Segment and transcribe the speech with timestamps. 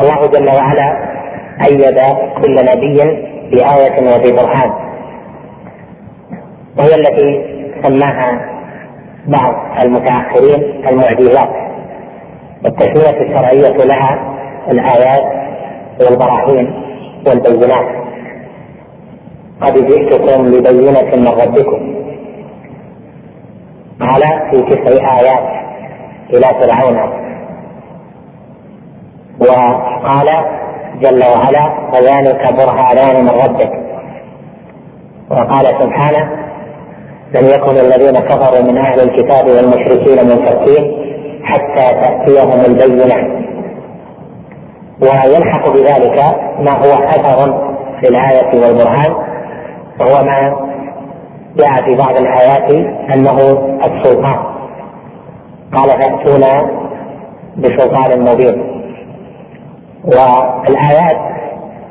[0.00, 0.88] الله جل وعلا
[1.66, 1.98] أيد
[2.42, 2.98] كل نبي
[3.50, 4.70] بآية وببرهان
[6.78, 8.56] وهي التي سماها
[9.26, 11.48] بعض المتأخرين المعجزات.
[12.64, 14.36] والتسمية الشرعية لها
[14.70, 15.24] الآيات
[16.00, 16.72] والبراهين
[17.26, 17.86] والبينات.
[19.60, 21.96] قد جئتكم ببينة من ربكم.
[24.00, 25.44] قال في تسع آيات
[26.34, 27.25] إلى فرعون.
[29.40, 30.28] وقال
[31.00, 33.72] جل وعلا فذلك برهانان من ربك.
[35.30, 36.30] وقال سبحانه
[37.34, 41.06] لم يكن الذين كفروا من أهل الكتاب والمشركين منفكين
[41.44, 43.46] حتى تأتيهم البينة.
[45.00, 46.18] ويلحق بذلك
[46.58, 49.12] ما هو أثر في الآية والبرهان
[50.00, 50.56] وهو ما
[51.56, 52.70] جاء في بعض الآيات
[53.14, 53.38] أنه
[53.84, 54.38] السلطان.
[55.74, 56.70] قال فأتونا
[57.56, 58.75] بسلطان مبين.
[60.06, 61.18] والآيات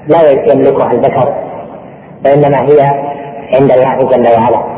[0.08, 1.34] لا يملكها البشر
[2.26, 2.82] وإنما هي
[3.54, 4.76] عند الله جل وعلا.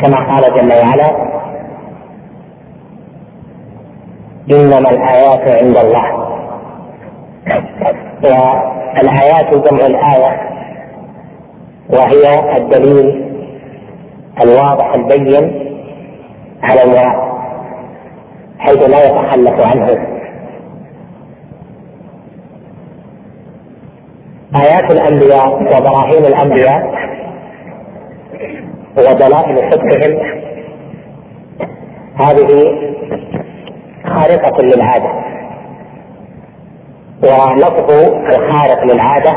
[0.00, 1.32] كما قال جل وعلا
[4.50, 6.32] إنما الآيات عند الله.
[8.24, 10.40] والآيات جمع الآية
[11.90, 13.32] وهي الدليل
[14.40, 15.68] الواضح البين
[16.62, 17.31] على المراد
[18.62, 19.88] حيث لا يتخلف عنه.
[24.56, 26.82] آيات الأنبياء وبراهين الأنبياء
[28.98, 30.18] ودلائل صدقهم
[32.20, 32.48] هذه
[34.04, 35.12] خارقة للعادة.
[37.22, 37.90] ولفظ
[38.34, 39.36] الخارق للعادة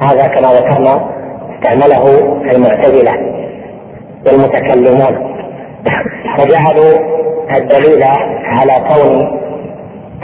[0.00, 1.10] هذا كما ذكرنا
[1.54, 2.18] استعمله
[2.52, 3.12] المعتزلة
[4.26, 5.34] والمتكلمون.
[6.38, 7.14] فجعلوا
[7.50, 8.02] الدليل
[8.44, 9.40] على كون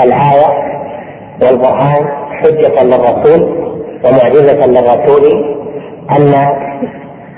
[0.01, 0.71] الآية
[1.43, 2.09] والبرهان
[2.43, 3.43] حجة للرسول
[4.05, 5.45] ومعجزة للرسول
[6.11, 6.49] أن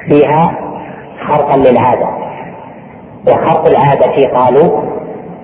[0.08, 0.58] فيها
[1.28, 2.08] خرقا للعادة.
[3.28, 4.82] وخرق العادة قالوا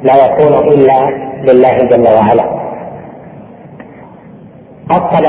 [0.02, 1.10] لا يكون إلا
[1.44, 2.44] لله جل وعلا.
[4.90, 5.26] أصل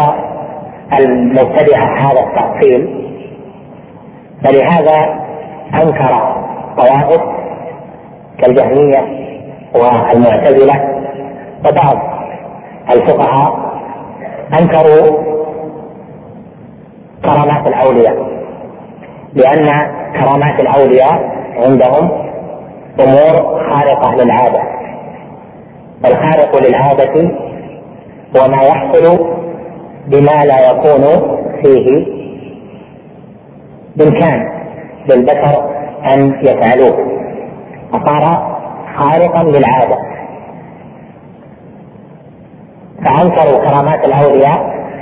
[1.00, 3.10] المبتدعة هذا التأصيل
[4.44, 5.20] فلهذا
[5.82, 6.36] أنكر
[6.78, 7.22] طوائف
[8.42, 9.30] كالجهمية
[9.76, 10.76] والمعتزلة
[11.60, 11.98] وبعض
[12.92, 13.70] الفقهاء
[14.62, 15.24] أنكروا
[17.26, 18.16] كرامات الأولياء
[19.34, 19.68] لأن
[20.14, 22.10] كرامات الأولياء عندهم
[23.00, 24.62] أمور خارقة للعادة.
[26.06, 27.32] الخارق للعادة
[28.38, 29.28] هو ما يحصل
[30.08, 31.04] بما لا يكون
[31.64, 32.06] فيه
[33.96, 34.50] بإمكان
[35.10, 35.70] للبشر
[36.16, 37.19] أن يفعلوه.
[37.92, 38.56] فصار
[38.98, 39.98] خارقا للعادة.
[43.06, 44.60] فأنكروا كرامات الأولياء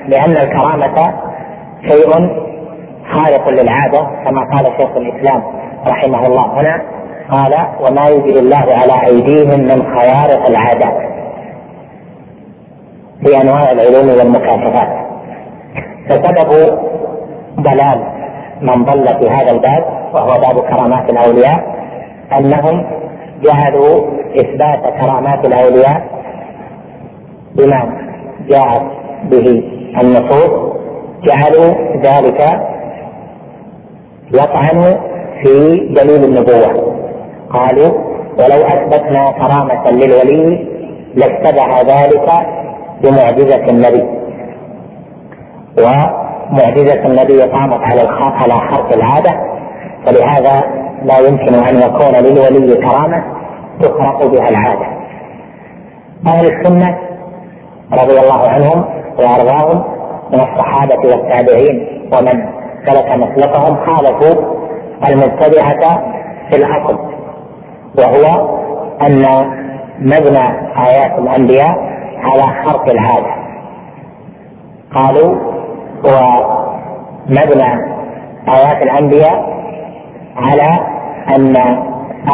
[0.07, 1.13] لأن الكرامة
[1.81, 2.09] شيء
[3.11, 5.43] خارق للعادة كما قال شيخ الإسلام
[5.87, 6.81] رحمه الله هنا
[7.31, 11.07] قال وما يجري الله على أيديهم من خوارق العادات
[13.23, 15.07] في أنواع العلوم والمكاشفات.
[16.09, 16.79] فسبب
[17.59, 18.03] ضلال
[18.61, 19.83] من ضل في هذا الباب
[20.13, 21.76] وهو باب كرامات الأولياء.
[22.33, 22.85] أنهم
[23.43, 26.07] جعلوا إثبات كرامات الأولياء
[27.55, 27.97] بما
[28.49, 28.81] جاءت
[29.23, 29.63] به
[30.01, 30.77] النصوص
[31.23, 31.73] جعلوا
[32.03, 32.61] ذلك
[34.33, 34.97] يطعن
[35.43, 36.97] في دليل النبوة.
[37.49, 37.91] قالوا
[38.39, 40.67] ولو أثبتنا كرامة للولي
[41.15, 42.29] لاتبع ذلك
[43.03, 44.03] بمعجزة النبي.
[45.77, 49.31] ومعجزة النبي قامت على على خرق العادة
[50.05, 53.23] فلهذا لا يمكن أن يكون للولي كرامة
[53.81, 54.87] تخرق بها العادة.
[56.27, 56.97] أهل السنة
[57.93, 58.85] رضي الله عنهم
[59.19, 59.83] وأرضاهم
[60.33, 62.45] من الصحابة والتابعين ومن
[62.85, 64.57] سلك مسلكهم خالفوا
[65.09, 66.01] المبتدعة
[66.49, 66.99] في الأصل
[67.97, 68.49] وهو
[69.01, 69.25] أن
[69.99, 70.47] مبنى
[70.87, 71.75] آيات الأنبياء
[72.23, 73.37] على خرق العادة.
[74.95, 75.35] قالوا
[76.03, 77.97] ومبنى
[78.49, 79.56] آيات الأنبياء
[80.37, 80.79] على
[81.35, 81.55] أن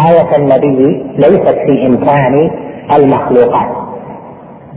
[0.08, 2.52] آية النبي ليست في إمكان
[2.96, 3.70] المخلوقات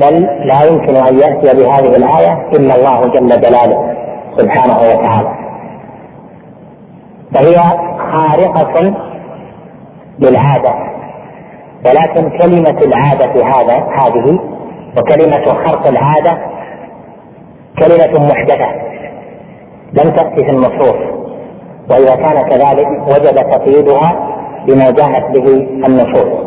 [0.00, 3.94] بل لا يمكن أن يأتي بهذه الآية إلا الله جل جلاله
[4.38, 5.28] سبحانه وتعالى.
[7.34, 7.54] فهي
[8.12, 8.94] خارقة
[10.18, 10.74] للعادة
[11.86, 14.38] ولكن كلمة العادة هذا هذه
[14.96, 16.38] وكلمة خرق العادة
[17.78, 18.66] كلمة محدثة
[19.92, 21.15] لم تأتي في النصوص.
[21.90, 24.28] وإذا كان كذلك وجب تقييدها
[24.66, 25.46] بما جاءت به
[25.86, 26.46] النصوص.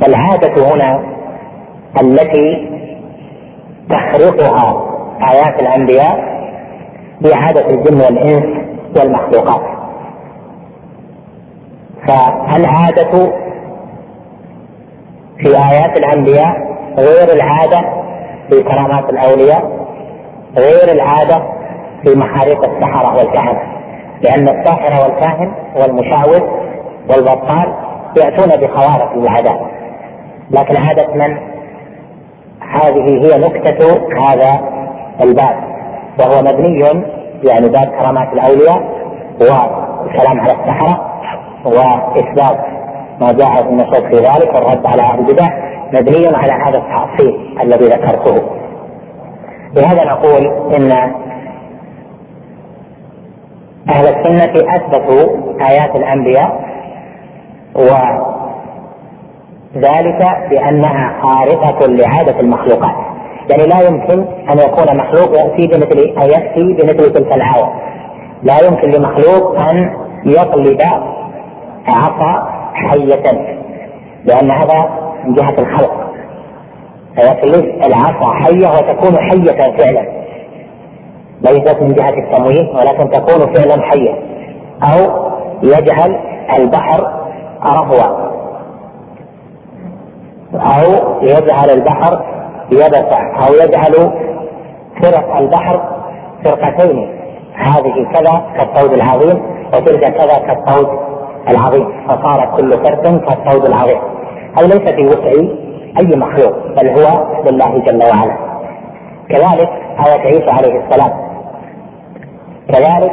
[0.00, 1.02] فالعادة هنا
[2.00, 2.68] التي
[3.90, 4.84] تخرقها
[5.30, 6.18] آيات الأنبياء
[7.24, 8.44] هي عادة الجن والإنس
[8.96, 9.62] والمخلوقات.
[12.08, 13.32] فالعادة
[15.38, 16.68] في آيات الأنبياء
[16.98, 17.80] غير العادة
[18.50, 19.78] في كرامات الأولياء؟
[20.56, 21.42] غير العادة
[22.04, 23.60] في محاريق السحرة والكهنة
[24.22, 26.42] لأن الساحر والكاهن والمشعوذ
[27.10, 27.74] والبطال
[28.16, 29.60] يأتون بخوارق العادات
[30.50, 31.38] لكن عادة من؟
[32.60, 34.60] هذه هي نكتة هذا
[35.20, 35.68] الباب.
[36.20, 36.80] وهو مبني
[37.44, 38.82] يعني باب كرامات الأولياء
[39.40, 41.10] والكلام على السحرة
[41.64, 42.58] وإثبات
[43.20, 45.48] ما جاء في النصوص في ذلك والرد على أهل البدع
[45.92, 48.42] مبني على هذا التأصيل الذي ذكرته.
[49.76, 51.12] لهذا نقول إن
[53.88, 55.26] أهل السنة أثبتوا
[55.70, 56.60] آيات الأنبياء
[59.74, 60.20] وذلك
[60.50, 62.94] بأنها خارقة لعادة المخلوقات.
[63.50, 67.72] يعني لا يمكن أن يكون مخلوق يأتي بمثل أن يأتي بمثل تلك الآية.
[68.42, 69.90] لا يمكن لمخلوق أن
[70.26, 70.80] يقلب
[71.88, 73.22] عصا حية
[74.24, 74.88] لأن هذا
[75.24, 75.92] من جهة الخلق.
[77.16, 80.18] فيقلب العصا حية وتكون حية فعلا.
[81.42, 84.14] ليست من جهة التمويه ولكن تكون فعلا حية
[84.82, 85.28] أو
[85.62, 86.18] يجعل
[86.58, 87.12] البحر
[87.64, 88.28] رهوا
[90.54, 92.20] أو يجعل البحر
[92.72, 93.18] يبسا.
[93.18, 94.12] أو يجعل
[95.02, 95.80] فرق البحر
[96.44, 97.08] فرقتين.
[97.54, 99.42] هذه كذا كالطود العظيم
[99.74, 100.88] وتلك كذا كالطود
[101.48, 102.06] العظيم.
[102.08, 103.98] فصار كل فرد كالطود العظيم.
[104.58, 105.30] هذا ليس في وسع
[105.98, 108.36] أي مخلوق بل هو لله جل وعلا.
[109.28, 109.68] كذلك
[110.06, 111.27] آية عيسى عليه السلام.
[112.68, 113.12] كذلك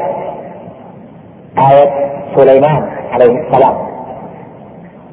[1.58, 1.92] آية
[2.36, 3.76] سليمان عليه السلام.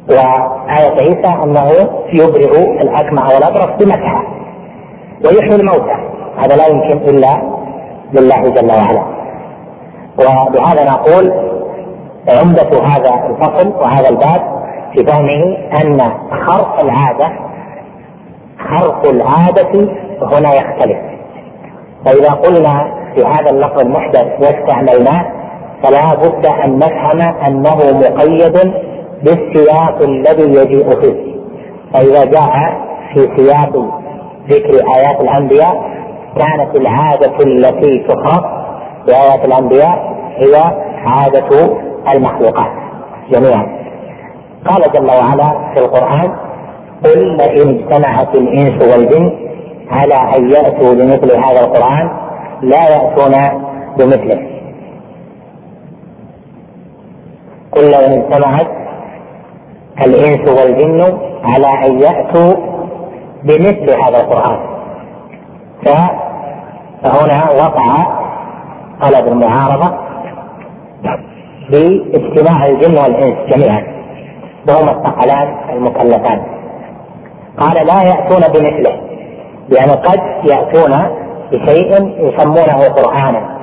[0.09, 1.71] وآية عيسى أنه
[2.13, 4.25] يبرئ الأكمع والأبرص بمسحة
[5.25, 5.97] ويحيي الموتى.
[6.39, 7.43] هذا لا يمكن إلا
[8.13, 9.03] لله جل وعلا.
[10.19, 11.33] وبهذا نقول
[12.29, 14.63] عمدة هذا الفصل وهذا الباب
[14.93, 16.01] في فهمه أن
[16.47, 17.33] خرق العادة
[18.59, 19.89] خرق العادة
[20.23, 20.99] هنا يختلف.
[22.05, 25.25] فإذا قلنا في هذا اللفظ المحدث واستعملناه
[25.83, 28.73] فلا بد أن نفهم أنه مقيد
[29.23, 31.33] بالسياق الذي يجيء فيه.
[31.95, 32.53] فإذا جاء
[33.15, 33.77] في سياق
[34.51, 35.93] ذكر آيات الأنبياء
[36.39, 38.45] كانت العادة التي تخرق
[39.07, 40.57] بآيات الأنبياء هي
[41.07, 41.77] عادة
[42.15, 42.71] المخلوقات
[43.31, 43.83] جميعا.
[44.69, 46.33] قال جل وعلا في القرآن
[47.05, 49.33] قل لئن اجتمعت الإنس والجن
[49.91, 52.11] على أن يأتوا بمثل هذا القرآن
[52.63, 53.35] لا يأتون
[53.99, 54.49] بمثله.
[57.73, 58.67] قل لئن اجتمعت
[60.07, 62.53] الإنس والجن على أن يأتوا
[63.43, 64.59] بمثل هذا القرآن.
[65.85, 68.07] فهنا وقع
[69.03, 69.99] طلب المعارضة
[71.71, 73.83] باجتماع الجن والإنس جميعا
[74.69, 76.43] وهما الثقلان المكلفان.
[77.59, 79.01] قال لا يأتون بمثله
[79.77, 81.23] يعني قد يأتون
[81.53, 83.59] بشيء يسمونه قرآنا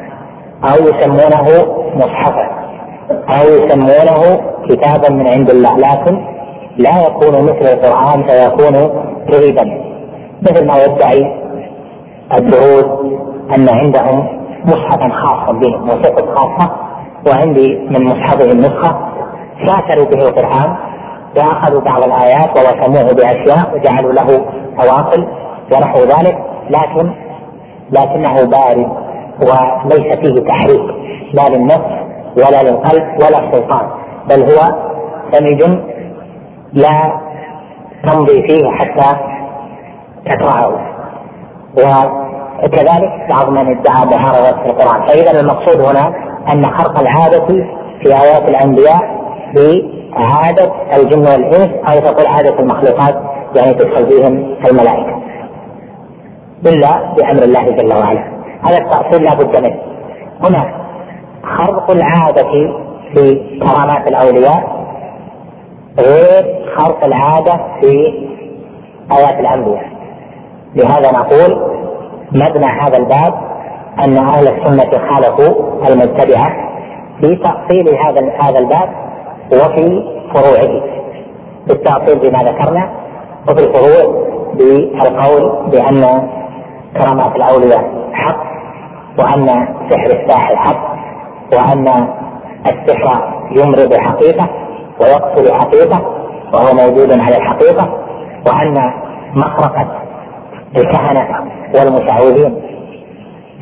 [0.64, 1.48] أو يسمونه
[1.96, 2.48] مصحفا
[3.30, 6.26] أو يسمونه كتابا من عند الله لكن
[6.78, 8.74] لا يكون مثل القرآن فيكون
[9.31, 9.66] كذبا
[10.42, 11.40] مثل ما يدعي
[12.34, 12.86] الدروز
[13.56, 14.28] أن عندهم
[14.66, 16.72] مصحفا خاصا بهم وثقة خاصة
[17.28, 19.10] وعندي من مصحفهم نسخة
[19.66, 20.76] شاكروا به القرآن
[21.38, 24.46] وأخذوا بعض الآيات ووسموه بأشياء وجعلوا له
[24.78, 25.28] فواصل
[25.72, 26.38] ونحو ذلك
[26.69, 27.14] لكن
[27.92, 28.90] لكنه بارد
[29.42, 30.81] وليس فيه تحريك
[31.34, 32.00] لا للنفس
[32.38, 33.88] ولا للقلب ولا السلطان
[34.30, 34.90] بل هو
[35.31, 35.64] سمج
[36.74, 37.19] لا
[38.04, 39.18] تمضي فيه حتى
[40.26, 40.80] تقرأه
[41.78, 45.08] وكذلك بعض من ادعى معارضة في القرآن.
[45.08, 46.14] فإذا المقصود هنا
[46.54, 47.46] أن خرق العادة
[48.04, 49.19] في آيات الأنبياء
[49.56, 53.16] بعادة الجن والإنس أو تقول عادة المخلوقات
[53.56, 55.19] يعني تدخل فيهم الملائكة.
[56.66, 58.23] إلا بأمر الله جل وعلا.
[58.63, 59.80] هذا التأصيل لا بد منه.
[60.44, 60.73] هنا
[61.44, 62.44] خرق العادة
[63.13, 64.80] في كرامات الأولياء
[65.99, 68.13] غير خرق العادة في
[69.18, 69.85] آيات الأنبياء.
[70.75, 71.69] لهذا نقول
[72.31, 73.33] مبنى هذا الباب
[74.06, 76.49] أن أهل السنة خالفوا المبتدعة
[77.21, 78.89] في تأصيل هذا هذا الباب
[79.51, 80.99] وفي فروعه.
[81.68, 82.89] بالتأصيل بما ذكرنا
[83.49, 86.30] وفي الفروع بالقول بأن
[86.98, 88.44] كرامات الأولياء حق
[89.19, 89.48] وأن
[89.90, 90.90] سحر الساحر حق
[91.54, 91.88] وأن
[92.68, 94.50] السحر يمرض حقيقة
[95.02, 96.00] ويقتل حقيقة
[96.54, 97.90] وهو موجود على الحقيقة
[98.48, 98.94] وأن
[99.36, 99.88] مخرقة
[100.78, 101.28] الكهنة
[101.76, 102.62] والمشعوذين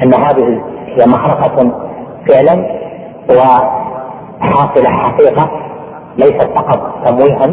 [0.03, 0.61] أن هذه
[0.97, 1.71] هي مخرقة
[2.27, 2.65] فعلا
[3.29, 5.49] وحاصلة حقيقة
[6.17, 7.47] ليست فقط تمويها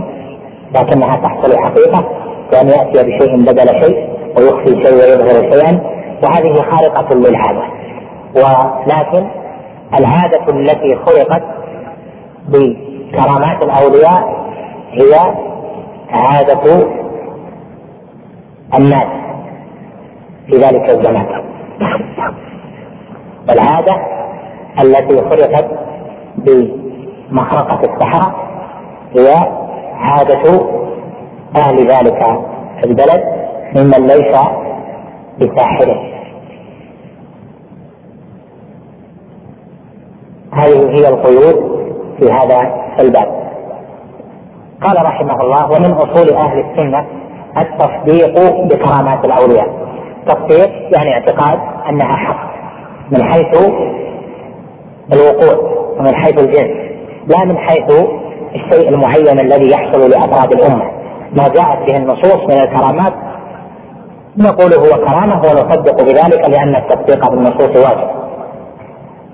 [0.75, 2.05] لكنها تحصل حقيقة
[2.53, 4.09] وأن يأتي بشيء بدل شيء.
[4.37, 5.81] ويخفي شيء ويظهر شيئا
[6.23, 7.63] وهذه خارقة للعادة
[8.37, 9.27] ولكن
[9.99, 11.43] العادة التي خلقت
[12.49, 14.45] بكرامات الأولياء
[14.93, 15.35] هي
[16.11, 16.87] عادة
[18.79, 19.07] الناس
[20.47, 21.27] في ذلك الزمان.
[23.51, 23.97] العادة
[24.83, 25.67] التي خلقت
[26.37, 28.35] بمخرقة السحرة
[29.17, 29.35] هي
[29.99, 30.67] عادة
[31.57, 32.23] أهل ذلك
[32.85, 33.44] البلد
[33.75, 34.37] ممن ليس
[35.41, 36.15] بساحره.
[40.53, 41.85] هذه هي القيود
[42.21, 42.59] في هذا
[43.01, 43.45] الباب.
[44.83, 47.07] قال رحمه الله ومن أصول أهل السنة
[47.59, 49.69] التصديق بكرامات الأولياء.
[50.27, 52.55] تصديق يعني اعتقاد أنها حق
[53.11, 53.71] من حيث
[55.13, 56.95] الوقوع ومن حيث الجنس
[57.27, 57.91] لا من حيث
[58.55, 60.91] الشيء المعين الذي يحصل لأفراد الأمة.
[61.33, 63.13] ما جاءت به النصوص من الكرامات
[64.37, 68.11] نقول هو كرامة ونصدق بذلك لأن التصديق بالنصوص واجب.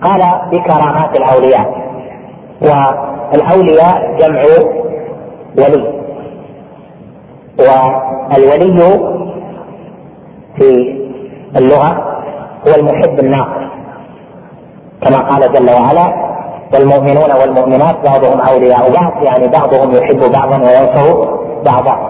[0.02, 1.80] قال بكرامات الأولياء.
[2.62, 4.42] والأولياء جمع
[5.58, 6.00] ولي.
[7.58, 9.00] والولي
[10.56, 11.00] في
[11.56, 12.20] اللغة
[12.68, 13.70] هو المحب الناصر
[15.02, 16.30] كما قال جل وعلا
[16.74, 19.22] والمؤمنون والمؤمنات بعضهم أولياء بعض.
[19.22, 21.28] يعني بعضهم يحب بعضا وينصر
[21.64, 22.09] بعضا.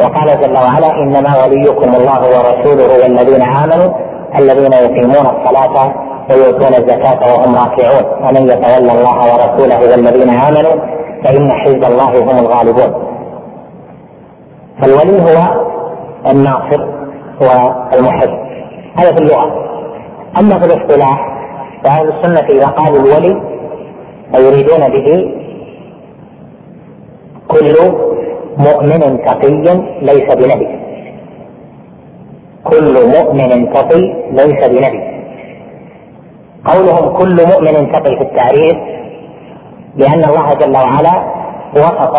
[0.00, 3.92] وقال جل وعلا إنما وليكم الله ورسوله والذين آمنوا
[4.38, 5.94] الذين يقيمون الصلاة
[6.30, 8.24] ويؤتون الزكاة وهم راكعون.
[8.24, 10.74] ومن يتولى الله ورسوله والذين آمنوا
[11.24, 12.92] فإن حزب الله هم الغالبون.
[14.80, 15.64] فالولي هو
[16.30, 16.88] الناصر
[17.40, 18.30] والمحب.
[18.96, 19.68] هذا في اللغة.
[20.40, 21.38] أما في الاصطلاح
[21.84, 23.42] فأهل السنة إذا قالوا الولي
[24.34, 25.34] فيريدون به
[27.48, 27.66] كل
[28.58, 29.64] مؤمن تقي
[30.02, 30.68] ليس بنبي.
[32.64, 34.00] كل مؤمن تقي
[34.32, 35.18] ليس بنبي.
[36.64, 38.76] قولهم كل مؤمن تقي في التعريف
[39.96, 41.14] لأن الله جل وعلا
[41.76, 42.14] وصف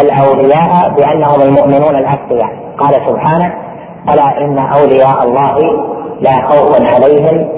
[0.00, 3.54] الأولياء بأنهم المؤمنون الأتقياء قال سبحانه
[4.12, 5.56] ألا إن أولياء الله
[6.20, 7.48] لا خوف عليهم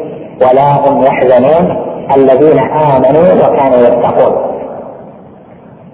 [0.43, 1.77] ولا هم يحزنون
[2.17, 4.48] الذين آمنوا وكانوا يتقون.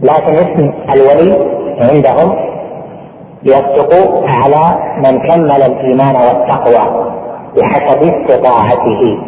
[0.01, 1.39] لكن اسم الولي
[1.81, 2.37] عندهم
[3.45, 7.05] يصدق على من كمل الإيمان والتقوى
[7.57, 9.19] بحسب استطاعته.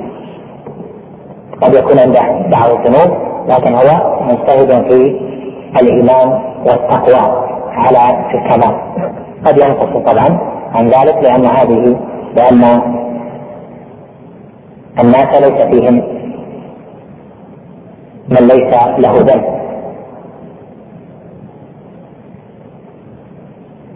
[1.63, 3.19] قد يكون عنده بعض الذنوب
[3.49, 5.21] لكن هو مجتهد في
[5.81, 8.77] الإيمان والتقوى على الكمال.
[9.47, 10.39] قد ينقص طبعا
[10.75, 11.97] عن ذلك لأن هذه
[12.37, 12.83] لأن
[15.01, 15.95] الناس ليس فيهم
[18.29, 19.56] من ليس له ذنب.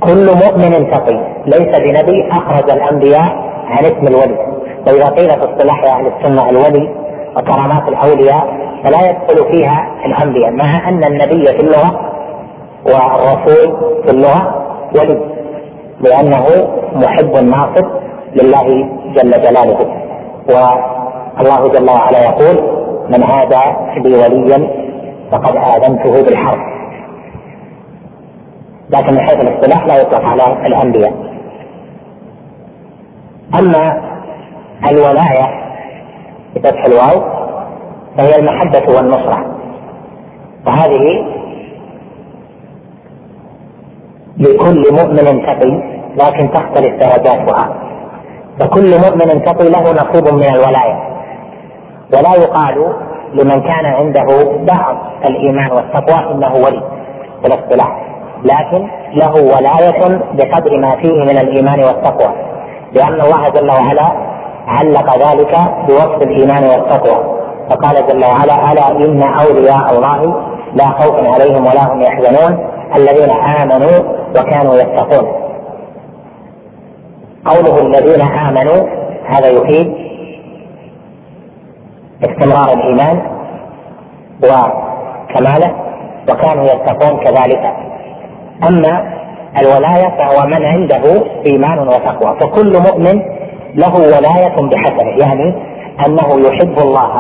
[0.01, 3.29] كل مؤمن تقي ليس بنبي أخرج الأنبياء
[3.67, 4.39] عن اسم الولي.
[4.87, 6.95] وإذا قيل في اصطلاح أهل السنة الولي
[7.37, 8.45] وكرامات الأولياء
[8.85, 12.01] فلا يدخل فيها الأنبياء مع أن النبي في اللغة
[12.87, 14.55] والرسول في اللغة
[14.99, 15.21] ولي.
[16.01, 16.45] لأنه
[16.95, 17.87] محب ناصر
[18.35, 19.79] لله جل جلاله.
[20.49, 23.61] والله جل وعلا يقول من هذا
[24.05, 24.71] لي وليا
[25.33, 26.61] فقد آذنته بالحرب.
[28.93, 31.13] لكن من حيث الاصطلاح لا يطلق على الأنبياء.
[33.59, 34.03] أما
[34.91, 35.47] الولاية
[36.55, 37.41] بفتح الواو
[38.17, 39.47] فهي المحبة والنصرة.
[40.67, 41.07] وهذه
[44.39, 45.83] لكل مؤمن تقي
[46.17, 47.75] لكن تختلف درجاتها.
[48.59, 51.11] فكل مؤمن تقي له نصيب من الولاية.
[52.13, 52.95] ولا يقال
[53.35, 54.27] لمن كان عنده
[54.73, 56.83] بعض الإيمان والتقوى إنه ولي
[57.41, 58.10] في الاصطلاح.
[58.45, 62.35] لكن له ولاية بقدر ما فيه من الإيمان والتقوى.
[62.93, 64.13] لأن الله جل وعلا
[64.67, 67.41] علق ذلك بوصف الإيمان والتقوى.
[67.71, 70.35] فقال جل وعلا ألا إن أولياء الله
[70.75, 72.59] لا خوف عليهم ولا هم يحزنون
[72.97, 73.99] الذين آمنوا
[74.37, 75.33] وكانوا يتقون.
[77.47, 78.89] قوله الذين آمنوا
[79.27, 79.95] هذا يفيد
[82.23, 83.23] استمرار الإيمان
[84.45, 85.75] وكماله
[86.31, 87.90] وكانوا يتقون كذلك.
[88.69, 89.21] أما
[89.61, 91.03] الولاية فهو من عنده
[91.47, 93.23] إيمان وتقوى فكل مؤمن
[93.75, 95.55] له ولاية بحسبه يعني
[96.07, 97.11] أنه يحب الله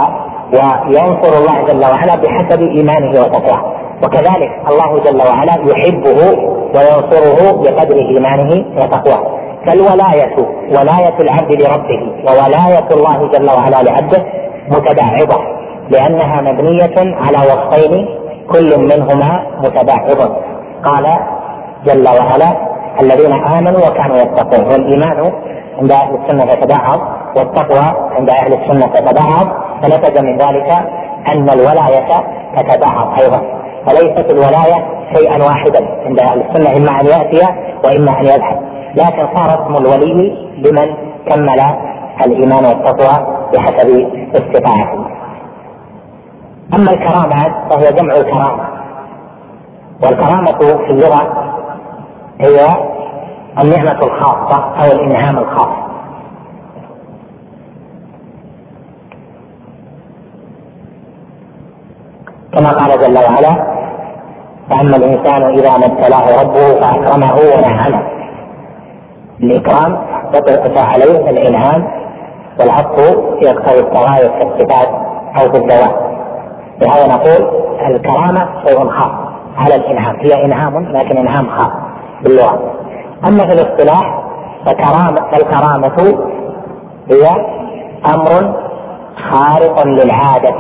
[0.52, 3.73] وينصر الله جل وعلا بحسب إيمانه وتقواه.
[4.04, 6.38] وكذلك الله جل وعلا يحبه
[6.75, 9.38] وينصره بقدر إيمانه وتقواه.
[9.66, 10.37] فالولاية
[10.70, 14.25] ولاية العبد لربه وولاية الله جل وعلا لعبده
[14.68, 15.40] متباعضة
[15.90, 18.09] لأنها مبنية على وصفين
[18.52, 20.37] كل منهما متباعض.
[20.84, 21.06] قال
[21.84, 22.70] جل وعلا
[23.00, 24.66] الذين آمنوا وكانوا يتقون.
[24.66, 25.32] والإيمان
[25.78, 27.00] عند أهل السنة يتباعض
[27.37, 29.46] والتقوى عند أهل السنة تتباعض
[29.82, 30.70] فنتج من ذلك
[31.28, 32.25] أن الولاية
[32.56, 33.40] تتباعض أيضا.
[33.87, 34.78] فليست الولاية
[35.14, 35.87] شيئا واحدا.
[36.06, 37.46] عند أهل السنة إما أن يأتي
[37.84, 38.60] وإما أن يذهب.
[38.94, 40.96] لكن صار اسم الولي لمن
[41.28, 41.60] كمل
[42.26, 43.88] الإيمان والتقوى بحسب
[44.34, 45.04] استطاعته.
[46.75, 48.79] أما الكرامات فهي جمع الكرامة.
[50.02, 51.50] والكرامة في اللغة
[52.40, 52.66] هي
[53.62, 55.80] النعمة الخاصة أو الإنعام الخاص.
[62.52, 63.80] كما قال جل وعلا
[64.71, 68.02] فأما الإنسان إذا ما ابتلاه ربه فأكرمه ونعمه.
[69.40, 69.99] الإكرام
[70.35, 71.90] يطلق عليه الإنعام
[72.61, 72.99] والعطف
[73.42, 74.88] يقتضي التغاير في الصفات
[75.40, 75.97] أو في الذوات
[76.80, 79.19] لهذا نقول الكرامة شيء خاص.
[79.61, 80.17] على الإنعام.
[80.21, 81.73] هي إنعام لكن إنعام خاص
[82.23, 82.61] باللغة.
[83.26, 84.21] أما في الاصطلاح
[84.67, 86.19] فكرامة فالكرامة
[87.11, 87.26] هي
[88.14, 88.55] أمر
[89.31, 90.59] خارق للعادة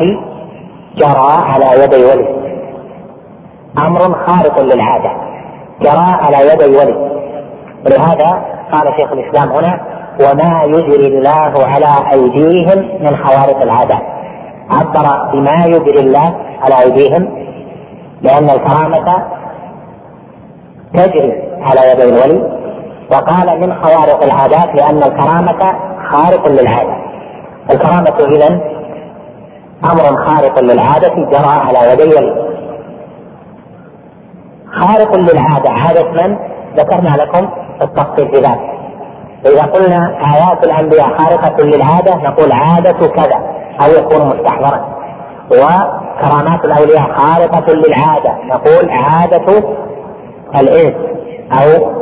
[0.96, 2.28] جرى على يدي ولي
[3.78, 5.10] أمر خارق للعادة
[5.82, 7.10] جرى على يدي ولي
[7.86, 8.42] ولهذا
[8.72, 9.80] قال شيخ الإسلام هنا
[10.20, 14.02] وما يجري الله على أيديهم من خوارق العادات
[14.70, 17.28] عبر بما يجري الله على أيديهم
[18.22, 19.24] لأن الكرامة
[20.94, 22.60] تجري على يدي الولي
[23.12, 25.78] وقال من خوارق العادات لأن الكرامة
[26.10, 26.96] خارق للعادة.
[27.70, 28.60] الكرامة اذا
[29.84, 32.50] أمر خارق للعادة جرى على يدي ولي
[34.72, 36.36] خارق للعادة عاده من
[36.76, 37.48] ذكرنا لكم
[37.82, 38.70] التفصيل في ذلك.
[39.44, 43.36] فاذا قلنا آيات الأنبياء خارقة للعادة نقول عادة كذا
[43.84, 44.84] أو يكون مستحضرا.
[46.20, 49.58] وكرامات الأولياء خارقة للعادة نقول عادة
[50.60, 50.94] الانس
[51.52, 51.92] أو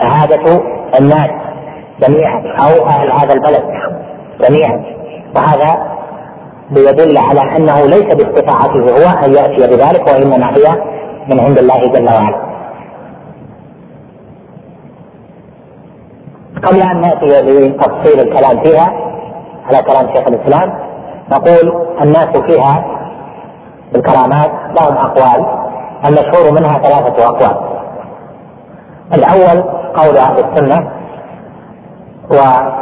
[0.00, 0.62] عادة
[0.98, 1.30] الناس
[2.00, 3.64] جميعا أو أهل هذا البلد
[4.40, 4.84] جميعا
[5.36, 5.98] وهذا
[6.70, 10.82] ليدل على أنه ليس باستطاعته هو أن يأتي بذلك وإنما هي
[11.28, 12.48] من عند الله جل وعلا.
[16.64, 18.92] قبل أن نأتي لتفصيل الكلام فيها
[19.66, 20.87] على كلام شيخ الإسلام
[21.30, 22.84] نقول الناس فيها
[23.96, 25.46] الكرامات لهم اقوال
[26.06, 27.56] المشهور منها ثلاثة أقوال.
[29.14, 29.62] الأول
[29.96, 30.90] قول أهل السنة
[32.30, 32.78] وهذا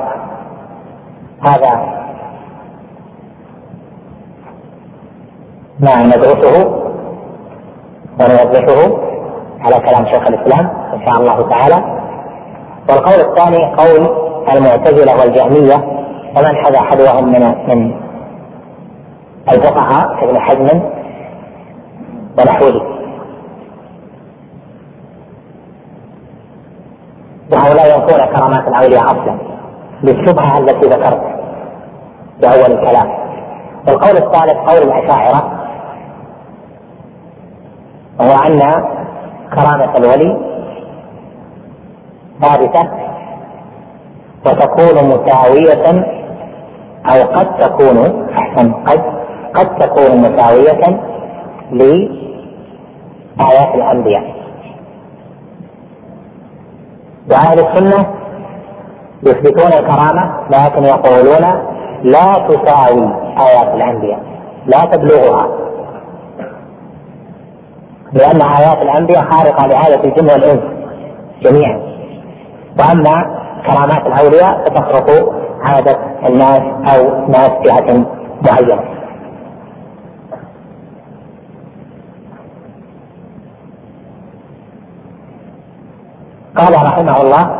[5.81, 6.67] ما ندرسه
[8.21, 8.97] ونوضحه
[9.61, 11.97] على كلام شيخ الإسلام إن شاء الله تعالى
[12.89, 14.09] والقول الثاني قول
[14.53, 15.75] المعتزلة والجهمية
[16.37, 18.06] ومن حذا حذوهم من من
[19.49, 20.81] الفقهاء كابن حزم
[22.39, 22.97] ونحوه
[27.53, 29.39] وهؤلاء ينفون كرامات الأولياء أصلا
[30.03, 31.23] بالشبهه التي ذكرت
[32.41, 33.27] في اول الكلام.
[33.89, 35.53] والقول الثالث قول الأشاعرة
[38.21, 38.61] وهو أن
[39.55, 40.37] كرامة الولي
[42.43, 42.89] ثابتة
[44.47, 46.05] وتكون مساوية
[47.07, 49.15] أو قد تكون أحسن قد
[49.59, 51.01] قد تكون مساوية
[51.73, 54.37] لآيات الأنبياء.
[57.31, 58.07] وأهل السنة
[59.23, 61.45] يثبتون الكرامة لكن يقولون
[62.03, 64.21] لا تساوي آيات الأنبياء
[64.66, 65.49] لا تبلغها.
[68.12, 70.62] لأن آيات الأنبياء خارقة لعادة الجن والإنس
[71.42, 71.81] جميعا.
[72.79, 76.62] وأما كرامات الأولياء فتخرق عادة الناس
[76.95, 78.07] أو ناس فئة
[78.47, 78.96] معينة.
[86.57, 87.51] قال رحمه الله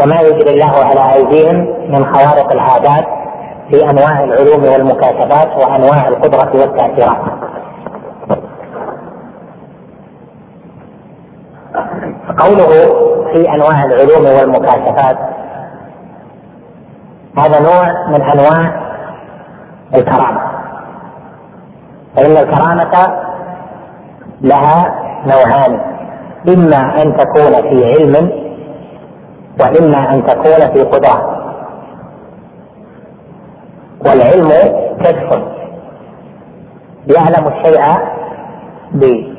[0.00, 1.56] وما يجري الله على أيديهم
[1.88, 3.06] من خوارق العادات
[3.70, 7.38] في أنواع العلوم والمكاتبات وأنواع القدرة والتأثيرات.
[12.38, 12.68] قوله
[13.32, 15.18] في أنواع العلوم والمكاشفات
[17.38, 18.88] هذا نوع من أنواع
[19.94, 20.40] الكرامة.
[22.16, 23.14] فإن الكرامة
[24.40, 24.94] لها
[25.26, 25.97] نوعان.
[26.48, 28.30] اما أن تكون في علم
[29.60, 31.38] واما أن تكون في قدره
[34.06, 34.48] والعلم
[35.00, 35.42] كشف.
[37.06, 37.80] يعلم الشيء
[38.92, 39.38] بشيء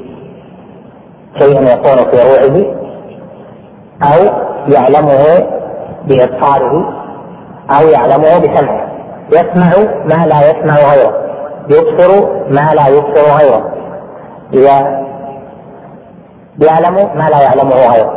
[1.62, 2.66] يكون في روعه
[4.04, 4.20] أو
[4.68, 5.48] يعلمه
[6.08, 6.94] بإبصاره
[7.70, 8.90] أو يعلمه بسمعه.
[9.32, 9.72] يسمع
[10.06, 11.14] ما لا يسمع غيره.
[11.70, 13.72] يبصر ما لا يبصر غيره.
[16.62, 18.12] يعلم ما لا يعلمه غيره.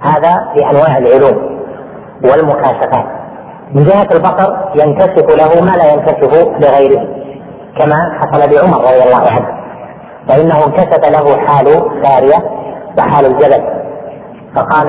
[0.00, 1.60] هذا بأنواع العلوم
[2.24, 3.04] والمكاشفات.
[3.74, 7.08] من جهة البصر ينكشف له ما لا ينكشف لغيره
[7.78, 9.46] كما حصل بعمر رضي الله عنه.
[10.28, 11.66] فإنه انكشف له حال
[12.02, 12.50] سارية
[12.98, 13.64] وحال الجبل.
[14.56, 14.88] فقال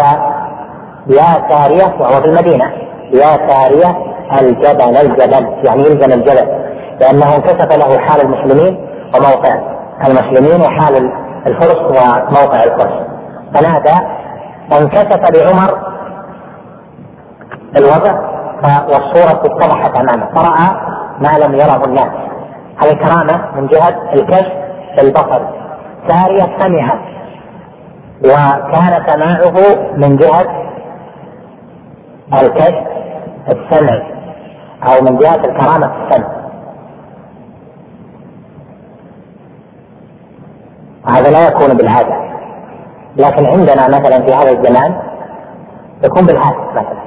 [1.07, 2.65] يا سارية وهو في المدينة
[3.13, 3.97] يا سارية
[4.41, 5.65] الجبل الجبل.
[5.65, 6.47] يعني يلزم الجبل.
[6.99, 9.55] لأنه انكشف له حال المسلمين وموقع
[10.07, 11.11] المسلمين وحال
[11.47, 12.93] الفرس وموقع الفرس.
[13.53, 14.07] فنادى
[14.71, 15.91] وانكشف بعمر
[17.77, 18.13] الوضع
[18.63, 20.27] والصورة اتضحت أمامه.
[20.35, 20.67] فرأى
[21.19, 22.09] ما لم يره الناس.
[22.83, 24.51] هذه كرامة من جهة الكشف
[25.01, 25.47] البصري
[26.07, 26.99] سارية سمعت
[28.25, 30.45] وكان سماعه من جهة
[32.33, 32.83] الكشف
[33.49, 34.03] السمعي
[34.83, 36.40] أو من جهة الكرامة السمع
[41.07, 42.31] هذا لا يكون بالعادة
[43.17, 44.95] لكن عندنا مثلا في هذا الزمان
[46.03, 47.01] يكون بالهاتف مثلا.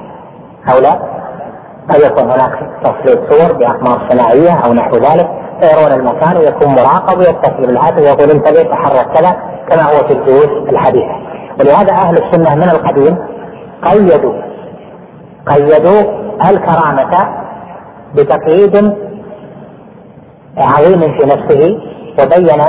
[0.65, 1.15] هؤلاء
[1.89, 2.51] قد يكون هناك
[2.83, 5.29] تصوير صور بأقمار صناعية أو نحو ذلك
[5.63, 9.35] يرون المكان ويكون مراقب ويتصل بالهاتف ويقول انتبه تحرك كذا
[9.69, 11.15] كما هو في الجيوش الحديثة.
[11.59, 13.17] ولهذا أهل السنة من القديم
[13.83, 14.33] قيدوا
[15.47, 16.01] قيدوا
[16.49, 17.29] الكرامة
[18.15, 18.93] بتقييد
[20.57, 21.79] عظيم في نفسه
[22.19, 22.61] وبين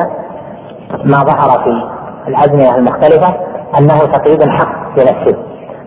[1.04, 1.88] ما ظهر في
[2.28, 3.34] الأزمنة المختلفة
[3.78, 5.36] أنه تقييد حق في نفسه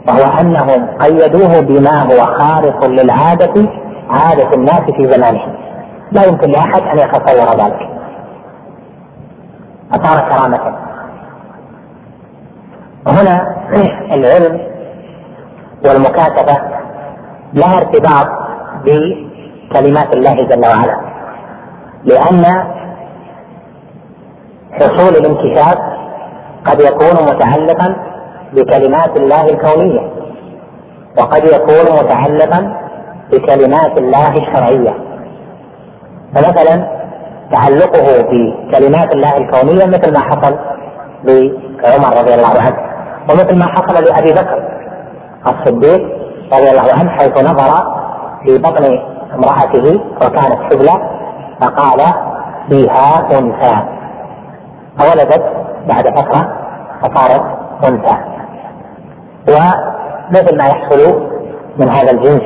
[0.07, 3.69] وهو أنهم قيدوه بما هو خارق للعادة
[4.09, 5.53] عادة الناس في زمانهم
[6.11, 7.89] لا يمكن لأحد أن يتصور ذلك.
[9.93, 10.59] أثار كرامة
[13.07, 13.55] وهنا
[14.13, 14.59] العلم
[15.85, 16.61] والمكاتبة
[17.53, 18.27] لها ارتباط
[18.85, 20.99] بكلمات الله جل وعلا
[22.03, 22.45] لأن
[24.71, 25.77] حصول الانكشاف
[26.65, 27.95] قد يكون متعلقا
[28.53, 30.01] بكلمات الله الكونية
[31.17, 32.73] وقد يكون متعلقا
[33.31, 34.93] بكلمات الله الشرعية.
[36.35, 36.87] فمثلا
[37.51, 40.55] تعلقه بكلمات الله الكونية مثل ما حصل
[41.23, 42.77] لعمر رضي الله عنه
[43.29, 44.63] ومثل ما حصل لأبي بكر
[45.47, 46.01] الصديق
[46.53, 47.71] رضي الله عنه حيث نظر
[48.45, 48.99] في بطن
[49.35, 51.09] امرأته وكانت حبلى
[51.61, 51.99] فقال
[52.69, 53.98] فيها أنثى.
[54.99, 55.43] فولدت
[55.87, 56.47] بعد فترة
[57.01, 57.43] فصارت
[57.87, 58.15] أنثى.
[59.47, 61.21] ومثل ما يحصل
[61.77, 62.43] من هذا الجنس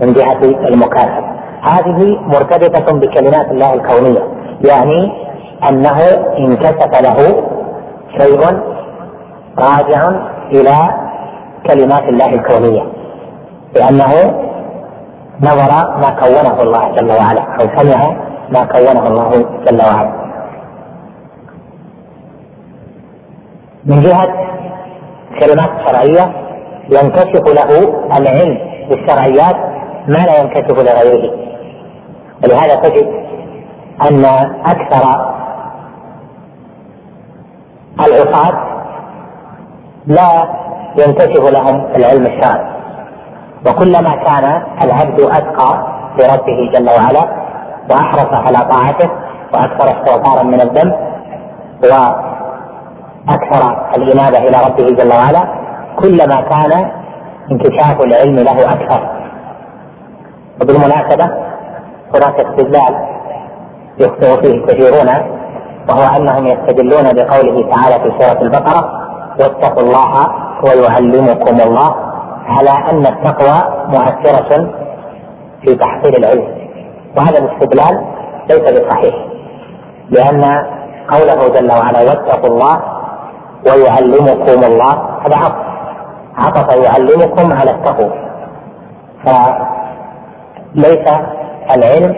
[0.00, 1.30] من جهة المكافأة.
[1.62, 4.22] هذه مرتبطة بكلمات الله الكونية
[4.64, 5.12] يعني
[5.68, 5.98] أنه
[6.38, 7.16] انكشف له
[8.18, 8.40] شيء
[9.58, 10.02] راجع
[10.52, 10.76] إلى
[11.66, 12.82] كلمات الله الكونية
[13.76, 14.12] لأنه
[15.40, 18.16] نظر ما كونه الله جل وعلا أو سمع
[18.50, 19.30] ما كونه الله
[19.66, 20.19] جل وعلا.
[23.84, 24.28] من جهة
[25.40, 26.32] كلمات شرعية
[26.90, 27.70] ينكشف له
[28.18, 29.56] العلم بالشرعيات
[30.08, 31.30] ما لا ينكشف لغيره.
[32.44, 33.08] ولهذا تجد
[34.10, 34.24] أن
[34.66, 35.30] أكثر
[38.00, 38.54] العصاة
[40.06, 40.48] لا
[40.98, 42.70] ينكشف لهم العلم الشرعي.
[43.66, 45.86] وكلما كان العبد أتقى
[46.18, 47.40] لربه جل وعلا
[47.90, 49.10] وأحرص على طاعته
[49.54, 50.94] وأكثر استغفارا من الذنب
[53.28, 55.44] أكثر الإنابة إلى ربه جل وعلا
[55.98, 56.90] كلما كان
[57.52, 59.10] انكشاف العلم له أكثر.
[60.62, 61.24] وبالمناسبة
[62.14, 62.94] هناك استدلال
[63.98, 65.08] يخطئ فيه كثيرون
[65.88, 68.90] وهو أنهم يستدلون بقوله تعالى في سورة البقرة
[69.40, 70.26] واتقوا الله
[70.64, 71.94] ويعلمكم الله
[72.46, 74.70] على أن التقوى مؤثرة
[75.62, 76.48] في تحصيل العلم.
[77.16, 78.04] وهذا الاستدلال
[78.50, 79.14] ليس بصحيح
[80.10, 80.44] لأن
[81.08, 82.82] قوله جل وعلا واتقوا الله
[83.66, 84.92] ويعلمكم الله.
[85.26, 85.54] هذا عطف
[86.38, 88.12] عطف يعلمكم على التقوى.
[89.24, 91.08] فليس
[91.74, 92.14] العلم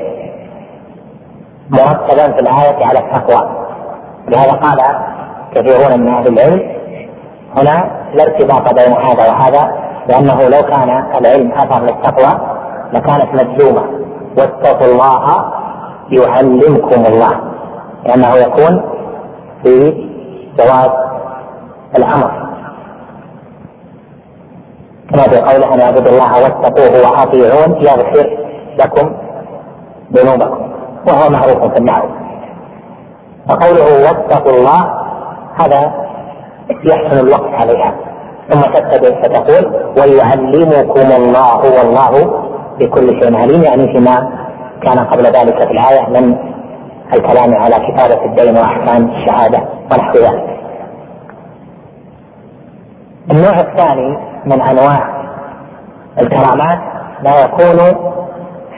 [1.71, 3.49] مرتبا في الآية على التقوى.
[4.29, 4.81] لهذا قال
[5.55, 6.61] كثيرون من أهل العلم
[7.57, 9.73] هنا لا ارتباط بين هذا وهذا
[10.09, 12.41] لأنه لو كان العلم أثر للتقوى
[12.93, 13.83] لكانت مجزومة
[14.39, 15.45] واتقوا الله
[16.11, 17.41] يعلمكم الله.
[18.07, 18.83] لأنه يكون
[19.63, 19.93] في
[20.59, 20.91] جواز
[21.97, 22.53] الأمر.
[25.11, 28.39] كما في قوله أن اعبدوا الله واتقوه وأطيعون يغفر
[28.79, 29.13] لكم
[30.13, 30.73] ذنوبكم
[31.07, 32.11] وهو معروف في المعروف.
[33.51, 34.81] وقوله واتقوا الله
[35.61, 35.93] هذا
[36.85, 37.95] يحسن الوقت عليها.
[38.51, 42.43] ثم تبتدئ فتقول ويعلمكم الله والله
[42.81, 44.31] بكل شيء عليم يعني فيما
[44.83, 46.37] كان قبل ذلك في الآية من
[47.15, 49.59] الكلام على كتابة الدين وأحكام الشهادة
[49.93, 50.62] ونحو ذلك.
[53.31, 55.23] النوع الثاني من أنواع
[56.19, 56.79] الكرامات
[57.25, 57.79] ما يكون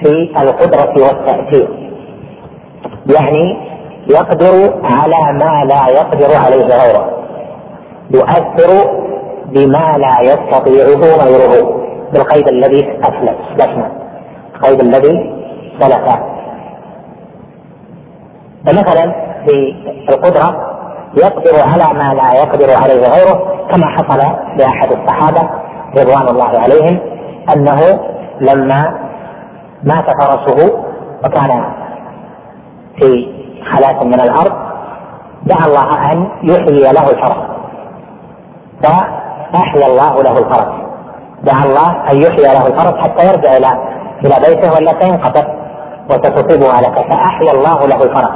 [0.01, 1.69] في القدرة والتأثير.
[3.17, 3.57] يعني
[4.07, 7.11] يقدر على ما لا يقدر عليه غيره.
[8.11, 8.91] يؤثر
[9.47, 11.81] بما لا يستطيعه غيره.
[12.13, 13.93] بالقيد الذي اسلفنا
[14.55, 15.35] القيد الذي
[15.81, 16.09] سلف.
[18.67, 19.13] فمثلا
[19.47, 19.75] في
[20.09, 20.74] القدرة
[21.17, 24.19] يقدر على ما لا يقدر عليه غيره كما حصل
[24.57, 25.51] لأحد الصحابة
[25.99, 26.99] رضوان الله عليهم
[27.57, 27.81] أنه
[28.41, 28.99] لما
[29.83, 30.73] مات فرسه
[31.25, 31.65] وكان
[32.99, 33.27] في
[33.73, 34.53] خلاف من الأرض
[35.47, 37.37] دعا الله أن يحيي له الفرس.
[38.83, 40.69] فأحيا الله له الفرس.
[41.43, 43.69] دعا الله أن يحيي له الفرس حتى يرجع إلى
[44.25, 45.45] إلى بيته ولا سينقطع
[46.11, 47.03] وستصيبه هلكة.
[47.09, 48.33] فأحيا الله له الفرس.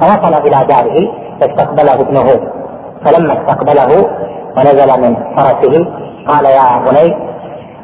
[0.00, 2.54] فوصل إلى داره فاستقبله ابنه.
[3.04, 4.06] فلما استقبله
[4.56, 5.86] ونزل من فرسه
[6.28, 7.16] قال يا بني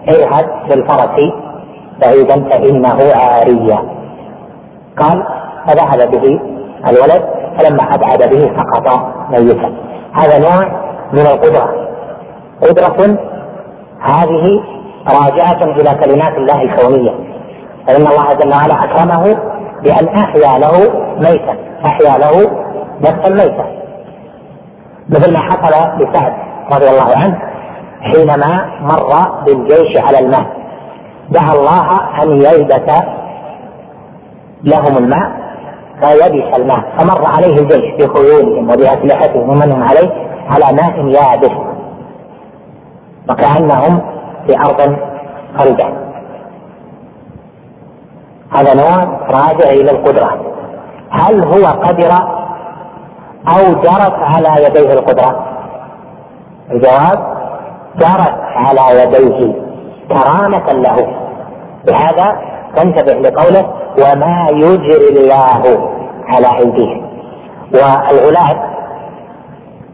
[0.08, 1.16] اذهب بالفرس
[2.00, 3.78] بعيدا فإنه عارية
[4.98, 5.24] قال
[5.66, 6.40] فذهب به
[6.88, 7.22] الولد
[7.58, 9.72] فلما أبعد به سقط ميتا.
[10.12, 10.80] هذا نوع
[11.12, 11.70] من القدرة.
[12.62, 13.18] قدرة
[14.00, 14.60] هذه
[15.08, 17.10] راجعة إلى كلمات الله الكونية.
[17.86, 19.38] فإن الله جل وعلا أكرمه
[19.82, 20.72] بأن أحيا له
[21.16, 22.50] ميتا أحيا له
[23.00, 23.80] نفسا ميتا
[25.08, 26.32] مثل ما حصل لسعد
[26.72, 27.38] رضي الله عنه
[28.00, 30.46] حينما مر بالجيش على الماء.
[31.30, 31.88] دعا الله
[32.22, 33.02] أن يلبس
[34.64, 35.32] لهم الماء
[36.00, 36.80] فيبس الماء.
[36.98, 40.10] فمر عليه الجيش بخيولهم وبأسلحتهم ومنهم عليه
[40.50, 41.56] على ماء يابس.
[43.30, 44.00] وكأنهم
[44.46, 44.96] في أرض
[45.58, 45.86] خلدة
[48.52, 50.40] هذا نوع راجع إلى القدرة.
[51.10, 52.39] هل هو قدر
[53.48, 55.46] أو جرت على يديه القدرة.
[56.70, 57.36] الجواب
[57.96, 59.54] جرت على يديه
[60.08, 61.16] كرامة له.
[61.86, 62.38] بهذا
[62.76, 63.66] تنتبه لقوله
[63.98, 65.90] وما يجري الله
[66.26, 67.10] على أيديهم.
[67.74, 68.70] والغلاة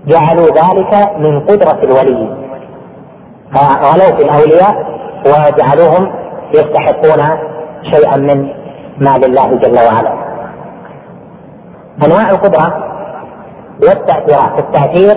[0.06, 2.36] جعلوا ذلك من قدرة الولي.
[3.54, 4.86] فغلوا في الأولياء
[5.26, 6.12] وجعلوهم
[6.54, 7.38] يستحقون
[7.92, 8.48] شيئا من
[8.98, 10.12] مال الله جل وعلا.
[12.04, 12.86] أنواع القدرة
[13.82, 15.12] والتأثيرات التأثير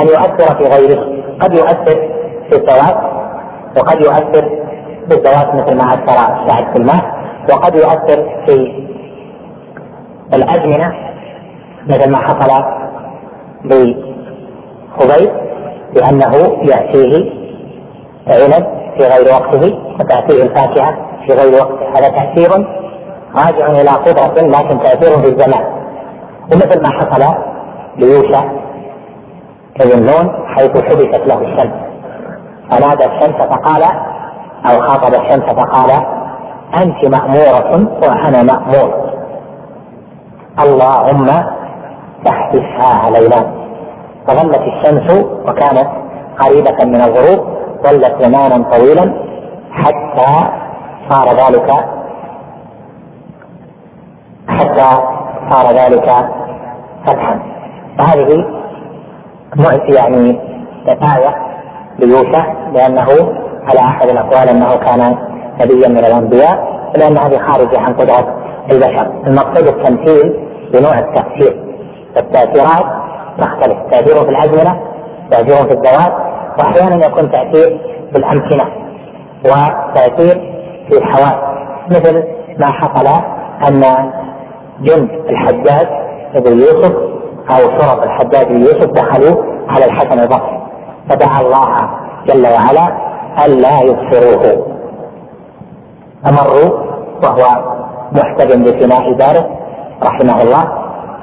[0.00, 1.14] أن يؤثر في غيره.
[1.40, 2.08] قد يؤثر
[2.50, 2.96] في الزواج
[3.76, 4.48] وقد يؤثر
[5.08, 7.14] في الزواج مثل ما أثر السعد في الماء
[7.52, 8.84] وقد يؤثر في
[10.34, 10.94] الأزمنة
[11.88, 12.64] مثل ما حصل
[13.64, 15.30] لخبيب
[15.94, 17.30] بأنه يأتيه
[18.26, 18.66] عنب
[18.98, 21.98] في غير وقته وتأتيه الفاكهة في غير وقته.
[21.98, 22.50] هذا تأثير
[23.34, 25.64] راجع إلى قدرة لكن تأثير في الزمان.
[26.52, 27.53] ومثل ما حصل
[27.96, 28.44] ليوشع
[29.80, 31.74] ابن نون حيث حبست له الشمس.
[32.70, 33.82] فنادى الشمس فقال
[34.70, 35.90] أو خاطب الشمس فقال
[36.82, 39.10] أنت مأمورة وأنا مأمور.
[40.58, 41.26] اللهم
[42.24, 43.40] تحبسها علينا.
[44.26, 45.88] فظلت الشمس وكانت
[46.38, 47.46] قريبة من الغروب
[47.82, 49.14] ظلت زمانا طويلا
[49.72, 50.30] حتى
[51.10, 51.70] صار ذلك
[54.48, 54.88] حتى
[55.50, 56.28] صار ذلك
[57.06, 57.53] فتحا.
[57.98, 58.44] فهذه
[59.88, 60.40] يعني
[60.88, 61.34] آية
[61.98, 63.08] ليوشع لأنه
[63.68, 65.16] على أحد الأقوال أنه كان
[65.60, 68.36] نبيا من الأنبياء لأن هذه خارجة عن قدرة
[68.70, 69.12] البشر.
[69.26, 70.36] المقصود التمثيل
[70.72, 71.64] بنوع التأثير
[72.16, 72.86] التأثيرات
[73.38, 74.80] تختلف تأثير في الأزمنة
[75.30, 76.12] تأثير في الذوات
[76.58, 77.80] وأحيانا يكون تأثير
[78.12, 78.64] في الأمكنة
[79.44, 80.54] وتأثير
[80.88, 81.34] في الحواس
[81.90, 82.24] مثل
[82.58, 83.06] ما حصل
[83.68, 83.82] أن
[84.80, 85.86] جند الحجاج
[86.34, 86.94] بن يوسف
[87.50, 90.62] أو شرط الحجاج بن يوسف دخلوا على الحسن البصري.
[91.08, 91.88] فدعا الله
[92.26, 92.96] جل وعلا
[93.44, 94.66] ألا يبصروه.
[96.26, 96.70] أمروا
[97.22, 97.44] وهو
[98.12, 99.48] محتجم بفناء داره
[100.02, 100.64] رحمه الله.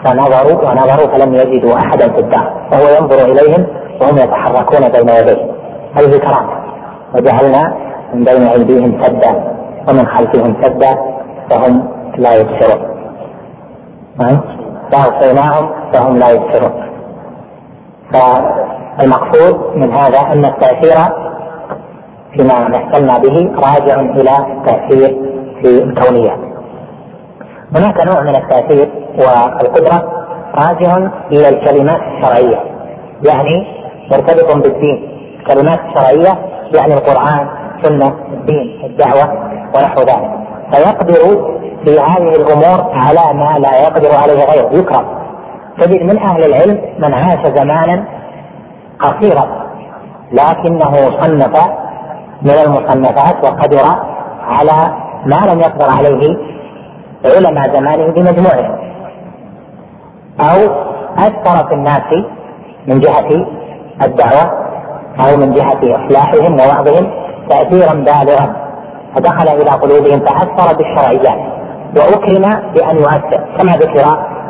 [0.05, 2.53] فنظروا ونظروا فلم يجدوا أحدا في الدار.
[2.71, 3.67] وهو ينظر إليهم
[4.01, 5.51] وهم يتحركون بين يديه.
[5.95, 6.61] هذه كرامة
[7.15, 7.73] وجعلنا
[8.13, 9.43] من بين أيديهم سدا
[9.89, 10.97] ومن خلفهم سدا
[11.49, 12.91] فهم لا يبصرون.
[14.91, 16.91] فأوصيناهم فهم لا يبصرون.
[18.13, 20.97] فالمقصود من هذا أن التأثير
[22.33, 25.17] فيما مثلنا به راجع إلى التأثير
[25.61, 26.39] في الكونيات
[27.75, 30.11] هناك نوع من التأثير والقدرة
[30.55, 32.59] راجع إلى الكلمات الشرعية
[33.23, 33.67] يعني
[34.11, 35.11] مرتبط بالدين.
[35.39, 36.37] الكلمات الشرعيه
[36.75, 37.47] يعني القرآن
[37.83, 39.33] سنه الدين الدعوة
[39.75, 40.31] ونحو ذلك.
[40.73, 41.51] فيقدر
[41.85, 44.79] في هذه الأمور على ما لا يقدر عليه غيره.
[44.79, 45.05] يكرم
[45.81, 48.05] تجد من أهل العلم من عاش زمانا
[48.99, 49.47] قصيرا
[50.31, 51.55] لكنه صنف
[52.41, 53.83] من المصنفات وقدر
[54.43, 54.93] على
[55.25, 56.37] ما لم يقدر عليه
[57.25, 58.77] علماء زمانه بمجموعهم
[60.39, 60.71] أو
[61.17, 62.03] اثر في الناس
[62.87, 63.45] من جهة
[64.01, 64.51] الدعوة
[65.19, 67.11] أو من جهة إصلاحهم ووعظهم
[67.49, 68.55] تاثيرا بالغا
[69.15, 71.50] فدخل إلى قلوبهم فأثر بالشرعيات.
[71.95, 74.05] وأكرم بأن يؤثر كما ذكر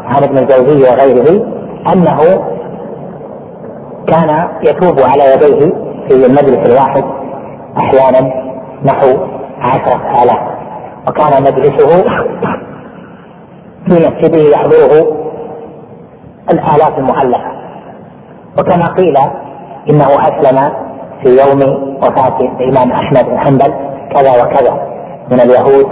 [0.06, 1.46] عن ابن الجوزي وغيره
[1.94, 2.20] أنه
[4.08, 5.72] كان يتوب على يديه
[6.08, 7.04] في المجلس الواحد
[7.78, 8.34] أحيانا
[8.86, 9.08] نحو
[9.62, 10.40] عشرة آلاف.
[11.08, 12.04] وكان مجلسه
[13.86, 15.18] في مسجده يحضره
[16.52, 17.52] الآلاف المؤلفة.
[18.60, 19.18] وكما قيل
[19.90, 20.72] إنه أسلم
[21.24, 21.62] في يوم
[21.98, 23.74] وفاة الإمام أحمد بن حنبل
[24.16, 24.88] كذا وكذا
[25.32, 25.88] من اليهود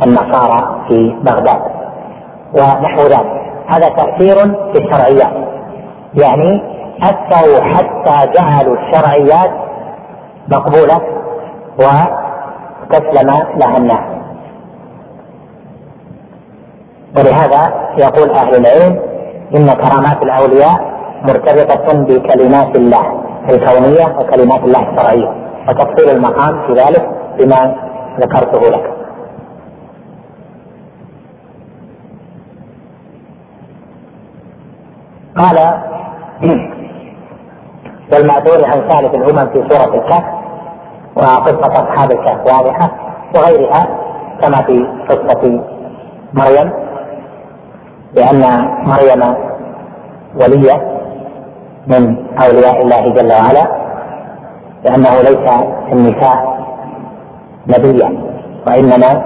[0.00, 1.62] والنصارى في بغداد.
[2.54, 3.42] ونحو ذلك.
[3.68, 4.36] هذا تأثير
[4.72, 5.48] في الشرعيات.
[6.14, 6.62] يعني
[7.02, 9.50] أثروا حتى جعلوا الشرعيات
[10.52, 11.00] مقبولة
[11.78, 14.04] واستسلم لها الناس.
[17.16, 19.00] ولهذا يقول أهل العلم
[19.56, 25.32] إن كرامات الأولياء مرتبطة بكلمات الله الكونية وكلمات الله الشرعية.
[25.68, 27.74] وتفصيل المقام في ذلك بما
[28.20, 28.91] ذكرته لك.
[35.38, 35.58] قال
[38.12, 40.24] والمعذور عن ثالث الأمم في سورة الكهف
[41.16, 42.90] وقصة أصحاب الكهف واضحة
[43.34, 43.86] وغيرها
[44.42, 45.60] كما في قصة
[46.34, 46.72] مريم
[48.14, 49.34] لأن مريم
[50.40, 50.92] وليه
[51.86, 53.66] من أولياء الله جل وعلا
[54.84, 55.50] لأنه ليس
[55.86, 56.52] في النساء
[57.68, 58.18] نبيا
[58.66, 59.22] وإنما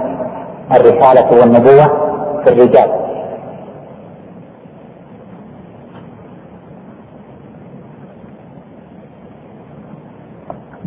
[0.75, 1.87] الرسالة والنبوة
[2.43, 3.06] في الرجال.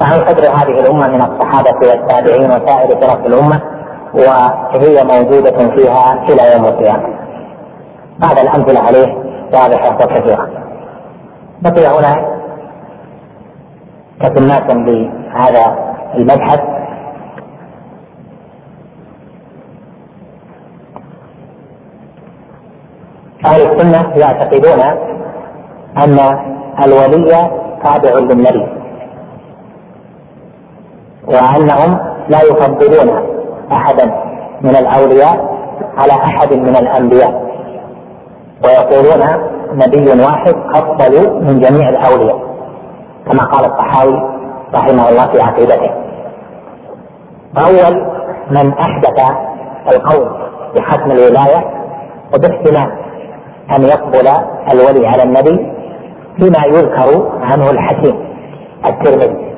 [0.01, 3.61] وعن قدر هذه الأمة من الصحابة والتابعين وسائر فرق الأمة
[4.15, 7.09] وهي موجودة فيها إلى يوم القيامة.
[8.23, 9.15] هذا الأمثلة عليه
[9.55, 10.49] واضحة وكثيرة.
[11.63, 12.41] بقي هنا
[14.21, 16.61] كتمات بهذا المبحث.
[23.47, 24.81] أهل السنة يعتقدون
[25.97, 26.19] أن
[26.85, 27.51] الولي
[27.85, 28.80] تابع للنبي.
[31.31, 33.09] وأنهم لا يفضلون
[33.73, 34.05] أحدا
[34.63, 35.61] من الأولياء
[35.99, 37.51] على أحد من الأنبياء.
[38.65, 39.23] ويقولون
[39.75, 42.39] نبي واحد أفضل من جميع الأولياء
[43.27, 44.41] كما قال الطحاوي
[44.75, 45.91] رحمه الله في عقيدته.
[47.59, 48.07] أول
[48.51, 49.31] من أحدث
[49.93, 50.31] القول
[50.77, 51.65] بحكم الولاية
[52.35, 52.93] وباحتمال
[53.77, 54.29] أن يقبل
[54.73, 55.73] الولي على النبي
[56.37, 58.17] فيما يذكر عنه الحكيم
[58.87, 59.50] الترمذي.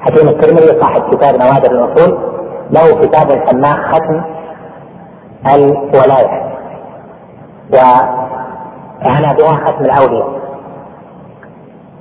[0.00, 2.18] حكيم الترمذي صاحب كتاب نوادر الأصول
[2.70, 4.22] له كتاب سماه ختم
[5.54, 6.50] الولاية.
[7.74, 10.28] وعنى بها ختم الأولياء.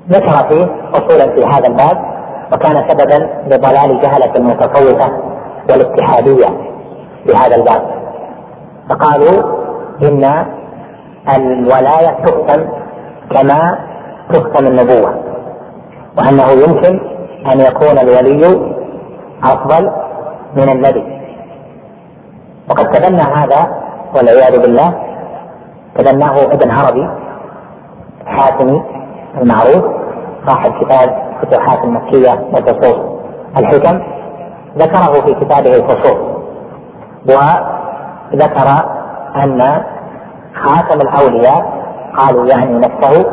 [0.10, 1.98] ذكر فيه اصولا في هذا الباب
[2.54, 5.12] وكان سببا لضلال جهلة المتصوفه
[5.70, 6.48] والاتحادية
[7.26, 7.82] في هذا الباب.
[8.90, 9.60] فقالوا
[10.04, 10.46] إن
[11.36, 12.70] الولاية تختم
[13.32, 13.80] كما
[14.34, 15.14] تختم النبوة
[16.18, 18.74] وأنه يمكن أن يكون الولي
[19.44, 19.92] أفضل
[20.58, 21.20] من النبي.
[22.70, 23.68] وقد تبنى هذا
[24.16, 24.94] والعياذ بالله
[25.96, 27.10] تبناه ابن عربي
[28.26, 28.84] حاتمي
[29.42, 29.86] المعروف
[30.48, 32.98] صاحب كتاب فتوحات المكية وفصوص
[33.58, 34.02] الحكم
[34.78, 36.18] ذكره في كتابه الفصوص
[37.26, 38.68] وذكر
[39.36, 39.84] أن
[40.64, 41.80] خاتم الأولياء
[42.18, 43.26] قالوا يعني نفسه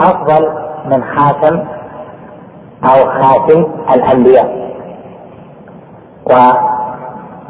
[0.00, 0.50] أفضل
[0.86, 1.64] من خاتم
[2.90, 4.66] أو خاتم الأنبياء.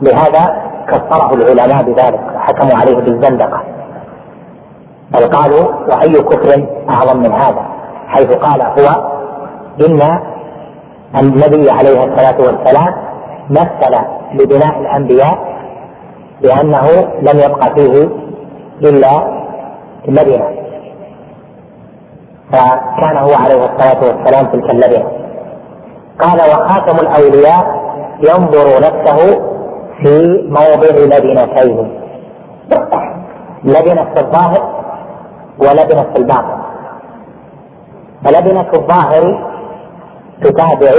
[0.03, 0.57] ولهذا
[0.89, 3.61] كفره العلماء بذلك وحكموا عليه بالزندقة.
[5.15, 7.63] بل قالوا وأي كفر أعظم من هذا
[8.09, 9.17] حيث قال هو
[9.87, 10.21] إن
[11.21, 12.95] النبي عليه الصلاة والسلام
[13.51, 13.97] مثل
[14.35, 15.39] لبناء الأنبياء
[16.43, 16.89] بأنه
[17.23, 18.09] لم يبق فيه
[18.83, 19.23] إلا
[20.09, 20.49] المدينة
[22.53, 25.11] فكان هو عليه الصلاة والسلام تلك اللبنة
[26.21, 27.87] قال وخاتم الأولياء
[28.21, 29.41] ينظر نفسه
[30.03, 32.01] في موضع لبنتين
[33.65, 34.83] لبنت في الظاهر
[35.59, 36.57] ولبنت في الباطن.
[38.25, 39.53] فلبنة الظاهر
[40.43, 40.93] تتابع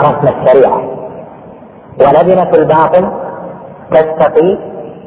[0.00, 0.80] رسم الشريعة
[2.00, 3.12] ولبنة الباطن
[3.90, 4.58] تستقي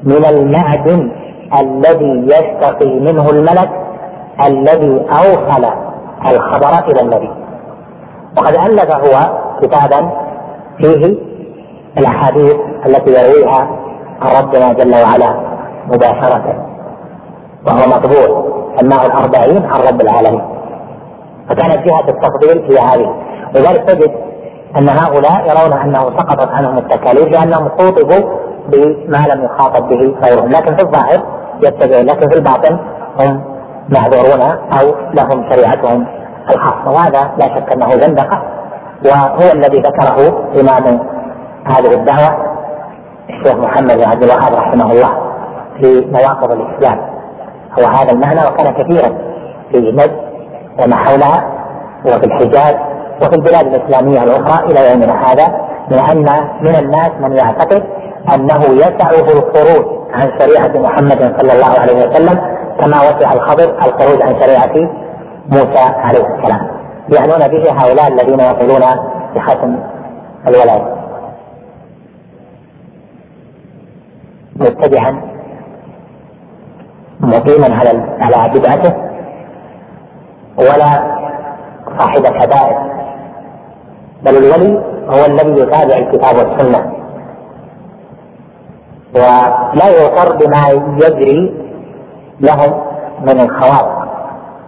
[0.03, 1.11] من المعدن
[1.59, 3.69] الذي يستقي منه الملك
[4.45, 5.65] الذي أوصل
[6.25, 7.31] الخبر إلى النبي.
[8.37, 10.11] وقد ألف هو كتابا
[10.77, 11.17] فيه
[11.97, 12.55] الأحاديث
[12.85, 13.67] التي يرويها
[14.21, 15.35] عن ربنا جل وعلا
[15.87, 16.65] مباشرة
[17.67, 18.45] وهو مطبوع
[18.79, 20.41] سماه الأربعين عن رب العالمين.
[21.49, 23.13] فكانت جهة التفضيل هي هذه.
[23.55, 24.11] لذلك تجد
[24.79, 28.29] أن هؤلاء يرون أنه سقطت عنهم التكاليف لأنهم خوطبوا
[28.67, 30.49] بما لم يخاطب به غيرهم.
[30.49, 31.23] لكن في الظاهر
[31.63, 32.79] يتبعون لكن في الباطن
[33.19, 33.56] هم
[33.89, 34.41] معذورون
[34.79, 36.07] أو لهم شريعتهم
[36.49, 38.41] الخاصة وهذا لا شك أنه زندقة
[39.05, 40.99] وهو الذي ذكره إمام
[41.65, 42.37] هذه الدعوة
[43.29, 45.09] الشيخ محمد بن عبد الوهاب رحمه الله
[45.79, 46.99] في نواقض الإسلام.
[47.79, 49.17] هو هذا المعنى وكان كثيرا
[49.71, 50.11] في نجد
[50.79, 51.43] وما حولها
[52.05, 52.75] وفي الحجاز
[53.21, 55.47] وفي البلاد الإسلامية الأخرى إلى يومنا هذا
[55.89, 56.25] لأن
[56.61, 57.83] من الناس من يعتقد
[58.35, 64.39] أنه يسعه الخروج عن شريعة محمد صلى الله عليه وسلم كما وسع الخضر الخروج عن
[64.41, 64.89] شريعة
[65.49, 66.67] موسى عليه السلام.
[67.09, 68.83] يعنون به هؤلاء الذين يقولون
[69.35, 69.79] بختم
[70.47, 70.97] الولاية
[74.55, 75.21] متبعا
[77.19, 78.93] مقيما على على بدعته.
[80.57, 81.17] ولا
[81.97, 82.77] صاحب كبائر.
[84.23, 86.93] بل الولي هو الذي يتابع الكتاب والسنة.
[89.15, 90.69] ولا يغتر بما
[91.05, 91.66] يجري
[92.39, 92.73] لهم
[93.21, 94.07] من الخوارق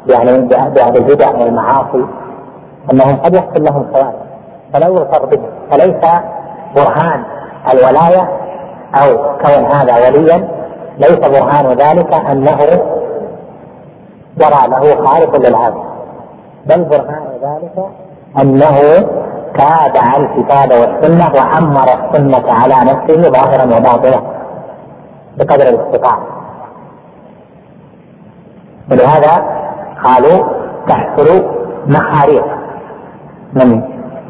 [0.07, 2.05] يعني بأهل البدع والمعاصي
[2.93, 4.29] أنهم قد يحصل لهم خوارق
[4.73, 5.39] فلا يغتر به
[5.71, 6.11] فليس
[6.75, 7.23] برهان
[7.73, 8.29] الولاية
[8.95, 10.47] أو كون هذا وليا.
[10.99, 12.57] ليس برهان ذلك أنه
[14.37, 15.83] جرى له خارق للعاده
[16.65, 17.85] بل برهان ذلك
[18.41, 18.79] أنه
[19.57, 24.21] تابع الكتاب والسنة وعمر السنة على نفسه ظاهرا وباطنا
[25.37, 26.38] بقدر الاستطاعة.
[28.91, 29.43] ولهذا
[30.03, 30.45] قالوا
[30.87, 31.45] تحصل
[31.87, 32.45] مخاريق
[33.53, 33.81] من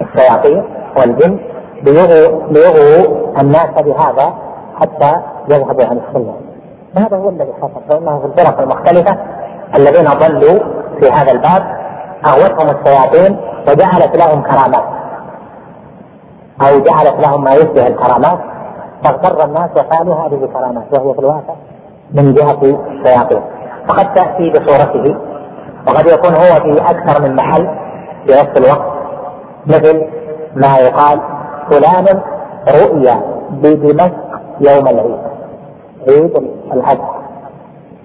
[0.01, 0.63] الشياطين
[0.97, 1.39] والجن
[1.83, 4.33] ليغوا الناس بهذا
[4.79, 5.11] حتى
[5.49, 6.33] يذهبوا عن السنة.
[6.97, 7.81] هذا هو الذي حصل.
[7.89, 9.17] فانه في الفرق المختلفة
[9.75, 10.59] الذين ضلوا
[10.99, 11.63] في هذا الباب
[12.25, 13.37] أغوتهم الشياطين
[13.67, 14.83] وجعلت لهم كرامات.
[16.61, 18.39] أو جعلت لهم ما يشبه الكرامات.
[19.03, 21.53] فاغتر الناس وقالوا هذه كرامات وهي في الواقع
[22.13, 23.41] من جهة الشياطين.
[23.89, 25.15] وقد تأتي بصورته
[25.87, 27.69] وقد يكون هو في أكثر من محل
[28.25, 28.91] في نفس الوقت
[29.67, 30.05] مثل
[30.55, 31.19] ما يقال
[31.71, 32.21] فلان
[32.67, 33.21] رؤيا
[33.51, 34.13] بدمشق
[34.61, 35.19] يوم العيد
[36.07, 36.99] عيد الحج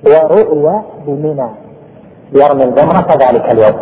[0.06, 1.48] ورؤيا بمنى
[2.32, 3.74] يرمي الجمرة ذلك اليوم.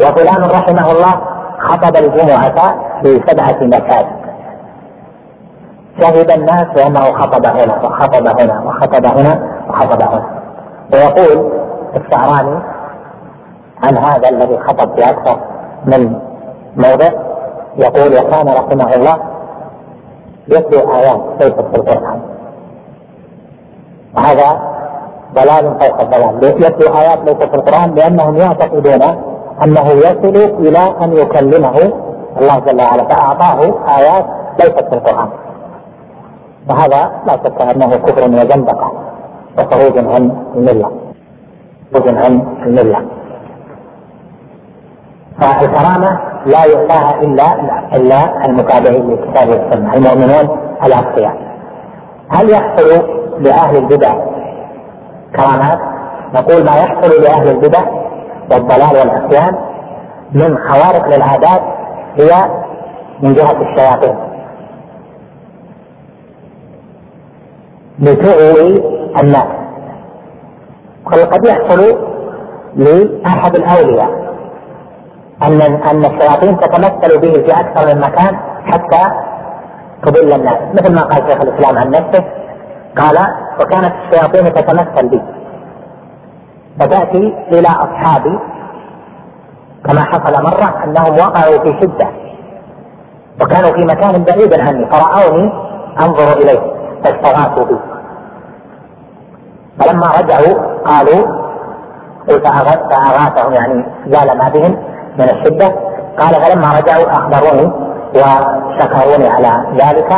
[0.00, 1.20] وفلان رحمه الله
[1.58, 4.24] خطب الجمعة في سبعة مساجد.
[6.00, 10.43] شهد الناس بأنه خطب هنا وخطب هنا وخطب هنا وخطب هنا.
[10.94, 11.52] ويقول
[11.96, 12.58] الشعراني
[13.82, 15.38] عن هذا الذي خطب في أكثر
[15.86, 16.18] من
[16.76, 17.10] موضع
[17.76, 19.16] يقول وكان رحمه الله
[20.48, 22.20] يتلو آيات ليست في القرآن؟
[24.16, 24.60] وهذا
[25.34, 26.62] ضلال فوق الضلال.
[26.64, 29.02] يتلو آيات ليست في القرآن لأنهم يعتقدون
[29.64, 31.92] أنه يصل إلى أن يكلمه
[32.40, 33.60] الله جل وعلا فأعطاه
[33.98, 34.26] آيات
[34.60, 35.28] ليست في القرآن.
[36.70, 38.92] وهذا لا شك أنه كفر وزندقة.
[39.58, 40.90] وخروج عن الملة.
[41.94, 43.04] خروج عن الملة.
[45.40, 47.54] فالكرامة لا يؤتاها إلا
[47.96, 51.36] إلا المتابعين للكتاب والسنة المؤمنون الأتقياء
[52.28, 53.06] هل يحصل
[53.40, 54.14] لأهل البدع
[55.36, 55.78] كرامات؟
[56.34, 57.80] نقول ما يحصل لأهل البدع
[58.50, 59.54] والضلال والعصيان
[60.32, 61.62] من خوارق للعادات
[62.16, 62.44] هي
[63.22, 64.14] من جهة الشياطين.
[67.98, 68.82] لتغوي
[69.20, 69.48] الناس.
[71.06, 71.98] قد يحصل
[72.76, 74.10] لأحد الأولياء
[75.42, 79.02] أن أن الشياطين تتمثل به في أكثر من مكان حتى
[80.06, 80.58] تضل الناس.
[80.74, 82.24] مثل ما قال شيخ الإسلام عن نفسه
[82.98, 83.16] قال
[83.60, 85.22] وكانت الشياطين تتمثل بي.
[86.80, 88.38] فتأتي إلى أصحابي
[89.84, 92.08] كما حصل مرة أنهم وقعوا في شدة
[93.42, 95.52] وكانوا في مكان بعيد عني فرأوني
[96.00, 96.73] أنظر إليه
[97.04, 97.76] فاستغاثوا بي
[99.80, 101.44] فلما رجعوا قالوا
[102.26, 104.76] فأغاثهم يعني زال ما بهم
[105.18, 105.74] من الشدة.
[106.18, 107.72] قال فلما رجعوا أخبروني
[108.14, 110.12] وشكروني على ذلك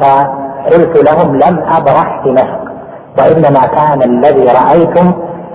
[0.00, 2.64] فقلت لهم لم أبرح دمشق
[3.18, 5.12] وإنما كان الذي رأيتم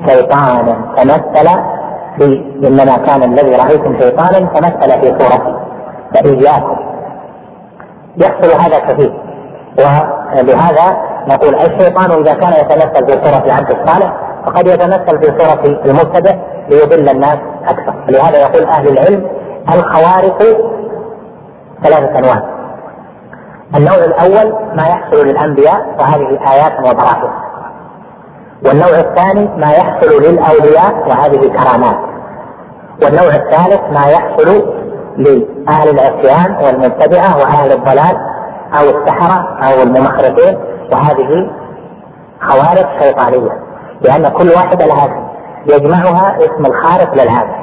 [0.08, 1.48] شيطانا تمثل
[2.18, 5.56] في إنما كان الذي رأيتم شيطانا تمثل في صورتي.
[6.14, 6.78] فإياكم
[8.18, 9.29] يحصل هذا كثير.
[9.80, 14.14] ولهذا نقول الشيطان إذا كان يتمثل في صورة العبد الصالح
[14.46, 16.36] فقد يتمثل في صورة المبتدع
[16.70, 17.94] ليضل الناس أكثر.
[18.10, 19.28] لهذا يقول أهل العلم
[19.74, 20.44] الخوارق
[21.84, 22.44] ثلاثة أنواع.
[23.76, 27.32] النوع الأول ما يحصل للأنبياء وهذه آيات وبراهين
[28.66, 31.98] والنوع الثاني ما يحصل للأولياء وهذه كرامات.
[33.04, 34.80] والنوع الثالث ما يحصل
[35.18, 38.29] لأهل العصيان والمبتدعة وأهل الضلال
[38.74, 40.58] أو السحرة أو الممخرطين
[40.92, 41.50] وهذه
[42.42, 43.52] خوارق شيطانية
[44.02, 45.30] لأن كل واحدة لها
[45.66, 47.60] يجمعها اسم الخارق للعادة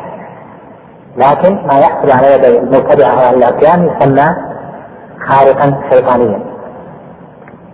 [1.17, 4.35] لكن ما يحصل على يد المبتدعة وأهل العصيان يسمى
[5.29, 6.41] خارقا شيطانيا.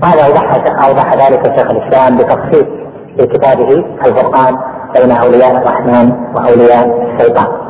[0.03, 0.55] وهذا أوضح
[0.89, 4.59] أوضح ذلك شيخ الإسلام بتفصيل في كتابه الفرقان
[4.95, 7.62] بين أولياء الرحمن وأولياء الشيطان.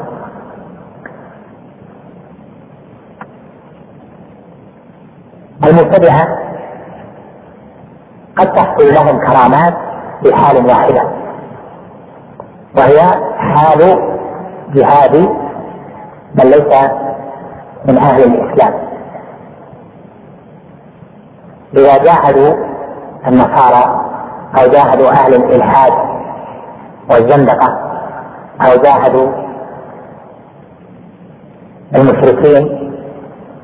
[5.65, 6.29] المبتدعة
[8.37, 9.75] قد تحصل لهم كرامات
[10.23, 11.03] في حال واحدة
[12.77, 13.01] وهي
[13.39, 13.99] حال
[14.75, 15.17] جهاد
[16.35, 16.89] من ليس
[17.89, 18.75] من أهل الإسلام.
[21.77, 22.55] إذا جاهدوا
[23.27, 24.01] النصارى
[24.59, 25.93] أو جاهدوا أهل الإلحاد
[27.11, 27.79] والزندقة
[28.61, 29.29] أو جاهدوا
[31.95, 32.93] المشركين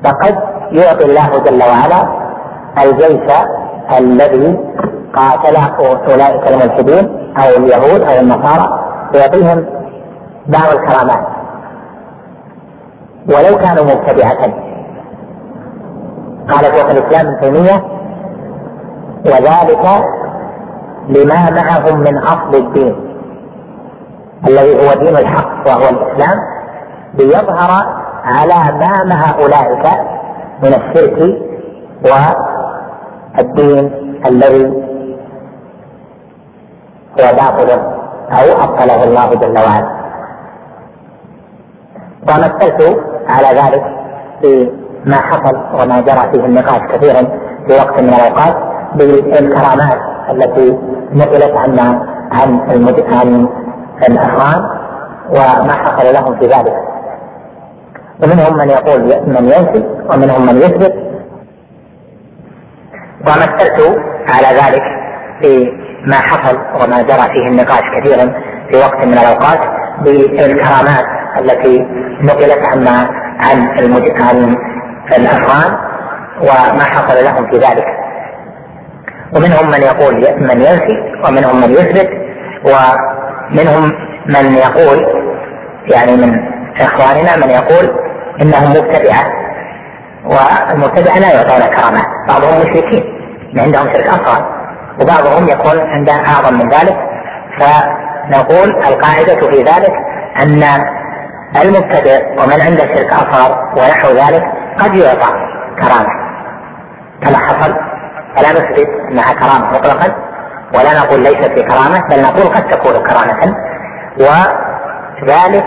[0.03, 2.07] فقد يعطي الله جل وعلا
[2.83, 3.31] الجيش
[3.97, 4.59] الذي
[5.15, 5.55] قاتل
[6.07, 8.79] أولئك الملحدين أو اليهود أو النصارى
[9.13, 9.65] يعطيهم
[10.47, 11.27] بعض الكرامات.
[13.27, 14.53] ولو كانوا مبتدعة.
[16.49, 17.83] قال شيخ الإسلام ابن تيمية
[19.25, 20.05] وذلك
[21.09, 22.95] لما معهم من أصل الدين
[24.47, 26.37] الذي هو دين الحق وهو الإسلام
[27.13, 27.85] ليظهر
[28.23, 30.08] على ما مع أولئك
[30.63, 31.17] من الشرك
[32.05, 33.91] والدين
[34.25, 34.65] الذي
[37.19, 37.69] هو باطل
[38.31, 39.99] أو أبطله الله جل وعلا.
[42.29, 42.97] ومثلت
[43.29, 43.83] على ذلك
[44.41, 44.71] في
[45.05, 47.21] ما حصل وما جرى فيه النقاش كثيرا
[47.67, 48.55] في وقت من الأوقات
[48.95, 49.99] بالكرامات
[50.31, 50.77] التي
[51.13, 52.59] نقلت عنا عن
[53.11, 53.47] عن
[54.07, 54.63] الأخوان
[55.29, 56.73] وما حصل لهم في ذلك.
[58.23, 60.93] ومنهم من يقول من ينفي ومنهم من يثبت
[63.21, 63.97] ومثلت
[64.27, 64.83] على ذلك
[65.41, 65.71] في
[66.05, 68.33] ما حصل وما جرى فيه النقاش كثيرا
[68.71, 69.59] في وقت من الأوقات
[70.03, 71.05] بالكرامات
[71.39, 71.85] التي
[72.21, 73.09] نقلت عما
[73.39, 74.55] عن.
[75.11, 75.77] عن الأفغان
[76.41, 77.85] وما حصل لهم في ذلك
[79.35, 80.93] ومنهم من يقول من ينفي
[81.25, 82.09] ومنهم من يثبت
[82.65, 83.91] ومنهم
[84.25, 85.05] من يقول
[85.87, 86.35] يعني من
[86.81, 88.08] إخواننا من يقول
[88.41, 89.25] انهم مبتدعة
[90.25, 93.03] والمبتدعة لا يعطون كرامات بعضهم مشركين
[93.57, 94.59] عندهم شرك أصغر
[95.01, 96.97] وبعضهم يكون عنده أعظم من ذلك
[97.59, 99.91] فنقول القاعدة في ذلك
[100.41, 100.63] أن
[101.61, 104.43] المبتدع ومن عنده شرك أصغر ونحو ذلك
[104.79, 105.33] قد يعطى
[105.79, 106.19] كرامة.
[107.21, 107.75] كما حصل
[108.35, 110.15] فلا نثبت أنها كرامة مطلقا
[110.73, 113.55] ولا نقول ليست بكرامة بل نقول قد تكون كرامة
[114.17, 115.65] وذلك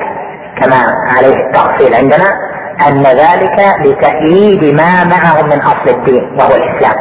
[0.61, 0.77] كما
[1.17, 2.52] عليه التأصيل عندنا
[2.89, 6.95] أن ذلك لتأييد ما معهم من أصل الدين وهو الإسلام.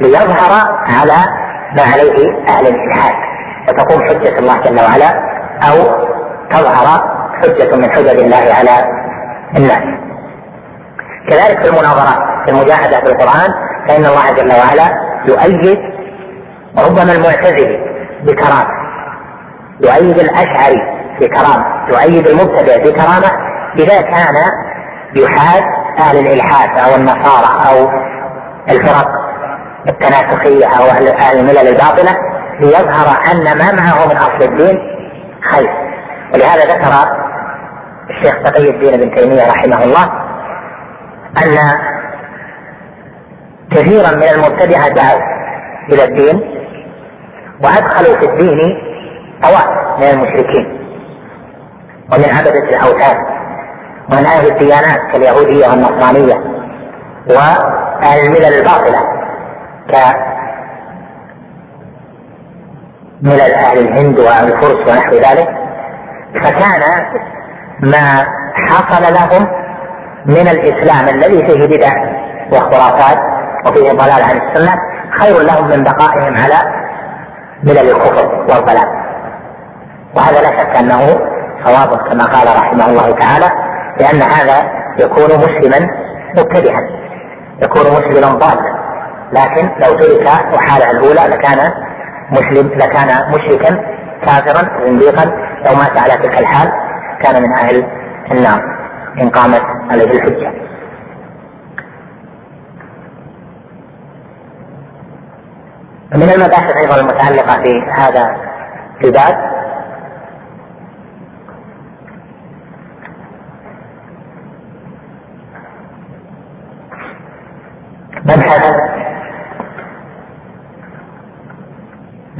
[0.00, 0.52] ليظهر
[0.86, 1.18] على
[1.76, 3.14] ما عليه أهل الإلحاد.
[3.68, 5.10] وتقوم حجة الله جل وعلا
[5.68, 6.06] أو
[6.50, 7.02] تظهر
[7.42, 8.84] حجة من حجج الله على
[9.56, 9.84] الناس.
[11.30, 13.50] كذلك في المناظرات في المجاهدة في القرآن
[13.88, 14.94] فإن الله جل وعلا
[15.28, 15.78] يؤيد
[16.78, 17.78] ربما المعتزلي
[18.22, 18.66] بكرامة.
[19.80, 20.80] يؤيد الأشعري
[21.20, 21.64] بكرامة.
[21.88, 24.34] يؤيد المبتدع بكرامة إذا كان
[25.16, 25.62] يحاد
[25.98, 27.90] أهل الإلحاد أو النصارى أو
[28.68, 29.08] الفرق
[29.88, 32.16] التناسخية أو أهل الملل الباطله
[32.60, 34.78] ليظهر أن ما معه من أصل الدين
[35.50, 35.70] خير.
[36.34, 36.92] ولهذا ذكر
[38.10, 40.04] الشيخ تقي الدين ابن تيمية رحمه الله
[41.44, 41.78] أن
[43.70, 45.20] كثيرا من المبتدعة دعوا
[45.88, 46.40] إلى الدين
[47.64, 48.58] وأدخلوا في الدين
[49.42, 50.80] طوائف من المشركين
[52.12, 53.29] ومن عبدة الأوثان.
[54.10, 56.34] ومن أهل الديانات كاليهودية والنصرانية
[57.30, 59.00] وأهل الملل الباطلة
[59.90, 59.94] ك
[63.22, 65.48] ملل أهل الهند والفرس ونحو ذلك
[66.44, 66.80] فكان
[67.80, 68.26] ما
[68.68, 69.46] حصل لهم
[70.26, 71.92] من الإسلام الذي فيه بدع
[72.52, 73.18] وخرافات
[73.66, 74.74] وفيه ضلال عن السنة
[75.20, 76.80] خير لهم من بقائهم على
[77.62, 78.88] ملل الكفر والضلال.
[80.16, 81.20] وهذا لا شك أنه
[81.64, 83.69] صواب كما قال رحمه الله تعالى
[84.00, 85.88] لأن هذا يكون مسلما
[86.38, 86.80] مبتدئا
[87.62, 88.80] يكون مسلما ضالا.
[89.32, 91.72] لكن لو ترك وحاله الأولى لكان
[92.30, 93.80] مسلم لكان مشركا
[94.26, 95.24] كافرا زنديقا
[95.66, 96.72] لو مات على تلك الحال
[97.22, 97.86] كان من أهل
[98.30, 98.60] النار
[99.22, 100.52] إن قامت عليه الحجة.
[106.14, 108.36] من المباحث أيضا المتعلقة في هذا
[109.04, 109.49] الباب
[118.30, 118.64] مبحث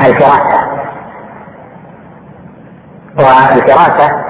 [0.01, 0.61] الفراسة.
[3.17, 4.23] والفراسة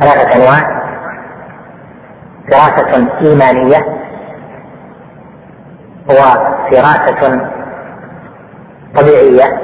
[0.00, 0.84] ثلاثة أنواع.
[2.50, 3.84] فراسة إيمانية
[6.08, 7.50] وفراسة
[8.96, 9.60] طبيعية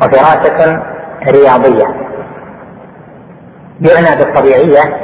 [0.00, 0.82] وفراسة
[1.28, 1.86] رياضية.
[3.80, 5.03] يعنى بالطبيعية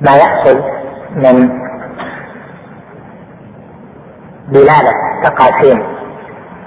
[0.00, 0.62] ما يحصل
[1.16, 1.48] من
[4.48, 4.92] دلالة
[5.24, 5.82] تقاسيم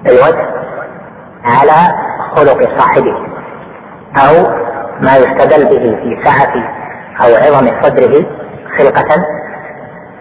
[0.06, 0.50] الوجه
[1.46, 1.94] على
[2.36, 3.16] خلق صاحبه
[4.18, 4.48] أو
[5.02, 6.54] ما يستدل به في سعة
[7.24, 8.26] أو عظم صدره
[8.78, 9.16] خلقة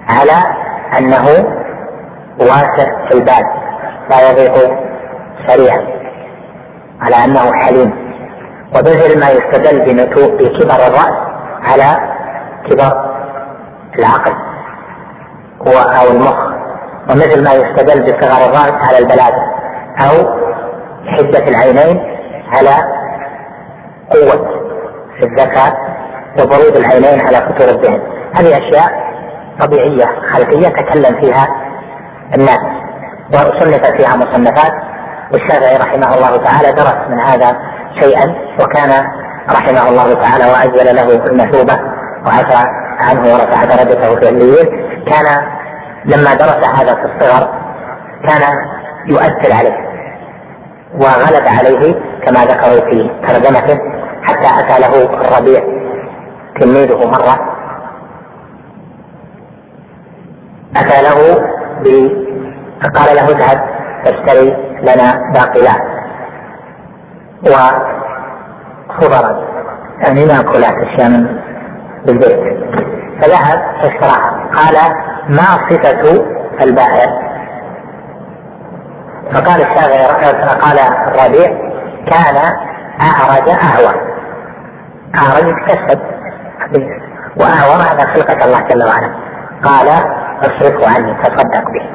[0.08, 0.42] على
[0.98, 1.24] أنه
[2.40, 3.44] واسع في البال
[4.10, 4.54] لا يضيق
[5.48, 5.86] سريعا
[7.00, 8.08] على أنه حليم.
[8.74, 9.78] ومثل ما يستدل
[10.16, 11.12] بكبر الرأس
[11.62, 12.07] على
[12.70, 12.92] كبر
[13.98, 14.34] العقل
[15.66, 16.36] أو المخ
[17.10, 19.32] ومثل ما يستدل بصغر الرأس على البلاد
[20.02, 20.38] أو
[21.06, 22.00] حدة العينين
[22.52, 22.70] على
[24.10, 24.48] قوة
[25.22, 25.74] الذكاء
[26.40, 28.00] وبرود العينين على فتور الذهن.
[28.36, 29.08] هذه أشياء
[29.60, 31.46] طبيعية خلقية تكلم فيها
[32.34, 32.60] الناس.
[33.28, 34.72] وصنف فيها مصنفات
[35.32, 37.56] والشافعي رحمه الله تعالى درس من هذا
[38.00, 38.90] شيئا وكان
[39.50, 41.97] رحمه الله تعالى وأجل له المثوبة.
[42.26, 42.68] وعفى
[43.00, 44.68] عنه ورفع درجته في الليل.
[45.06, 45.26] كان
[46.04, 47.48] لما درس هذا في الصغر
[48.28, 48.42] كان
[49.06, 49.88] يؤثر عليه
[50.94, 51.94] وغلب عليه
[52.24, 53.78] كما ذكروا في ترجمته
[54.22, 55.62] حتى أتى له الربيع
[56.60, 57.54] تلميذه مرة.
[60.76, 61.18] أتى له
[62.82, 63.58] فقال له اذهب
[64.04, 65.82] تشتري لنا باقلات
[68.88, 69.48] وخضرا
[70.06, 71.38] يعني ماكولات اشياء من
[72.06, 72.58] بالبيت.
[73.22, 74.94] فذهب فاشتراها قال
[75.28, 76.24] ما صفة
[76.60, 77.28] البائع؟
[79.32, 80.04] فقال الشافعي
[80.60, 81.48] قال الربيع
[82.06, 82.36] كان
[83.02, 83.94] أعرج أهوى.
[85.16, 86.00] أعرج تكسب
[87.36, 89.14] وأهوى هذا خلقة الله جل وعلا.
[89.64, 89.88] قال
[90.40, 91.86] اصرفه عني تصدق به.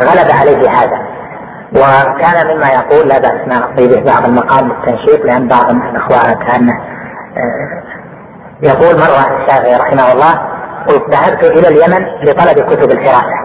[0.00, 1.12] غلب عليه هذا.
[1.72, 6.72] وكان مما يقول لا بأس نعطي به بعض المقام للتنشيط لأن بعض الإخوان كان
[8.62, 10.52] يقول مرة الشافعي رحمه الله
[11.10, 13.42] ذهبت إلى اليمن لطلب كتب الفراسة.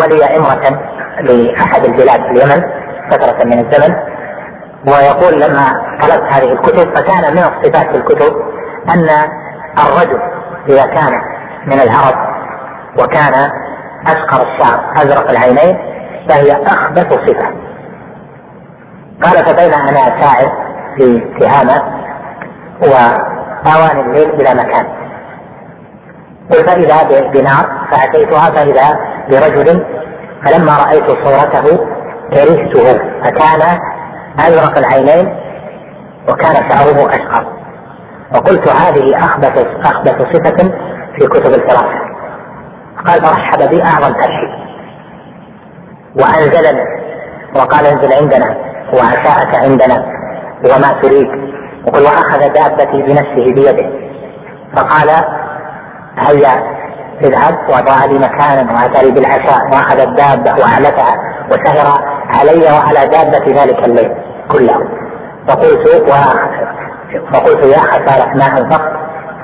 [0.00, 0.80] ولي إمرة
[1.20, 2.62] لأحد البلاد في اليمن
[3.10, 3.96] فترة من الزمن
[4.86, 8.36] ويقول لما طلبت هذه الكتب فكان من الصفات الكتب
[8.94, 9.08] أن
[9.78, 10.20] الرجل
[10.68, 11.20] إذا كان
[11.66, 12.16] من العرب
[12.98, 13.50] وكان
[14.06, 15.78] أشقر الشعر أزرق العينين
[16.28, 17.50] فهي أخبث صفة.
[19.22, 20.50] قال فبين أنا ساعد
[20.96, 21.95] في تهامة
[22.82, 24.86] وأواني الليل إلى مكان.
[26.50, 28.98] قل فإذا بنار فأتيتها فإذا
[29.30, 29.84] برجل
[30.46, 31.86] فلما رأيت صورته
[32.34, 33.78] كرهته فكان
[34.38, 35.36] أزرق العينين
[36.28, 37.46] وكان شعره أشقر.
[38.34, 40.70] وقلت هذه أخبث أخبث صفة
[41.18, 42.06] في كتب الفراسة
[43.06, 44.50] قال فرحب بي أعظم ترحيب
[46.20, 46.82] وأنزلني.
[47.56, 48.56] وقال انزل عندنا
[48.92, 50.04] وعشاءك عندنا
[50.64, 51.45] وما تريد.
[51.86, 53.90] يقول وأخذ دابتي بنفسه بيده.
[54.76, 55.10] فقال
[56.18, 56.76] هيا
[57.20, 59.60] اذهب وضع لي مكانا واتى لي بالعشاء.
[59.72, 61.16] وأخذ الدابة واعلتها
[61.50, 64.14] وسهر علي وعلى دابه ذلك الليل
[64.50, 64.88] كله.
[65.48, 66.12] فقلت و...
[67.32, 68.92] فقلت يا خسارة ما أنفقت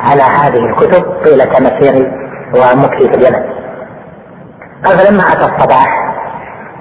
[0.00, 2.12] على هذه الكتب طيلة مسيري
[2.54, 3.42] ومكثي في اليمن.
[4.84, 6.12] قال فلما أتى الصباح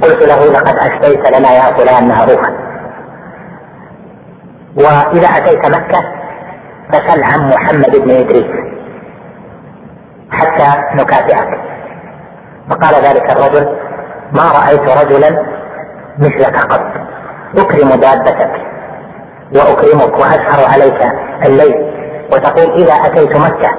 [0.03, 2.70] قلت له لقد أشفيت لنا يا فلان معروفا
[4.75, 6.01] وإذا أتيت مكة
[6.91, 8.51] فسل عن محمد بن إدريس
[10.31, 11.47] حتى نكافئك.
[12.69, 13.77] فقال ذلك الرجل
[14.31, 15.45] ما رأيت رجلا
[16.19, 16.85] مثلك قط
[17.57, 18.51] أكرم دابتك
[19.55, 21.01] وأكرمك وأسهر عليك
[21.45, 21.75] الليل
[22.33, 23.69] وتقول إذا أتيت مكة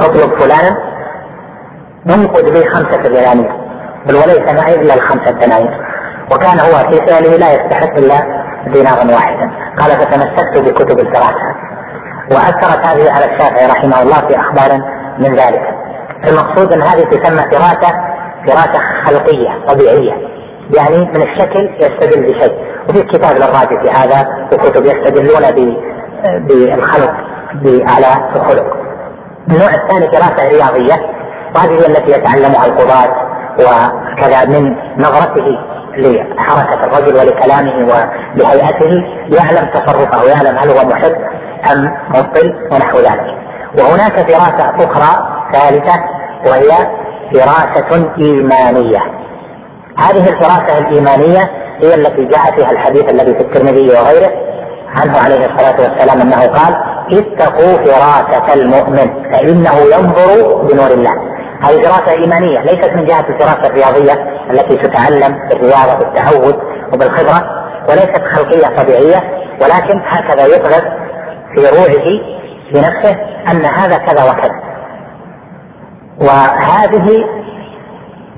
[0.00, 0.76] أطلب فلانا
[2.06, 3.52] انقذ لي خمسة دنانير
[4.06, 5.84] بل وليس معي إلا الخمسة دنانير.
[6.32, 9.50] وكان هو في فعله لا يستحق إلا دينارا واحدا.
[9.78, 11.54] قال فتمسكت بكتب الفراسة
[12.30, 14.80] وأثرت هذه على الشافعي رحمه الله في أخبار
[15.18, 15.62] من ذلك.
[16.28, 17.94] المقصود أن هذه تسمى فراسة
[18.46, 20.12] فراسة خلقية طبيعية.
[20.76, 22.54] يعني من الشكل يستدل بشيء.
[22.88, 25.74] وفي كتاب للراجل في هذا وكتب يستدلون
[26.48, 27.14] بالخلق
[27.64, 28.06] على
[28.36, 28.66] الخلق.
[29.48, 30.94] النوع الثاني دراسة رياضية
[31.54, 33.10] وهذه التي يتعلمها القضاة
[33.54, 35.73] وكذا من نظرته.
[35.98, 38.92] لحركة الرجل ولكلامه ولهيئته
[39.28, 41.12] يعلم تصرفه ويعلم هل هو محب
[41.72, 43.34] أم مبطل ونحو ذلك.
[43.78, 45.94] وهناك دراسة أخرى ثالثة
[46.46, 46.88] وهي
[47.32, 49.00] دراسة إيمانية.
[49.98, 51.50] هذه الدراسة الإيمانية
[51.82, 54.30] هي التي جاء فيها الحديث الذي في الترمذي وغيره
[54.88, 56.74] عنه عليه الصلاة والسلام أنه قال
[57.12, 61.14] اتقوا فراسة المؤمن فإنه ينظر بنور الله.
[61.62, 64.33] هذه دراسة إيمانية ليست من جهة الدراسة الرياضية.
[64.50, 66.56] التي تتعلم بالرياضة بالتعود
[66.92, 69.20] وبالخبرة وليست خلقية طبيعية
[69.62, 70.84] ولكن هكذا يطلق
[71.54, 72.34] في روحه
[72.70, 73.16] في نفسه
[73.52, 74.60] أن هذا كذا وكذا.
[76.20, 77.24] وهذه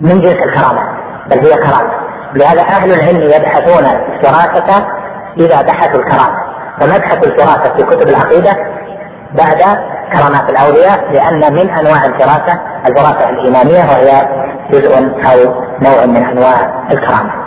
[0.01, 0.83] من جنس الكرامة
[1.31, 1.91] بل هي كرامة.
[2.35, 4.87] لهذا أهل العلم يبحثون الفراسة
[5.39, 6.37] إذا بحثوا الكرامة.
[6.81, 8.53] فمبحث الفراسة في كتب العقيدة
[9.33, 9.79] بعد
[10.13, 14.29] كرامات الأولياء لأن من أنواع الفراسة الفراسة الإيمانية وهي
[14.71, 17.47] جزء أو نوع من أنواع الكرامة.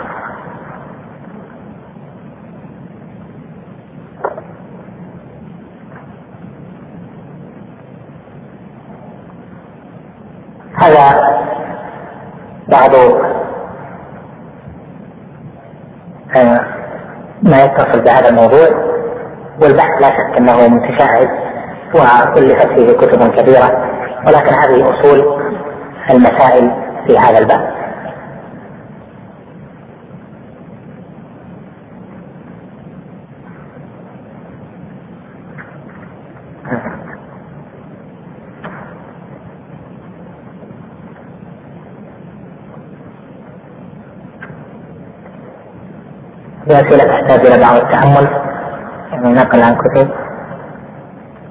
[10.74, 11.30] هذا
[12.68, 12.94] بعض
[16.36, 16.60] آه،
[17.42, 18.66] ما يتصل بهذا الموضوع
[19.62, 21.28] والبحث لا شك أنه متشعب
[21.94, 23.90] وألفت فيه كتب كبيرة
[24.26, 25.40] ولكن هذه أصول
[26.10, 26.70] المسائل
[27.06, 27.79] في هذا الباب
[46.72, 48.28] أسئلة تحتاج إلى بعض التأمل.
[49.12, 50.10] يعني نقل عن كتب.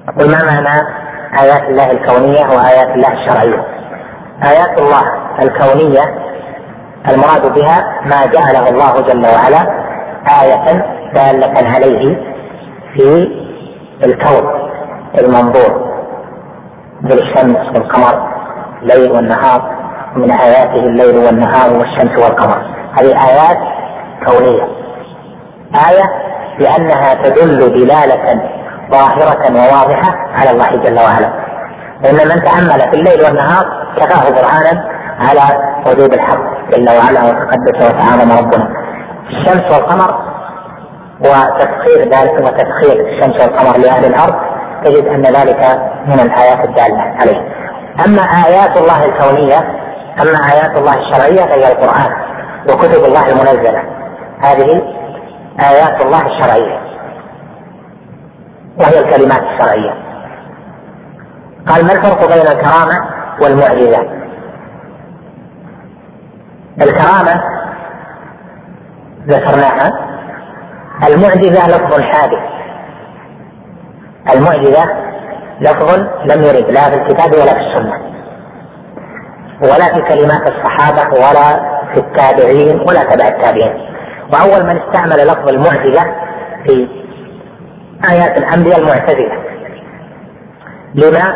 [0.08, 0.82] أقول ما معنى
[1.40, 3.64] آيات الله الكونية وآيات الله الشرعية؟
[4.44, 5.02] آيات الله
[5.42, 6.02] الكونية
[7.08, 9.80] المراد بها ما جعله الله جل وعلا
[10.42, 12.16] آية دالة عليه
[12.94, 13.28] في
[14.04, 14.70] الكون
[15.18, 15.90] المنظور
[17.02, 18.30] بالشمس والقمر
[18.82, 19.80] الليل والنهار
[20.16, 22.62] من آياته الليل والنهار والشمس والقمر.
[22.98, 23.58] هذه آيات
[24.26, 24.79] كونية.
[25.74, 26.02] آية
[26.58, 28.40] لأنها تدل دلالة
[28.90, 31.32] ظاهرة وواضحة على الله جل وعلا.
[32.04, 33.64] فإن من تأمل في الليل والنهار
[33.96, 34.84] كفاه برهانا
[35.18, 35.40] على
[35.86, 36.40] وجود الحق
[36.70, 38.68] جل وعلا وتقدس وتعالى ربنا.
[39.30, 40.30] الشمس والقمر
[41.20, 44.34] وتسخير ذلك وتسخير الشمس والقمر لأهل الأرض
[44.84, 47.40] تجد أن ذلك من الآيات الدالة عليه.
[48.06, 49.58] أما آيات الله الكونية
[50.22, 52.12] أما آيات الله الشرعية فهي القرآن
[52.68, 53.82] وكتب الله المنزلة.
[54.40, 54.99] هذه
[55.60, 56.80] آيات الله الشرعية.
[58.78, 59.94] وهي الكلمات الشرعية.
[61.68, 63.10] قال ما الفرق بين الكرامة
[63.42, 64.20] والمعجزة؟
[66.82, 67.42] الكرامة
[69.26, 69.90] ذكرناها
[71.08, 72.42] المعجزة لفظ حادث.
[74.34, 74.84] المعجزة
[75.60, 78.10] لفظ لم يرد لا في الكتاب ولا في السنة.
[79.62, 83.89] ولا في كلمات الصحابة ولا في التابعين ولا تبع التابعين.
[84.32, 86.02] وأول من استعمل لفظ المعجزة
[86.66, 86.88] في
[88.12, 89.32] آيات الأنبياء المعتزلة.
[90.94, 91.34] لما؟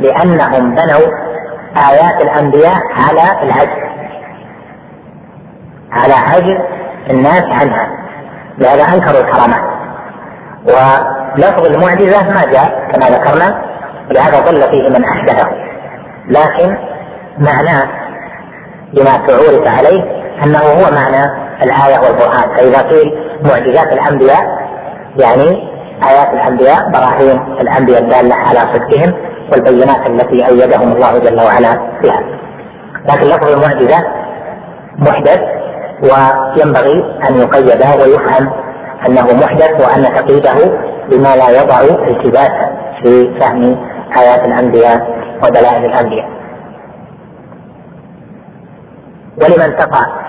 [0.00, 1.08] لأنهم بنوا
[1.90, 3.92] آيات الأنبياء على العجز.
[5.92, 6.58] على عجز
[7.10, 7.88] الناس عنها.
[8.58, 9.72] لهذا أنكروا الكرامات
[10.64, 13.62] ولفظ المعجزة ما جاء كما ذكرنا
[14.10, 15.48] لهذا ضل فيه من أحدثه.
[16.28, 16.76] لكن
[17.38, 17.88] معناه
[18.92, 20.02] لما تعورف عليه
[20.44, 23.12] أنه هو معنى الآية والبرهان فإذا قيل
[23.44, 24.44] معجزات الأنبياء
[25.16, 25.72] يعني
[26.10, 29.12] آيات الأنبياء براهين الأنبياء الدالة على صدقهم
[29.52, 32.22] والبينات التي أيدهم الله جل وعلا فيها.
[33.08, 33.98] لكن لفظ المعجزة
[34.98, 35.40] محدث
[36.02, 38.50] وينبغي أن يقيد ويفهم
[39.06, 40.78] أنه محدث وأن تقييده
[41.10, 43.76] بما لا يضع التباسا في فهم
[44.18, 45.06] آيات الأنبياء
[45.44, 46.28] ودلائل الأنبياء.
[49.42, 50.21] ولمن تقع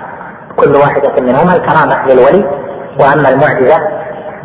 [0.58, 2.44] كل واحدة منهما الكرامة للولي
[3.00, 3.78] وأما المعجزة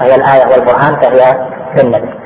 [0.00, 2.18] وهي الآية والبرهان فهي للنبي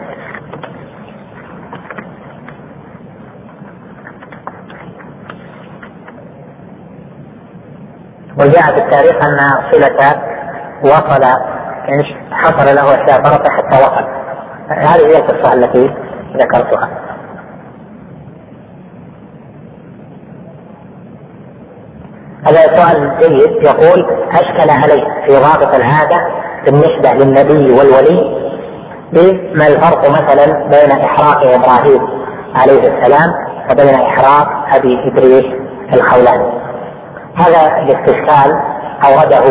[8.39, 9.39] وجاء في التاريخ أن
[9.73, 10.23] صلة
[10.85, 11.23] وصل
[12.33, 14.07] حصل له أشياء حتى وصل.
[14.69, 15.95] هذه هي القصة التي
[16.37, 16.89] ذكرتها.
[22.47, 26.21] هذا سؤال جيد يقول أشكل عليه في ضابط العادة
[26.65, 28.43] بالنسبة للنبي والولي
[29.55, 32.03] ما الفرق مثلا بين إحراق إبراهيم
[32.55, 33.31] عليه السلام
[33.71, 35.45] وبين إحراق أبي إدريس
[35.95, 36.53] الخولاني.
[37.37, 38.61] هذا الاستشكال
[39.05, 39.45] أورده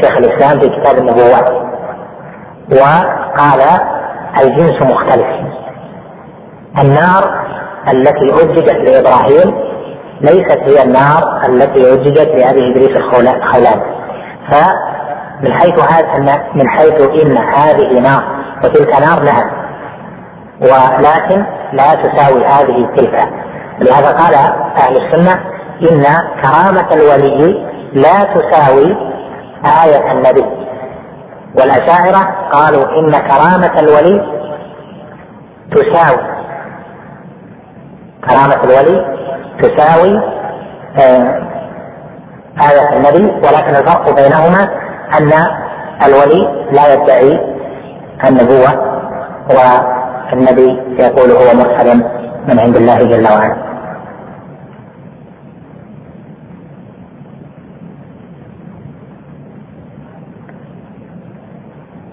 [0.00, 1.50] شيخ الإسلام في كتاب النبوات.
[2.72, 3.60] وقال
[4.42, 5.26] الجنس مختلف.
[6.82, 7.44] النار
[7.92, 9.71] التي أججت لإبراهيم
[10.22, 13.82] ليست هي النار التي أججت لأبي إدريس الخولاني
[14.50, 18.24] فمن حيث هذا من حيث إن هذه نار
[18.64, 19.62] وتلك نار نعم
[20.60, 23.28] ولكن لا تساوي هذه تلك.
[23.80, 24.34] لهذا قال
[24.78, 25.40] أهل السنة
[25.82, 26.04] إن
[26.42, 28.96] كرامة الولي لا تساوي
[29.84, 30.44] آية النبي.
[31.58, 34.26] والأشاعرة قالوا إن كرامة الولي
[35.70, 36.32] تساوي.
[38.24, 39.21] كرامة الولي
[39.60, 40.16] تساوي
[40.98, 41.42] آه،
[42.70, 44.68] آية النبي ولكن الفرق بينهما
[45.18, 45.32] أن
[46.06, 47.40] الولي لا يدعي
[48.28, 48.92] النبوة
[49.50, 51.96] والنبي يقول هو مرسل
[52.48, 53.72] من عند الله جل وعلا.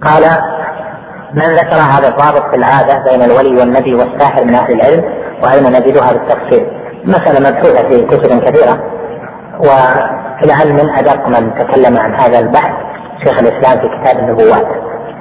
[0.02, 0.24] قال
[1.34, 5.04] من ذكر هذا الرابط في العادة بين الولي والنبي والساحر من أهل العلم
[5.44, 8.84] وأين نجدها بالتفصيل؟ مسألة مبحوثة في كتب كثيرة
[9.60, 12.74] ولعل من أدق من تكلم عن هذا البحث
[13.24, 14.68] شيخ الإسلام في كتاب النبوات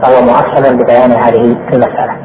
[0.03, 2.17] فهو مؤصل ببيان هذه المسألة.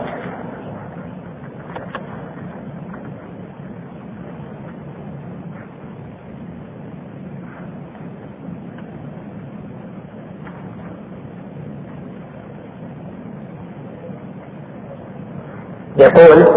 [15.98, 16.48] يقول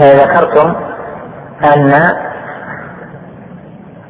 [0.00, 0.74] ذكرتم
[1.76, 1.92] أن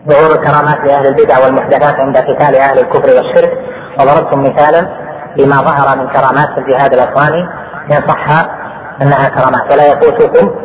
[0.09, 3.53] ظهور الكرامات لأهل البدع والمحدثات عند قتال أهل الكفر والشرك.
[4.01, 4.89] وضربتم مثالا
[5.37, 7.49] لما ظهر من كرامات في الجهاد الأفغاني.
[7.93, 8.47] إن صح
[9.03, 9.73] أنها كرامات.
[9.73, 10.65] ولا يفوتكم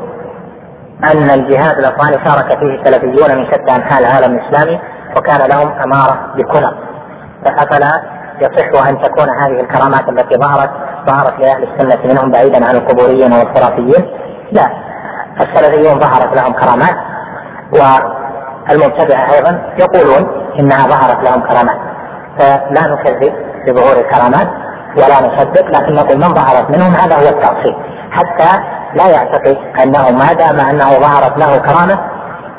[1.04, 4.80] أن الجهاد الأفغاني شارك فيه سلفيون من شتى أنحاء العالم الإسلامي
[5.18, 6.72] وكان لهم أمارة بكنى
[7.46, 8.04] فأفلا
[8.42, 10.70] يصح أن تكون هذه الكرامات التي ظهرت
[11.10, 14.06] ظهرت لأهل السنة منهم بعيدا عن القبوريين والخرافيين.
[14.52, 14.70] لا.
[15.42, 16.96] السلفيون ظهرت لهم كرامات.
[17.74, 17.78] و
[18.72, 21.80] المبتدعة أيضا يقولون إنها ظهرت لهم كرامات.
[22.40, 23.34] فلا نكذب
[23.68, 24.48] بظهور الكرامات
[24.98, 27.76] ولا نصدق لكن نقول من ظهرت منهم هذا هو التأصيل.
[28.12, 28.64] حتى
[28.96, 32.00] لا يعتقد أنه ما دام أنه ظهرت له كرامة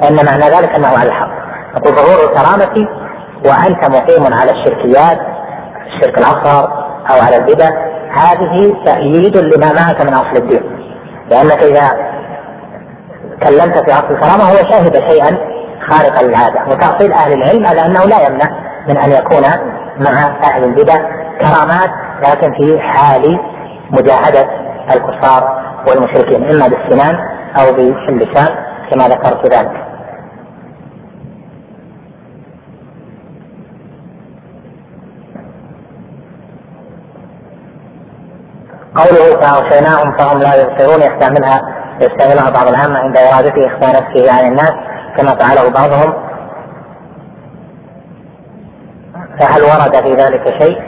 [0.00, 1.30] فإن معنى ذلك أنه على الحق.
[1.74, 2.88] نقول ظهور الكرامة
[3.46, 5.18] وأنت مقيم على الشركيات
[5.86, 6.72] الشرك الأصغر
[7.11, 7.68] أو على البدع
[8.11, 10.62] هذه تأييد لما معك من أصل الدين.
[11.30, 11.88] لأنك إذا
[13.42, 15.49] كلمت في أصل الكرامة هو شاهد شيئا
[15.88, 18.50] خارق للعادة وتأصيل أهل العلم على أنه لا يمنع
[18.88, 19.42] من أن يكون
[19.98, 20.94] مع أهل البدع
[21.40, 21.90] كرامات
[22.28, 23.38] لكن في حال
[23.90, 24.48] مجاهدة
[24.94, 27.14] الكفار والمشركين إما بالسنان
[27.60, 28.48] أو باللسان
[28.90, 29.86] كما ذكرت ذلك.
[38.96, 41.60] قوله فأغشيناهم فهم لا يبصرون يستعملها
[42.00, 44.72] يستعملها بعض العامة عند إرادته إخفاء نفسه عن الناس.
[45.16, 46.12] كما فعله بعضهم
[49.40, 50.78] فهل ورد في ذلك شيء؟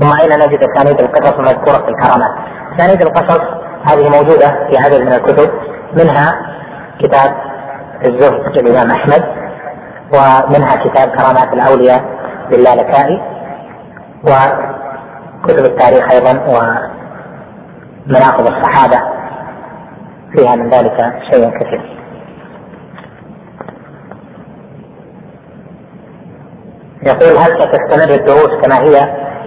[0.00, 2.30] ثم أين نجد اسانيد القصص المذكوره في الكرامات؟
[2.74, 3.40] اسانيد القصص
[3.84, 5.50] هذه موجودة في عدد من الكتب
[5.92, 6.34] منها
[7.00, 7.34] كتاب
[8.04, 9.24] الزهد للإمام أحمد
[10.12, 12.04] ومنها كتاب كرامات الأولياء
[12.50, 13.22] للالكائي
[14.24, 16.30] وكتب التاريخ أيضا
[18.06, 19.00] ومناقب الصحابة
[20.32, 21.93] فيها من ذلك شيء كثير.
[27.06, 29.00] يقول هل ستستمر الدروس كما هي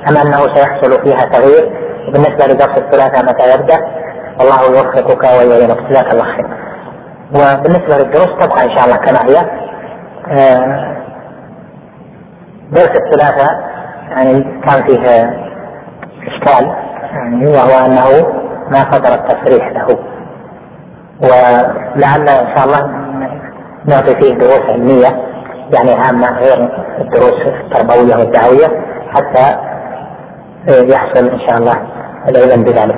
[0.09, 3.79] أم أنه سيحصل فيها تغيير؟ وبالنسبه لدرس الثلاثاء متى يبدأ؟
[4.39, 5.77] والله يوفقك ويعينك.
[5.89, 6.47] جزاك الله خير.
[7.35, 9.49] وبالنسبة للدروس تبقى إن شاء الله كما هي
[10.31, 10.97] آه،
[12.71, 13.51] درس الثلاثاء
[14.09, 15.29] يعني كان فيه
[16.27, 16.67] إشكال
[17.13, 18.27] يعني وهو أنه
[18.71, 19.97] ما قدر التصريح له.
[21.21, 22.91] ولعل إن شاء الله
[23.85, 25.26] نعطي فيه دروس علمية.
[25.73, 26.69] يعني عامة غير
[27.01, 28.67] الدروس التربوية والدعوية
[29.13, 29.57] حتى
[30.67, 31.81] يحصل إن شاء الله
[32.29, 32.97] العلم بذلك.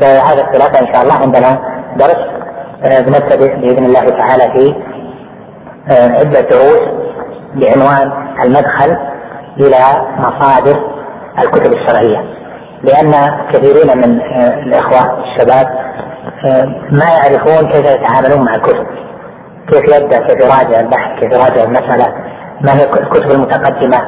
[0.00, 1.58] فهذا الثلاثة إن شاء الله عندنا
[1.96, 2.16] درس
[2.84, 4.74] آه، بنبتدئ بإذن الله تعالى في
[5.90, 6.80] آه، عدة دروس
[7.54, 8.12] بعنوان
[8.44, 8.96] المدخل
[9.60, 10.80] إلى مصادر
[11.38, 12.18] الكتب الشرعية.
[12.82, 13.12] لأن
[13.52, 14.20] كثيرين من
[14.66, 15.66] الإخوة الشباب
[16.90, 18.86] ما يعرفون كيف يتعاملون مع الكتب.
[19.68, 22.12] كيف يبدأ كيف يراجع البحث كيف يراجع المسألة
[22.60, 23.98] ما هي الكتب المتقدمة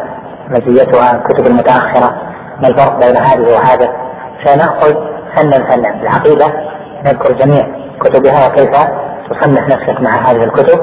[0.51, 2.15] مزيتها الكتب المتأخرة
[2.63, 3.93] ما الفرق بين هذه وهذا
[4.45, 4.95] فنأخذ
[5.37, 6.47] فنا فنا العقيدة
[7.05, 7.67] نذكر جميع
[8.01, 8.71] كتبها وكيف
[9.31, 10.81] تصنف نفسك مع هذه الكتب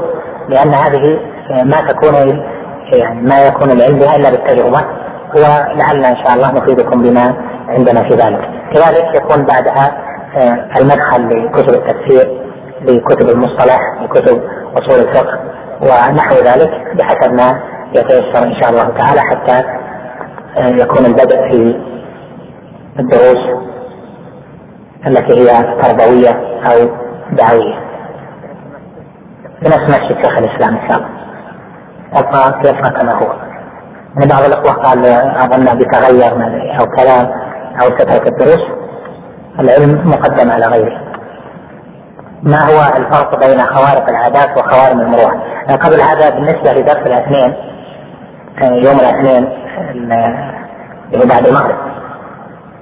[0.50, 1.20] لأن هذه
[1.64, 2.44] ما تكون
[2.94, 4.82] يعني ما يكون العلم بها إلا بالتجربة
[5.36, 7.36] ولعلنا إن شاء الله نفيدكم بما
[7.70, 8.50] عندنا في ذلك.
[8.74, 9.98] كذلك يكون بعدها
[10.38, 12.42] آه، المدخل لكتب التفسير
[12.82, 14.42] لكتب المصطلح لكتب
[14.78, 15.40] أصول الفقه
[15.82, 17.62] ونحو ذلك بحسب ما
[17.96, 19.64] يتيسر إن شاء الله تعالى حتى
[20.58, 21.80] آه، يكون البدء في
[23.00, 23.66] الدروس
[25.08, 26.30] التي هي تربوية
[26.66, 26.90] أو
[27.32, 27.80] دعوية.
[29.62, 31.10] بنفس مسجد شيخ الإسلام إن شاء الله.
[32.20, 33.34] يبقى يبقى كما هو؟
[34.16, 35.06] يعني بعض الأخوة قال
[35.36, 36.32] أظن بتغير
[36.80, 37.26] أو كلام
[37.82, 38.64] أو تترك الدروس
[39.60, 41.05] العلم مقدم على غيره.
[42.46, 45.44] ما هو الفرق بين خوارق العادات وخوارم المروءة.
[45.70, 47.54] قبل هذا بالنسبة لدرس الاثنين
[48.62, 49.50] يوم الاثنين
[51.14, 51.76] اللي بعد المغرب.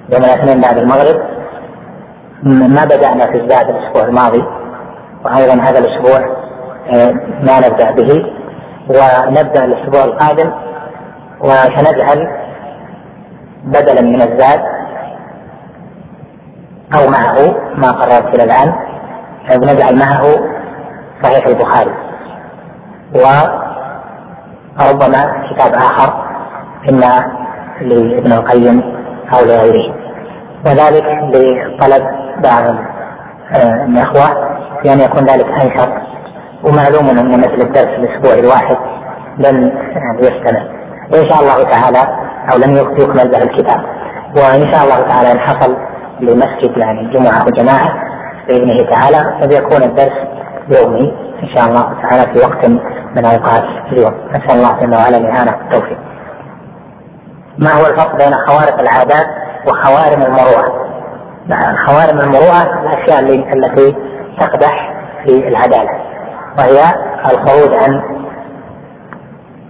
[0.08, 1.20] يوم الاثنين بعد المغرب
[2.44, 4.44] ما بدأنا في الزاد الأسبوع الماضي
[5.24, 6.44] وأيضا هذا الأسبوع
[6.90, 7.12] آه،
[7.42, 8.26] ما نبدأ به
[8.88, 10.52] ونبدأ الأسبوع القادم
[11.40, 12.28] وسنجعل
[13.64, 14.60] بدلا من الزاد
[16.98, 18.74] أو معه ما قررت إلى الآن.
[19.50, 20.22] بنجعل معه
[21.22, 21.94] صحيح البخاري.
[24.78, 26.24] وربما كتاب آخر
[26.90, 27.26] إما
[27.80, 28.82] لابن القيم
[29.32, 29.94] أو لغيره.
[30.66, 32.04] وذلك لطلب
[32.42, 32.64] بعض
[33.56, 35.88] آه، الإخوة بأن يكون ذلك أنشط
[36.64, 38.76] ومعلوم أن مثل الدرس الأسبوعي الواحد
[39.38, 39.72] لن
[40.18, 40.70] يستمر.
[41.12, 41.98] وإن شاء الله تعالى
[42.52, 43.80] أو لن يكمل به الكتاب.
[44.36, 45.76] وإن شاء الله تعالى إن حصل
[46.20, 48.13] لمسجد يعني جمعة وجماعة
[48.48, 50.12] بإذنه تعالى فبيكون الدرس
[50.68, 52.66] يومي إن شاء الله تعالى في وقت
[53.16, 54.14] من أوقات اليوم.
[54.30, 55.98] نسأل الله جل وعلا الإعانة والتوفيق
[57.58, 59.26] ما هو الفرق بين خوارق العادات
[59.68, 60.84] وخوارم المروءة؟
[61.86, 63.20] خوارم المروءة الأشياء
[63.52, 63.96] التي
[64.40, 65.90] تقدح في العدالة
[66.58, 66.80] وهي
[67.30, 68.02] الخروج عن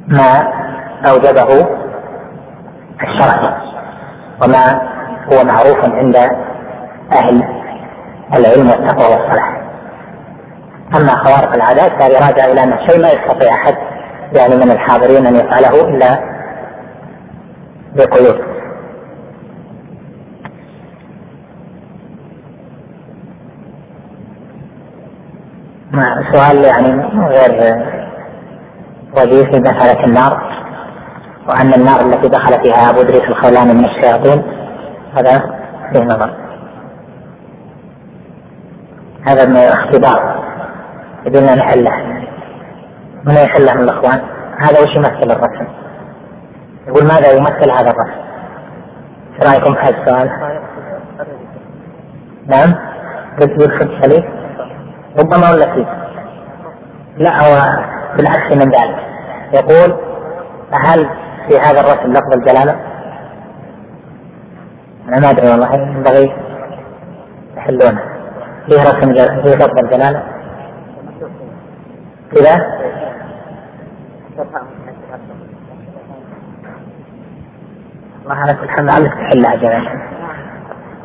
[0.09, 0.53] ما
[1.11, 1.66] أوجبه
[3.03, 3.57] الشرع
[4.43, 4.81] وما
[5.33, 6.16] هو معروف عند
[7.12, 7.54] أهل
[8.37, 9.61] العلم والتقوى والصلاح.
[10.97, 13.74] أما خوارق العادات فهذه راجع إلى أن شيء ما يستطيع أحد
[14.32, 16.18] يعني من الحاضرين أن يفعله إلا
[17.97, 18.55] بقيود.
[26.32, 27.85] سؤال يعني غير
[29.16, 30.55] وجيه في مسألة النار
[31.49, 34.43] وأن النار التي دخل فيها أبو إدريس الخولاني من الشياطين
[35.16, 35.43] هذا
[35.93, 36.44] فيه نظر.
[39.27, 40.45] هذا من الاختبار.
[41.27, 41.91] بدنا نحله
[43.25, 44.20] من يحله من الإخوان؟
[44.59, 45.66] هذا وش يمثل الرسم؟
[46.89, 48.20] يقول ماذا يمثل هذا الرسم؟
[49.35, 50.31] إيش رأيكم في هذا السؤال؟
[52.47, 52.75] نعم.
[53.41, 54.25] قلت يدخل سليم.
[55.18, 55.87] ربما ولا فيه؟
[57.16, 57.85] لا هو
[58.16, 58.99] بالعكس من ذلك.
[59.55, 59.99] يقول
[60.72, 61.09] هل
[61.49, 62.77] في هذا الرسم لفظ الجلالة؟
[65.09, 66.33] أنا ما أدري والله ينبغي
[67.57, 68.14] يحلونه.
[68.67, 69.15] فيه رسم.
[69.43, 70.23] فيه لفظ الجلالة
[72.35, 72.55] كذا؟
[78.25, 80.15] الله على كل حال لعلك تحلها جميعا.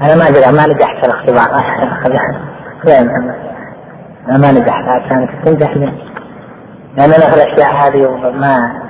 [0.02, 1.48] أنا ما أدري ما نجحت في الاختبار.
[4.30, 5.94] أنا ما نجحت عشان تنجح لي.
[6.98, 8.82] لأن أنا في الأشياء هذه ما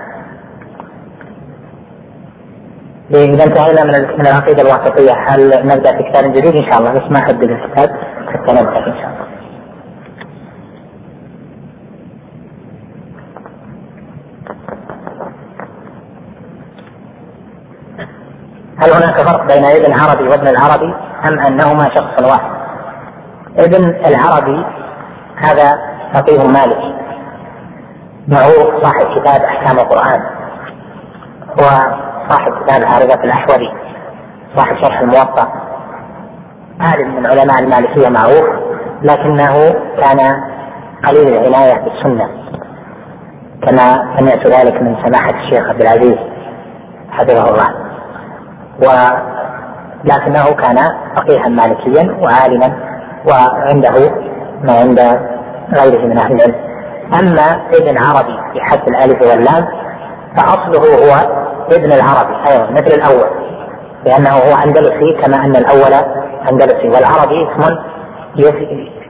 [3.11, 6.91] إذا انتهينا من العقيدة الواسطية هل نبدأ في كتاب جديد؟ إن شاء الله.
[6.93, 7.89] بس ما أحدد الكتاب
[8.33, 9.29] حتى نبدأ إن شاء الله.
[18.79, 20.93] هل هناك فرق بين ابن عربي وابن العربي
[21.25, 22.59] أم أنهما شخص واحد؟
[23.57, 24.65] ابن العربي
[25.37, 25.69] هذا
[26.13, 26.95] فقيه مالكي
[28.27, 30.21] معروف صاحب كتاب أحكام القرآن
[31.57, 33.69] وصاحب كتاب عارضة الأحوذي
[34.55, 35.68] صاحب شرح الموطأ
[36.79, 38.45] عالم من علماء المالكية معروف
[39.03, 39.53] لكنه
[40.01, 40.19] كان
[41.05, 42.29] قليل العناية بالسنة
[43.67, 46.17] كما سمعت ذلك من سماحة الشيخ عبد العزيز
[47.11, 47.69] حفظه الله.
[48.79, 50.77] ولكنه كان
[51.15, 52.73] فقيها مالكيا وعالما
[53.29, 54.11] وعنده
[54.63, 54.99] ما عند
[55.73, 56.55] غيره من أهل العلم.
[57.13, 59.67] أما ابن عربي بحذف الألف واللام
[60.37, 61.39] فأصله هو
[61.71, 63.29] ابن العربي أيضا مثل الأول
[64.05, 66.18] لأنه هو أندلسي كما أن الأول
[66.51, 67.77] أندلسي والعربي اسم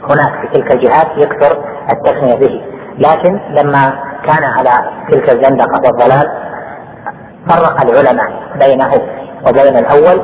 [0.09, 2.61] هناك في تلك الجهات يكثر التسمية به.
[2.97, 3.93] لكن لما
[4.25, 4.71] كان على
[5.11, 6.27] تلك الزندقة والضلال
[7.49, 8.91] فرق العلماء بينه
[9.47, 10.21] وبين الأول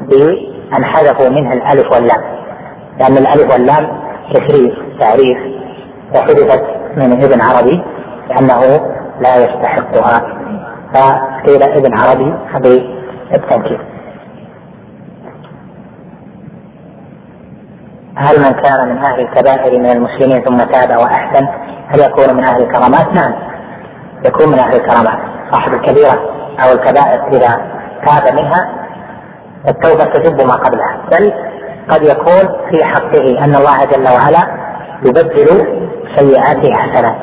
[0.00, 2.20] بأن حذفوا منه الألف واللام.
[2.98, 4.00] لأن الألف واللام
[4.34, 5.38] تشريف تعريف
[6.14, 6.64] وحذفت
[6.96, 7.82] من ابن عربي
[8.28, 8.60] لأنه
[9.20, 10.22] لا يستحقها.
[10.94, 12.34] فقيل ابن عربي
[13.32, 13.80] بالتنكير
[18.20, 21.48] هل من كان من أهل الكبائر من المسلمين ثم تاب وأحسن؟
[21.88, 23.32] هل يكون من أهل الكرامات؟ نعم.
[24.24, 25.18] يكون من أهل الكرامات.
[25.52, 26.20] صاحب الكبيرة
[26.64, 27.60] أو الكبائر إذا
[28.06, 28.70] تاب منها
[29.68, 31.00] التوبة تجب ما قبلها.
[31.10, 31.32] بل
[31.88, 34.70] قد يكون في حقه أن الله جل وعلا
[35.06, 35.66] يبدل
[36.16, 37.16] سيئاته حسنات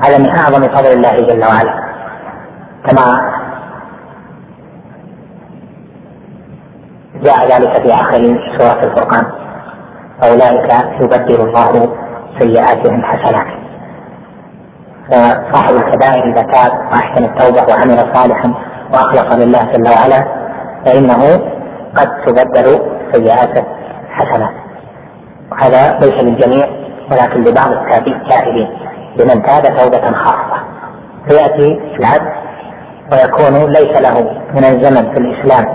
[0.00, 1.86] هذا من أعظم فضل الله جل وعلا.
[2.86, 3.32] كما
[7.14, 9.45] جاء ذلك في آخر سورة الفرقان.
[10.20, 11.88] فأولئك يبدل الله
[12.38, 13.56] سيئاتهم حسنات.
[15.10, 18.54] فصاحب الكبائر اذا تاب وأحسن التوبة وعمل صالحا
[18.92, 20.26] وأخلص لله جل وعلا
[20.84, 21.22] فإنه
[21.96, 22.80] قد تبدل
[23.12, 23.64] سيئاته
[24.10, 24.54] حسنات.
[25.52, 26.66] وهذا ليس للجميع
[27.10, 27.72] ولكن لبعض
[28.06, 28.68] التائبين
[29.16, 30.62] لمن تاب توبة خاصة.
[31.28, 32.32] فيأتي العبد
[33.12, 35.66] ويكون ليس له من الزمن في الإسلام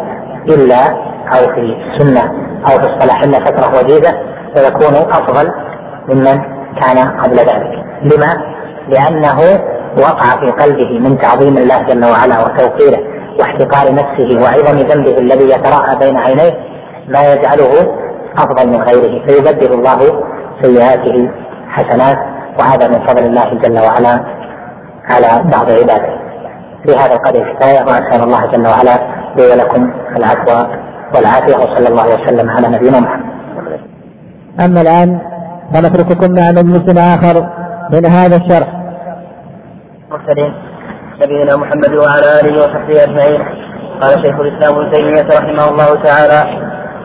[0.50, 0.90] إلا
[1.36, 2.41] أو في السنة.
[2.66, 4.14] أو في الصلاح إلا فترة وجيزة
[4.56, 5.52] ويكون أفضل
[6.10, 6.42] ممن
[6.82, 7.84] كان قبل ذلك.
[8.04, 8.52] لما؟
[8.88, 9.40] لأنه
[9.98, 13.00] وقع في قلبه من تعظيم الله جل وعلا وتوقيره
[13.40, 16.54] واحتقار نفسه وعظم ذنبه الذي يتراءى بين عينيه
[17.08, 17.98] ما يجعله
[18.38, 19.26] أفضل من غيره.
[19.26, 20.24] فيبدل الله
[20.62, 21.32] سيئاته
[21.70, 22.18] حسنات
[22.60, 24.26] وهذا من فضل الله جل وعلا
[25.06, 26.22] على بعض عباده.
[26.86, 29.00] في هذا القدر كفاية وأسأل الله جل وعلا
[29.38, 30.68] لي ولكم العفو.
[31.16, 33.32] والعافية وصلى الله وسلم على نبينا محمد.
[34.60, 35.20] أما الآن
[35.74, 37.50] فنترككم مع مجلس آخر
[37.94, 38.68] من هذا الشرح.
[40.12, 40.54] مرسلين
[41.22, 43.42] نبينا محمد وعلى آله وصحبه أجمعين.
[44.02, 46.62] قال شيخ الإسلام ابن تيمية رحمه الله تعالى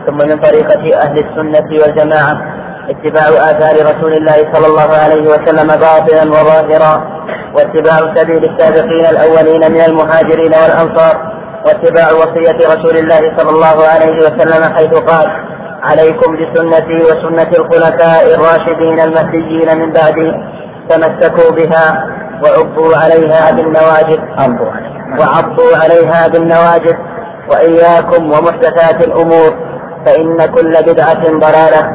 [0.07, 2.57] ثم من طريقة أهل السنة والجماعة
[2.89, 7.17] اتباع آثار رسول الله صلى الله عليه وسلم باطنا وظاهرا
[7.55, 14.73] واتباع سبيل السابقين الأولين من المهاجرين والأنصار واتباع وصية رسول الله صلى الله عليه وسلم
[14.75, 15.27] حيث قال
[15.83, 20.31] عليكم بسنتي وسنة الخلفاء الراشدين المهديين من بعدي
[20.89, 21.85] تمسكوا بها
[22.43, 24.19] وعضوا عليها بالنواجذ.
[25.19, 26.95] وعضوا عليها بالنواجذ
[27.51, 29.51] وإياكم ومحدثات الأمور
[30.05, 31.91] فإن كل بدعة ضلالة.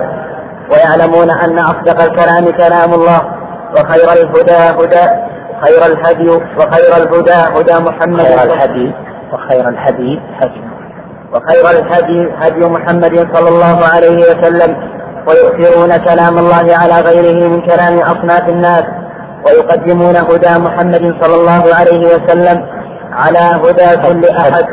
[0.70, 3.20] ويعلمون أن أصدق الكلام كلام الله
[3.74, 5.06] وخير الهدى هدى
[5.64, 8.26] خير الهدي وخير الهدى هدى محمد.
[8.26, 8.94] خير الهدي.
[9.32, 10.62] وخير الهدي هدي.
[11.32, 14.76] وخير الهدي هدي محمد صلى الله عليه وسلم.
[15.28, 18.84] ويؤثرون كلام الله على غيره من كلام أصناف الناس.
[19.46, 22.66] ويقدمون هدى محمد صلى الله عليه وسلم
[23.12, 24.64] على هدى كل أحد.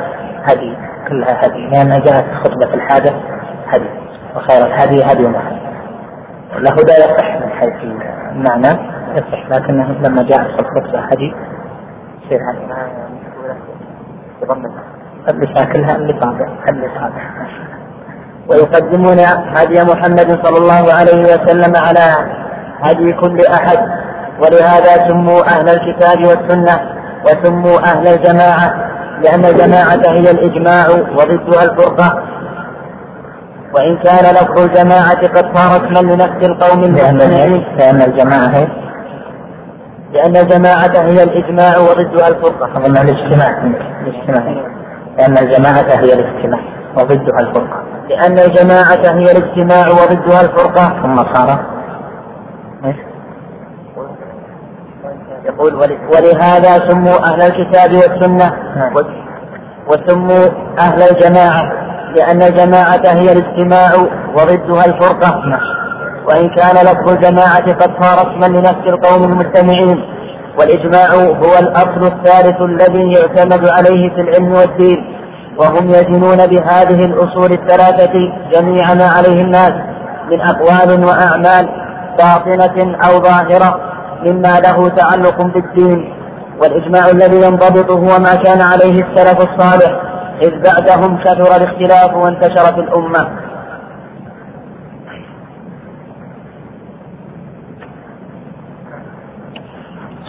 [0.43, 0.78] هدي.
[1.10, 1.69] كلها هدي.
[1.72, 3.14] لأن جاءت خطبة الحاجة.
[3.68, 3.90] هدي.
[4.36, 5.60] وخير الهدي هدي محمد.
[6.57, 7.84] الهدى يصح من حيث
[8.31, 8.80] المعنى.
[9.15, 11.34] يصح لكنه لما جاء في الخطبة هدي.
[12.26, 12.65] يصير هدي
[15.30, 17.24] اللي شاكلها اللي طابع اللي طابع.
[18.49, 19.20] ويقدمون
[19.56, 22.30] هدي محمد صلى الله عليه وسلم على
[22.82, 23.78] هدي كل أحد.
[24.41, 26.80] ولهذا سموا أهل الكتاب والسنة
[27.26, 28.74] وسموا أهل الجماعة
[29.22, 32.24] لأن الجماعة هي الإجماع وضدها الفرقة.
[33.76, 38.68] وإن كان لفظ الجماعة قد صار اسما لنفس القوم المجتمعين لأن الجماعة هي
[40.14, 42.77] لأن الجماعة هي الإجماع وضدها الفرقة.
[42.77, 43.64] أظن الاجتماع
[44.02, 44.64] الاجتماع.
[45.18, 46.60] لأن الجماعة هي الاجتماع
[46.98, 47.84] وضدها الفرقة.
[48.10, 51.02] لأن الجماعة هي الاجتماع وضدها الفرقة.
[51.03, 51.65] ثم صار
[55.45, 58.53] يقول ولهذا سموا أهل الكتاب والسنة.
[58.76, 58.94] نعم.
[59.88, 60.45] وسموا
[60.80, 61.72] أهل الجماعة.
[62.15, 63.90] لأن الجماعة هي الاجتماع
[64.34, 65.45] وضدها الفرقة.
[65.45, 65.80] نعم.
[66.30, 70.03] وإن كان لفظ الجماعة قد صار اسما لنفس القوم المجتمعين.
[70.60, 75.15] والإجماع هو الأصل الثالث الذي يعتمد عليه في العلم والدين.
[75.57, 78.14] وهم يدينون بهذه الأصول الثلاثة
[78.53, 79.73] جميع ما عليه الناس
[80.31, 81.69] من أقوال وأعمال
[82.19, 83.80] باطنة أو ظاهرة
[84.26, 86.14] مما له تعلق بالدين.
[86.61, 90.01] والإجماع الذي ينضبط هو ما كان عليه السلف الصالح
[90.41, 93.49] إذ بعدهم كثر الاختلاف وانتشر في الأمة.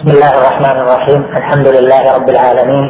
[0.01, 1.21] بسم الله الرحمن الرحيم.
[1.37, 2.87] الحمد لله رب العالمين.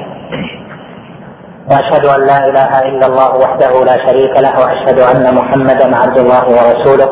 [1.70, 6.44] وأشهد أن لا إله إلا الله وحده لا شريك له وأشهد أن محمدا عبد الله
[6.56, 7.10] ورسوله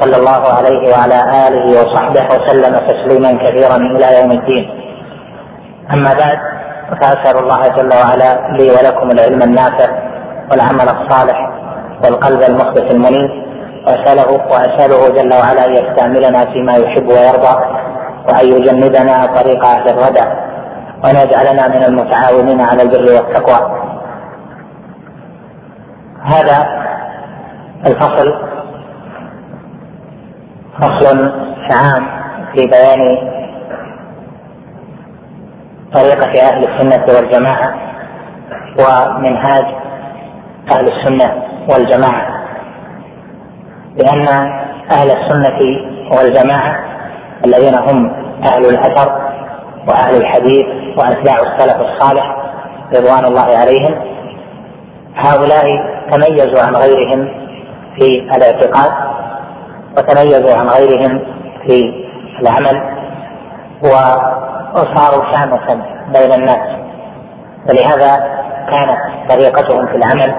[0.00, 4.64] صلى الله عليه وعلى آله وصحبه وسلم تسليما كثيرا إلى يوم الدين.
[5.92, 6.38] أما بعد
[7.00, 9.88] فأسأل الله جل وعلا لي ولكم العلم النافع
[10.50, 11.38] والعمل الصالح
[12.04, 13.30] والقلب المخبت المنيب.
[13.86, 17.56] وأسأله وأسأله جل وعلا أن يستعملنا فيما يحب ويرضى.
[18.28, 20.48] وأن يجنبنا طريق أهل الردى
[21.04, 23.78] وأن يجعلنا من المتعاونين على البر والتقوى.
[26.22, 26.66] هذا
[27.86, 28.34] الفصل
[30.80, 31.32] فصل
[31.70, 32.06] عام
[32.54, 33.18] في بيان
[35.94, 37.74] طريقة أهل السنة والجماعة
[38.78, 39.64] ومنهاج
[40.72, 42.38] أهل السنة والجماعة.
[43.96, 44.28] لأن
[44.90, 45.58] أهل السنة
[46.12, 46.97] والجماعة
[47.44, 48.12] الذين هم
[48.52, 49.12] أهل الأثر
[49.88, 50.66] وأهل الحديث
[50.96, 52.36] وأتباع السلف الصالح
[52.96, 53.94] رضوان الله عليهم
[55.16, 55.64] هؤلاء
[56.10, 57.28] تميزوا عن غيرهم
[57.96, 58.92] في الاعتقاد
[59.98, 61.22] وتميزوا عن غيرهم
[61.66, 62.04] في
[62.40, 62.98] العمل
[64.74, 65.74] وصاروا شامخا
[66.14, 66.78] بين الناس.
[67.68, 68.38] ولهذا
[68.72, 70.34] كانت طريقتهم في العمل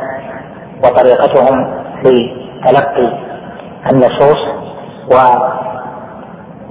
[0.83, 2.35] وطريقتهم في
[2.65, 3.13] تلقي
[3.91, 4.37] النصوص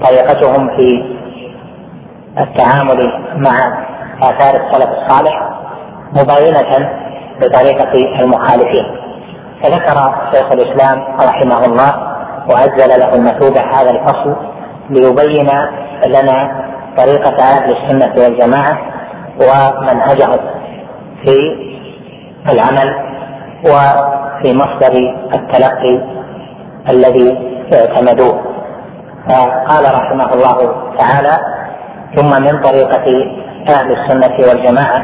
[0.03, 1.05] طريقتهم في
[2.39, 3.01] التعامل
[3.37, 3.57] مع
[4.23, 5.51] آثار السلف الصالح
[6.13, 6.91] مباينة
[7.41, 8.87] لطريقة المخالفين.
[9.63, 11.95] فذكر شيخ الإسلام رحمه الله
[12.51, 14.37] وأجل له المثوبة هذا الفصل
[14.91, 15.49] ليبين
[16.07, 16.65] لنا
[16.97, 18.79] طريقة أهل السنة والجماعة
[19.41, 20.39] ومنهجهم
[21.25, 21.37] في
[22.53, 22.95] العمل
[23.65, 24.93] وفي مصدر
[25.35, 26.01] التلقي
[26.91, 27.39] الذي
[27.75, 28.58] اعتمدوه.
[29.29, 30.59] فقال رحمه الله
[30.99, 31.37] تعالى
[32.17, 33.07] ثم من طريقة
[33.69, 35.03] أهل السنة والجماعة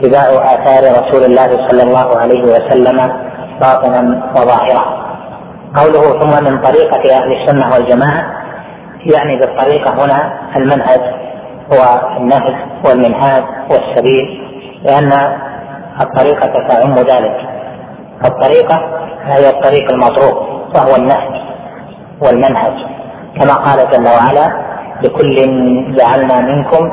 [0.00, 3.12] اتباع آثار رسول الله صلى الله عليه وسلم
[3.60, 5.00] باطنا وظاهرا.
[5.76, 8.24] قوله ثم من طريقة أهل السنة والجماعة
[9.14, 11.00] يعني بالطريقة هنا المنهج
[11.70, 12.54] والنهج
[12.86, 14.40] والمنهاج والسبيل
[14.84, 15.12] لأن
[16.00, 17.36] الطريقة تعم ذلك.
[18.24, 18.76] الطريقة
[19.24, 20.42] هي الطريق المطروق
[20.74, 21.40] وهو النهج
[22.22, 22.99] والمنهج.
[23.38, 24.46] كما قال جل وعلا
[25.02, 25.36] لكل
[25.96, 26.84] جعلنا منكم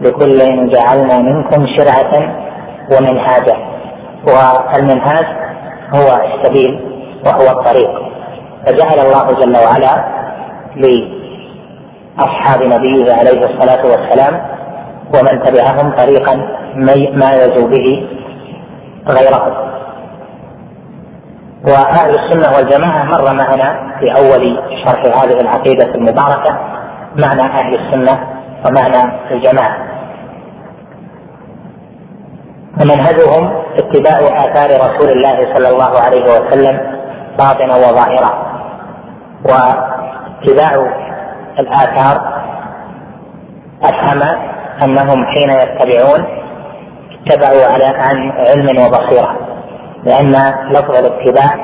[0.00, 0.38] لكل
[0.70, 2.12] جعلنا منكم شرعة
[2.92, 3.56] ومنهاجا.
[4.26, 5.26] والمنهاج
[5.94, 6.80] هو السبيل
[7.26, 7.92] وهو الطريق.
[8.66, 9.94] فجعل الله جل وعلا
[12.18, 14.34] لأصحاب نبيه عليه الصلاة والسلام
[15.14, 16.34] ومن تبعهم طريقا
[17.14, 18.06] ما يزو به
[19.08, 19.61] غيرهم
[21.66, 26.58] وأهل السنة والجماعة مر معنا في أول شرح هذه العقيدة المباركة
[27.16, 28.26] معنى أهل السنة
[28.66, 29.76] ومعنى الجماعة.
[32.80, 36.80] ومنهجهم اتباع آثار رسول الله صلى الله عليه وسلم
[37.38, 38.32] باطنا وظاهرا
[39.44, 40.92] واتباع
[41.58, 42.42] الآثار
[43.82, 44.22] أفهم
[44.84, 46.26] أنهم حين يتبعون
[47.26, 49.36] اتبعوا على عن علم وبصيرة.
[50.04, 50.30] لأن
[50.70, 51.54] لفظ الاتباع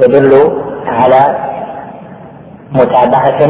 [0.00, 0.52] يدل
[0.86, 1.36] على
[2.72, 3.40] متابعة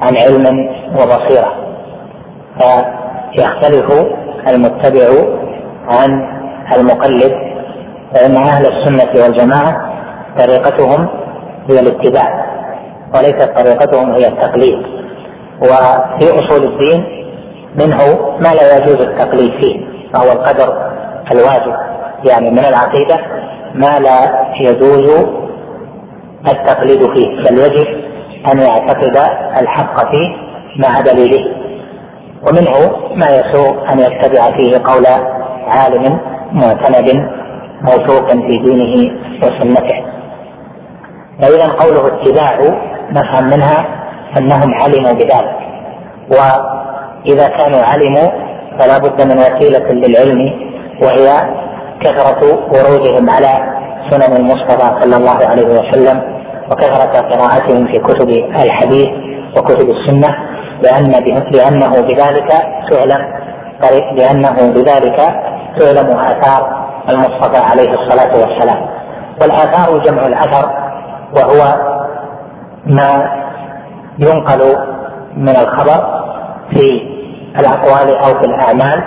[0.00, 1.52] عن علم وبصيرة
[3.34, 3.92] فيختلف
[4.48, 5.08] المتبع
[5.88, 6.10] عن
[6.76, 7.32] المقلد
[8.14, 9.92] فإن أهل السنة والجماعة
[10.38, 11.08] طريقتهم
[11.70, 12.46] هي الاتباع
[13.14, 14.78] وليست طريقتهم هي التقليد
[15.62, 17.04] وفي أصول الدين
[17.76, 17.98] منه
[18.40, 20.92] ما لا يجوز التقليد فيه فهو القدر
[21.32, 21.91] الواجب.
[22.30, 23.16] يعني من العقيدة
[23.74, 25.26] ما لا يجوز
[26.48, 27.86] التقليد فيه بل يجب
[28.52, 29.16] أن يعتقد
[29.60, 30.36] الحق فيه
[30.78, 31.54] مع دليله.
[32.42, 35.06] ومنه ما يسوء أن يتبع فيه قول
[35.66, 36.20] عالم
[36.52, 37.28] معتمد
[37.82, 39.12] موثوق في دينه
[39.42, 40.04] وسنته.
[41.40, 42.58] فإذا قوله اتباع
[43.10, 43.86] نفهم منها
[44.36, 45.58] أنهم علموا بذلك.
[46.30, 48.30] وإذا كانوا علموا
[48.78, 50.52] فلا بد من وسيلة للعلم
[51.02, 51.28] وهي
[52.04, 52.42] كثرة
[52.72, 56.22] ورودهم على سنن المصطفى صلى الله عليه وسلم
[56.70, 58.28] وكثرة قراءتهم في كتب
[58.64, 59.08] الحديث
[59.56, 60.28] وكتب السنة
[60.82, 61.12] لأن
[61.50, 62.48] لأنه بذلك
[62.90, 63.42] تعلم
[64.16, 65.16] لأنه بذلك
[65.78, 68.86] تعلم آثار المصطفى عليه الصلاة والسلام.
[69.40, 70.70] والآثار جمع الأثر
[71.36, 71.76] وهو
[72.86, 73.30] ما
[74.18, 74.76] ينقل
[75.36, 76.22] من الخبر
[76.70, 77.02] في
[77.60, 79.04] الأقوال أو في الأعمال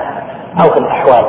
[0.63, 1.26] أو في الأحوال.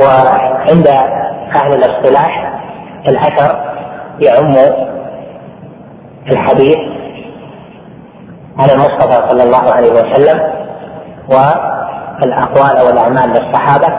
[0.00, 0.88] وعند
[1.56, 2.60] أهل الاصطلاح
[3.08, 3.70] الأثر
[4.20, 4.54] يعم
[6.32, 6.78] الحديث
[8.58, 10.40] عن المصطفى صلى الله عليه وسلم
[11.28, 13.98] والأقوال والأعمال للصحابة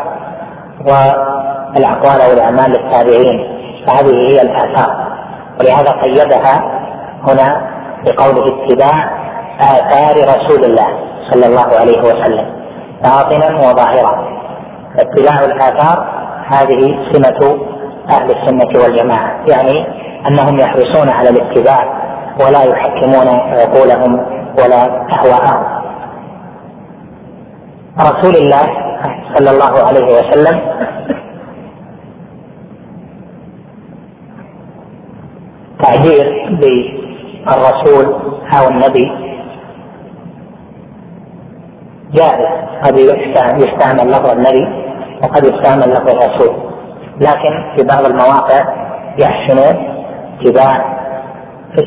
[0.80, 3.62] والأقوال والأعمال للتابعين.
[3.88, 5.08] فهذه هي الآثار.
[5.60, 6.64] ولهذا قيدها
[7.28, 7.72] هنا
[8.06, 9.22] بقوله اتباع
[9.60, 10.88] آثار رسول الله
[11.32, 12.46] صلى الله عليه وسلم
[13.04, 14.31] باطنا وظاهرا.
[15.00, 17.58] اتباع الآثار هذه سمة
[18.12, 19.46] أهل السنة والجماعة.
[19.48, 19.86] يعني
[20.28, 22.02] أنهم يحرصون على الاتباع
[22.46, 24.14] ولا يحكمون عقولهم
[24.60, 25.82] ولا أهواءهم.
[28.00, 28.68] رسول الله
[29.36, 30.62] صلى الله عليه وسلم
[35.84, 38.06] تعبير بالرسول
[38.58, 39.12] أو النبي
[42.14, 42.48] جائز.
[42.84, 42.98] قد
[43.58, 44.66] يستعمل لفظ النبي
[45.24, 46.56] وقد يستعمل لفظ الرسول.
[47.22, 48.66] لكن في بعض المواقع
[49.20, 49.78] يحسن
[50.40, 51.02] اتباع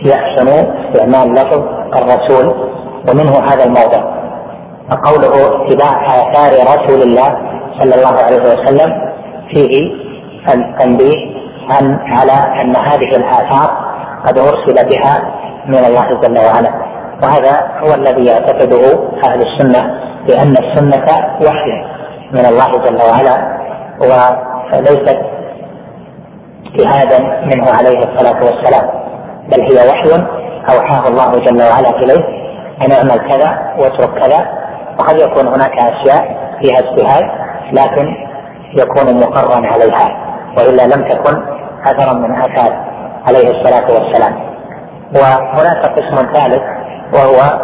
[0.05, 1.63] يحسن استعمال لفظ
[1.97, 2.55] الرسول
[3.09, 4.15] ومنه هذا الموضع.
[4.91, 7.39] فقوله اتباع آثار رسول الله
[7.79, 8.93] صلى الله عليه وسلم
[9.51, 9.93] فيه
[10.49, 11.35] التنبيه
[11.71, 13.71] عن على أن هذه الآثار
[14.27, 15.35] قد أرسل بها
[15.67, 16.71] من الله جل وعلا.
[17.23, 21.07] وهذا هو الذي يعتقده أهل السنة بان السنة
[21.47, 21.85] وحي
[22.33, 23.37] من الله جل وعلا
[24.01, 25.19] وليست
[26.67, 28.91] اجتهادا منه عليه الصلاة والسلام
[29.51, 30.25] بل هي وحي
[30.75, 32.25] أوحاه الله جل وعلا إليه
[32.87, 34.47] أن اعمل كذا واترك كذا
[34.99, 37.25] وقد يكون هناك أشياء فيها اجتهاد
[37.73, 38.17] لكن
[38.75, 40.17] يكون مقرا عليها
[40.59, 41.43] وإلا لم تكن
[41.87, 42.85] أثرا من أثار
[43.27, 44.35] عليه الصلاة والسلام.
[45.15, 46.63] وهناك قسم ثالث
[47.15, 47.61] وهو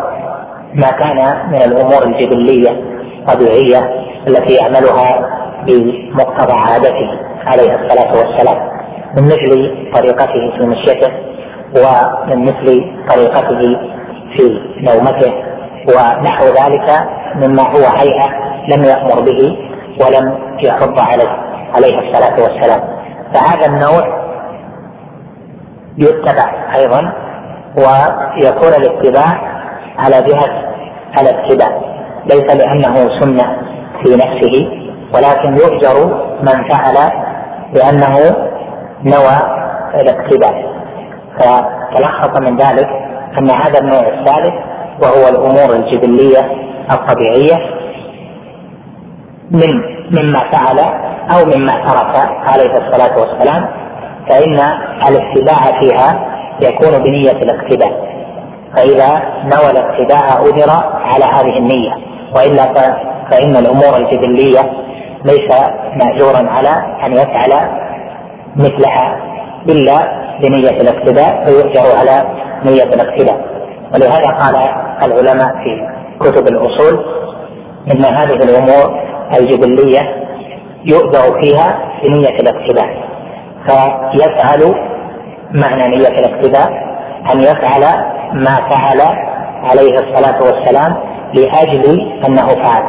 [0.74, 1.16] ما كان
[1.48, 2.70] من الأمور الجبلية
[3.18, 3.90] الطبيعية
[4.28, 5.30] التي يعملها
[5.66, 7.10] بمقتضى عادته
[7.46, 8.70] عليه الصلاة والسلام
[9.16, 11.12] من مثل طريقته في مشيته
[11.76, 12.84] ومن مثل
[13.14, 13.78] طريقته
[14.36, 15.32] في نومته
[15.88, 18.26] ونحو ذلك مما هو هيئه
[18.68, 19.56] لم يأمر به
[20.00, 21.30] ولم يحض عليه
[21.74, 22.80] عليه الصلاة والسلام.
[23.34, 24.20] فهذا النوع
[25.98, 27.12] يتبع أيضا
[27.76, 29.49] ويكون الاتباع
[30.04, 30.70] على جهة
[31.20, 31.80] الاتباع
[32.26, 33.56] ليس لأنه سنة
[34.04, 34.68] في نفسه
[35.14, 36.06] ولكن يؤجر
[36.42, 37.10] من فعل
[37.74, 38.36] لأنه
[39.04, 39.36] نوى
[39.94, 40.62] الاتباع
[41.38, 42.88] فتلخص من ذلك
[43.38, 44.54] أن هذا النوع الثالث
[45.02, 46.40] وهو الأمور الجبلية
[46.90, 47.56] الطبيعية
[49.50, 49.70] من
[50.10, 50.78] مما فعل
[51.30, 53.68] أو مما ترك عليه الصلاة والسلام
[54.28, 54.54] فإن
[55.08, 56.26] الاتباع فيها
[56.60, 58.10] يكون بنية الاقتداء
[58.76, 59.08] فإذا
[59.44, 61.92] نوى الاتباع اجر على هذه النية.
[62.34, 62.72] وإلا
[63.30, 64.60] فإن الأمور الجبليه
[65.24, 65.50] ليس
[65.96, 66.68] مأجورا على
[67.06, 67.70] أن يفعل
[68.56, 69.16] مثلها
[69.68, 72.24] إلا بنية الاقتداء فيؤجر على
[72.64, 73.40] نية الاقتداء.
[73.94, 74.56] ولهذا قال
[75.04, 75.88] العلماء في
[76.20, 77.04] كتب الأصول
[77.94, 79.00] إن هذه الأمور
[79.40, 80.00] الجبلية
[80.84, 83.10] يؤجر فيها بنية الاقتداء.
[83.66, 84.74] فيفعل
[85.50, 86.70] معنى نية الاقتداء
[87.32, 87.84] أن يفعل
[88.32, 89.00] ما فعل
[89.70, 90.96] عليه الصلاة والسلام
[91.34, 92.82] لأجل أنه فعل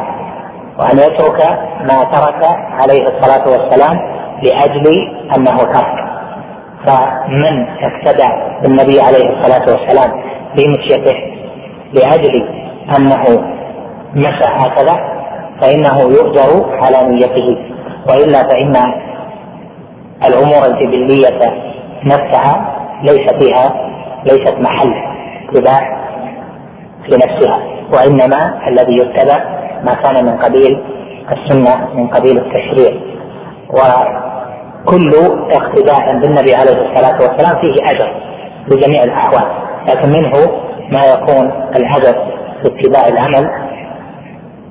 [0.78, 2.44] وأن يترك ما ترك
[2.80, 4.12] عليه الصلاة والسلام
[4.42, 6.02] لأجل أنه ترك
[6.86, 8.28] فمن اقتدى
[8.62, 10.22] بالنبي عليه الصلاة والسلام
[10.56, 11.14] بمشيته
[11.92, 12.48] لأجل
[12.96, 13.22] أنه
[14.14, 14.96] مشى هكذا
[15.60, 17.56] فإنه يؤجر على نيته
[18.08, 18.76] وإلا فإن
[20.26, 21.52] الأمور الجبلية
[22.04, 23.72] نفسها ليس فيها
[24.24, 25.11] ليست محل
[25.52, 26.06] اتباع
[27.04, 27.58] في نفسها
[27.92, 29.44] وإنما الذي يتبع
[29.84, 30.82] ما كان من قبيل
[31.32, 33.00] السنة من قبيل التشريع.
[34.86, 35.10] كل
[35.52, 38.12] اقتداء بالنبي عليه الصلاة والسلام فيه أجر
[38.68, 39.44] بجميع الأحوال.
[39.88, 40.32] لكن منه
[40.92, 42.14] ما يكون الأجر
[42.62, 43.50] في اتباع العمل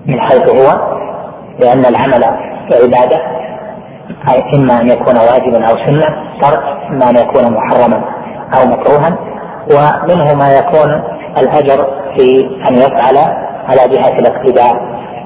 [0.05, 0.81] من حيث هو
[1.59, 2.23] لأن العمل
[2.83, 3.21] عبادة
[4.33, 6.07] أي إما أن يكون واجبا أو سنة
[6.41, 8.03] ترك إما أن يكون محرما
[8.53, 9.17] أو مكروها.
[9.67, 11.03] ومنه ما يكون
[11.37, 11.85] الأجر
[12.17, 13.17] في أن يفعل
[13.67, 14.75] على جهة الاقتداء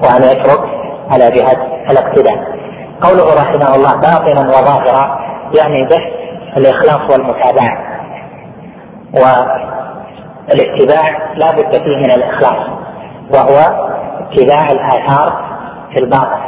[0.02, 0.60] وأن يترك
[1.10, 2.56] على جهة الاقتداء.
[3.02, 5.18] قوله رحمه الله باطنا وظاهرا
[5.58, 6.02] يعني به
[6.56, 7.78] الإخلاص والمتابعة.
[10.48, 12.66] والاتباع لا بد فيه من الإخلاص
[13.34, 13.86] وهو
[14.20, 15.44] اتباع الآثار
[15.92, 16.40] في الباطن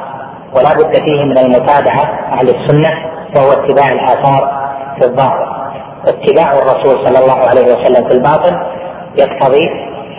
[0.55, 2.91] ولا بد فيه من المتابعة أهل السنة
[3.37, 4.71] وهو اتباع الآثار
[5.01, 5.58] في الظاهر
[6.07, 8.57] اتباع الرسول صلى الله عليه وسلم في الباطن
[9.19, 9.69] يقتضي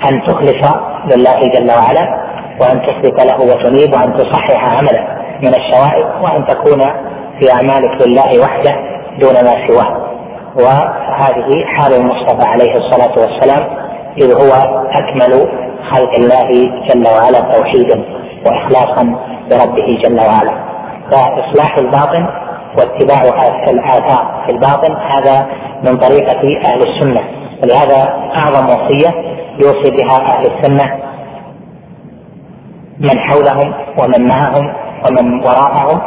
[0.09, 0.75] أن تخلص
[1.15, 2.29] لله جل وعلا
[2.61, 5.07] وأن تثبت له وتنيب وأن تصحح عملك
[5.41, 6.81] من الشوائب وأن تكون
[7.39, 8.71] في أعمالك لله وحده
[9.19, 10.09] دون ما سواه.
[10.55, 13.67] وهذه حال المصطفى عليه الصلاة والسلام
[14.17, 15.49] إذ هو أكمل
[15.91, 16.47] خلق الله
[16.89, 18.03] جل وعلا توحيدا
[18.45, 19.15] وإخلاصا
[19.49, 20.69] بربه جل وعلا.
[21.11, 22.27] فإصلاح الباطن
[22.79, 23.21] واتباع
[23.67, 25.47] الآثار في الباطن هذا
[25.83, 27.21] من طريقة أهل السنة.
[27.63, 29.09] ولهذا أعظم وصية
[29.59, 30.99] يوصي بها أهل السنة
[32.99, 34.73] من حولهم ومن معهم
[35.05, 36.01] ومن وراءهم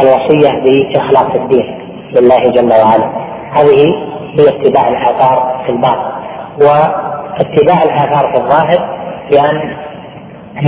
[0.00, 1.78] الوصية بإخلاص الدين
[2.12, 3.10] لله جل وعلا.
[3.52, 3.94] هذه
[4.38, 6.12] هي اتباع الآثار في الباطن.
[6.58, 8.98] واتباع الآثار في الظاهر
[9.30, 9.76] بأن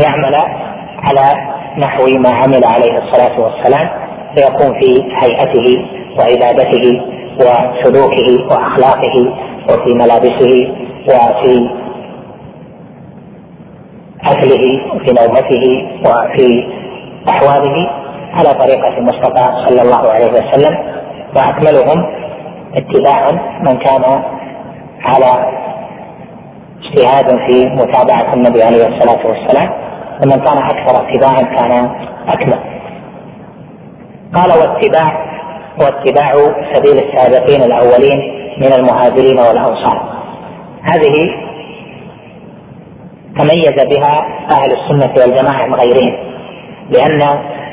[0.02, 0.34] يعمل
[0.98, 4.03] على نحو ما عمل عليه الصلاة والسلام
[4.34, 5.84] فيكون في هيئته
[6.18, 7.00] وعبادته
[7.40, 9.16] وسلوكه وأخلاقه
[9.70, 10.74] وفي ملابسه
[11.08, 11.68] وفي
[14.24, 15.64] أكله وفي نومته
[16.06, 16.64] وفي
[17.28, 17.90] أحواله
[18.34, 20.78] على طريقة المصطفى صلى الله عليه وسلم
[21.36, 22.06] وأكملهم
[22.74, 23.32] اتباعا
[23.62, 24.22] من كان
[25.04, 25.54] على
[26.82, 29.70] اجتهاد في متابعة النبي عليه الصلاة والسلام
[30.22, 31.90] ومن كان أكثر اتباعا كان
[32.28, 32.73] أكمل.
[34.34, 35.34] قال واتباع
[35.78, 36.32] واتباع
[36.74, 38.18] سبيل السابقين الأولين
[38.58, 40.14] من المهاجرين والأنصار.
[40.82, 41.30] هذه
[43.38, 46.14] تميز بها أهل السنة والجماعة عن غيرهم
[46.90, 47.20] لأن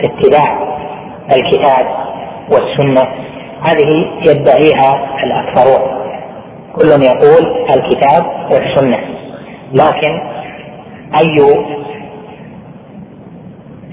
[0.04, 0.78] اتباع
[1.36, 1.86] الكتاب
[2.52, 3.08] والسنة
[3.62, 6.02] هذه يدعيها الأكثرون.
[6.76, 9.00] كل يقول الكتاب والسنة.
[9.74, 10.22] لكن
[11.20, 11.36] أي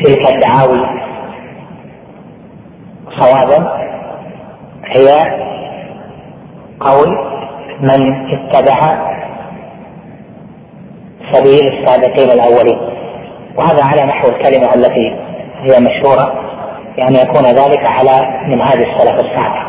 [0.05, 1.08] تلك الدعاوي
[3.19, 3.79] صوابا
[4.85, 5.09] هي
[6.81, 7.09] قول
[7.81, 9.09] من اتبع
[11.33, 12.79] سبيل السابقين الأولين.
[13.57, 15.17] وهذا على نحو الكلمة التي
[15.63, 16.33] هي مشهورة
[16.97, 19.67] بان يكون ذلك على منهاج السلف الصالح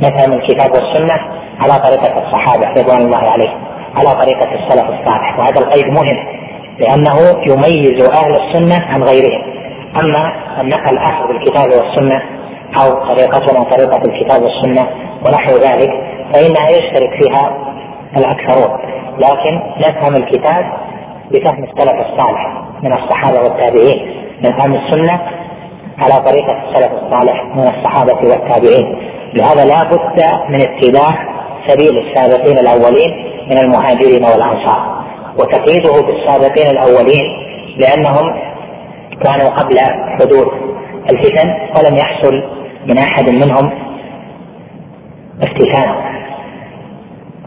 [0.00, 1.14] نفهم الكتاب والسنة
[1.58, 3.60] على طريقة الصحابة رضوان الله عليهم
[3.94, 6.26] على طريقة السلف الصالح وهذا القيد مهم
[6.78, 9.42] لأنه يميز أهل السنة عن غيرهم.
[10.02, 12.22] أما النقل اخذ بالكتاب والسنة
[12.76, 14.86] أو طريقتنا طريقة الكتاب والسنة
[15.26, 15.90] ونحو ذلك
[16.32, 17.58] فإنها يشترك فيها
[18.16, 18.78] الأكثرون.
[19.18, 20.64] لكن نفهم الكتاب
[21.30, 25.20] بفهم السلف الصالح من الصحابة والتابعين نفهم السنة
[25.98, 28.98] على طريقة السلف الصالح من الصحابة والتابعين.
[29.34, 33.10] لهذا لا بد من اتباع سبيل السابقين الأولين
[33.50, 35.00] من المهاجرين والأنصار.
[35.38, 37.24] وتقييده بالسابقين الأولين
[37.76, 38.40] لأنهم
[39.24, 39.78] كانوا قبل
[40.20, 40.48] حدوث
[41.10, 43.70] الفتن ولم يحصل من أحد منهم
[45.42, 45.94] افتتان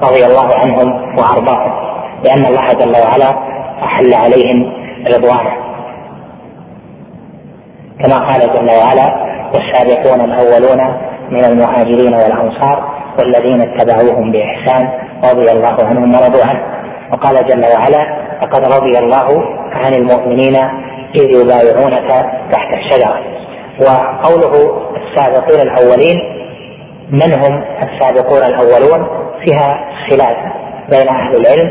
[0.01, 1.73] رضي الله عنهم وأرضاهم
[2.23, 3.29] لأن الله جل وعلا
[3.83, 4.73] أحل عليهم
[5.15, 5.53] رضوانه.
[7.99, 10.97] كما قال جل وعلا والسابقون الأولون
[11.29, 14.89] من المهاجرين والأنصار والذين اتبعوهم بإحسان
[15.23, 16.61] رضي الله عنهم ورضوا عنه.
[17.11, 20.55] وقال جل وعلا لقد رضي الله عن المؤمنين
[21.15, 22.09] إذ يبايعونك
[22.51, 23.19] تحت الشجرة.
[23.81, 26.19] وقوله السابقين الأولين
[27.09, 29.07] من هم السابقون الأولون
[29.45, 30.37] فيها خلاف
[30.89, 31.69] بين أهل العلم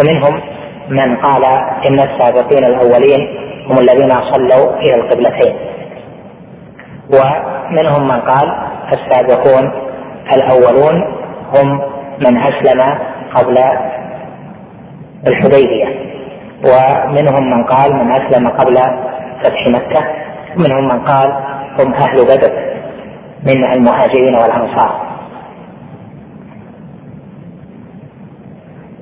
[0.00, 0.40] ومنهم
[0.88, 1.44] من قال
[1.88, 3.28] إن السابقين الأولين
[3.70, 5.54] هم الذين صلوا إلى القبلتين.
[7.10, 8.48] ومنهم من قال
[8.92, 9.72] السابقون
[10.34, 11.02] الأولون
[11.56, 11.80] هم
[12.20, 12.98] من أسلم
[13.34, 13.58] قبل
[15.28, 15.86] الحديبية.
[16.64, 18.76] ومنهم من قال من أسلم قبل
[19.42, 20.04] فتح مكة
[20.56, 21.32] ومنهم من قال
[21.80, 22.52] هم أهل بدر
[23.46, 25.12] من المهاجرين والأنصار.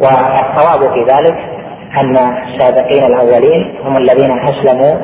[0.01, 1.39] والصواب في ذلك
[2.01, 4.95] أن السابقين الأولين هم الذين أسلموا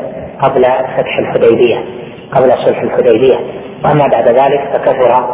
[0.43, 0.63] قبل
[0.97, 1.85] فتح الحديبية
[2.33, 3.37] قبل صلح الحديبية.
[3.85, 5.29] وأما بعد ذلك فكثر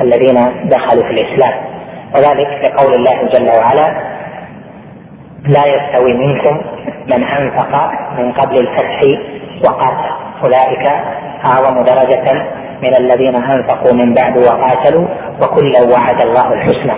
[0.00, 1.54] الذين دخلوا في الإسلام.
[2.14, 4.16] وذلك لقول الله جل وعلا
[5.48, 6.60] لا يستوي منكم
[7.06, 9.00] من أنفق من قبل الفتح
[9.64, 10.12] وقاتل.
[10.44, 10.90] أولئك
[11.46, 12.26] اعظم درجه
[12.82, 15.06] من الذين أنفقوا من بعد وقاتلوا
[15.42, 16.96] وكلا وعد الله الحسنى.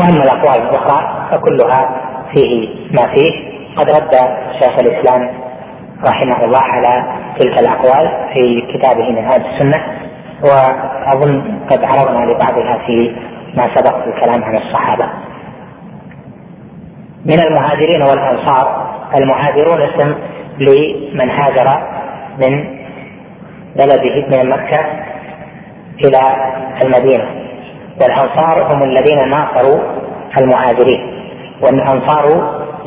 [0.00, 1.90] وأما الأقوال الأخرى فكلها
[2.32, 3.48] فيه ما فيه.
[3.76, 4.14] قد رد
[4.60, 5.30] شيخ الإسلام
[6.08, 9.84] رحمه الله على تلك الأقوال في كتابه منهاج السنة
[10.44, 13.16] وأظن قد عرضنا لبعضها في
[13.54, 15.08] ما سبق الكلام عن الصحابة.
[17.24, 18.88] من المهاجرين والأنصار.
[19.20, 20.14] المهاجرون اسم
[20.58, 21.68] لمن هاجر
[22.38, 22.78] من
[23.76, 24.80] بلده من مكة
[26.04, 26.20] إلى
[26.84, 27.24] المدينة.
[28.02, 29.80] والأنصار هم الذين ناصروا
[30.38, 31.00] المهاجرين.
[31.62, 32.24] والأنصار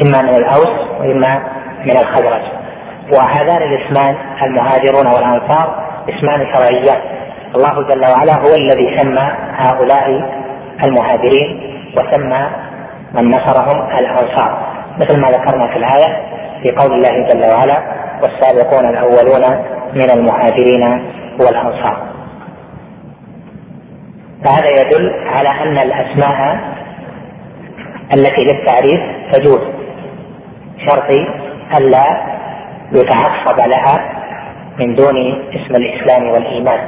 [0.06, 1.44] إما من الأوس وإما
[1.86, 2.42] من الخزرج.
[3.14, 7.02] وهذان الاسمان المهاجرون والأنصار اسمان شرعيان.
[7.56, 10.32] الله جل وعلا هو الذي سمى هؤلاء
[10.84, 11.62] المهاجرين
[11.98, 12.50] وسمى
[13.14, 16.24] من نصرهم الانصار مثل ما ذكرنا في الآية
[16.64, 17.82] في قول الله جل وعلا
[18.22, 20.84] والسابقون الأولون من المهاجرين
[21.40, 21.98] والأنصار.
[24.44, 26.60] فهذا يدل على أن الأسماء
[28.14, 29.02] التي للتعريف
[29.34, 29.62] تجوز
[30.86, 31.10] شرط
[31.78, 32.04] الا
[32.92, 34.10] يتعصب لها
[34.80, 35.18] من دون
[35.54, 36.80] اسم الإسلام والإيمان.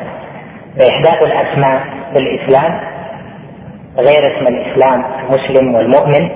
[0.79, 1.81] فإحداث الأسماء
[2.13, 2.79] في الإسلام
[3.97, 6.29] غير اسم الإسلام المسلم والمؤمن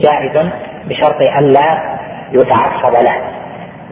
[0.00, 0.46] جائز
[0.88, 1.78] بشرط الا
[2.32, 3.16] يتعصب له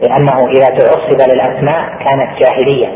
[0.01, 2.87] لأنه إذا تعصب للأسماء كانت جاهلية.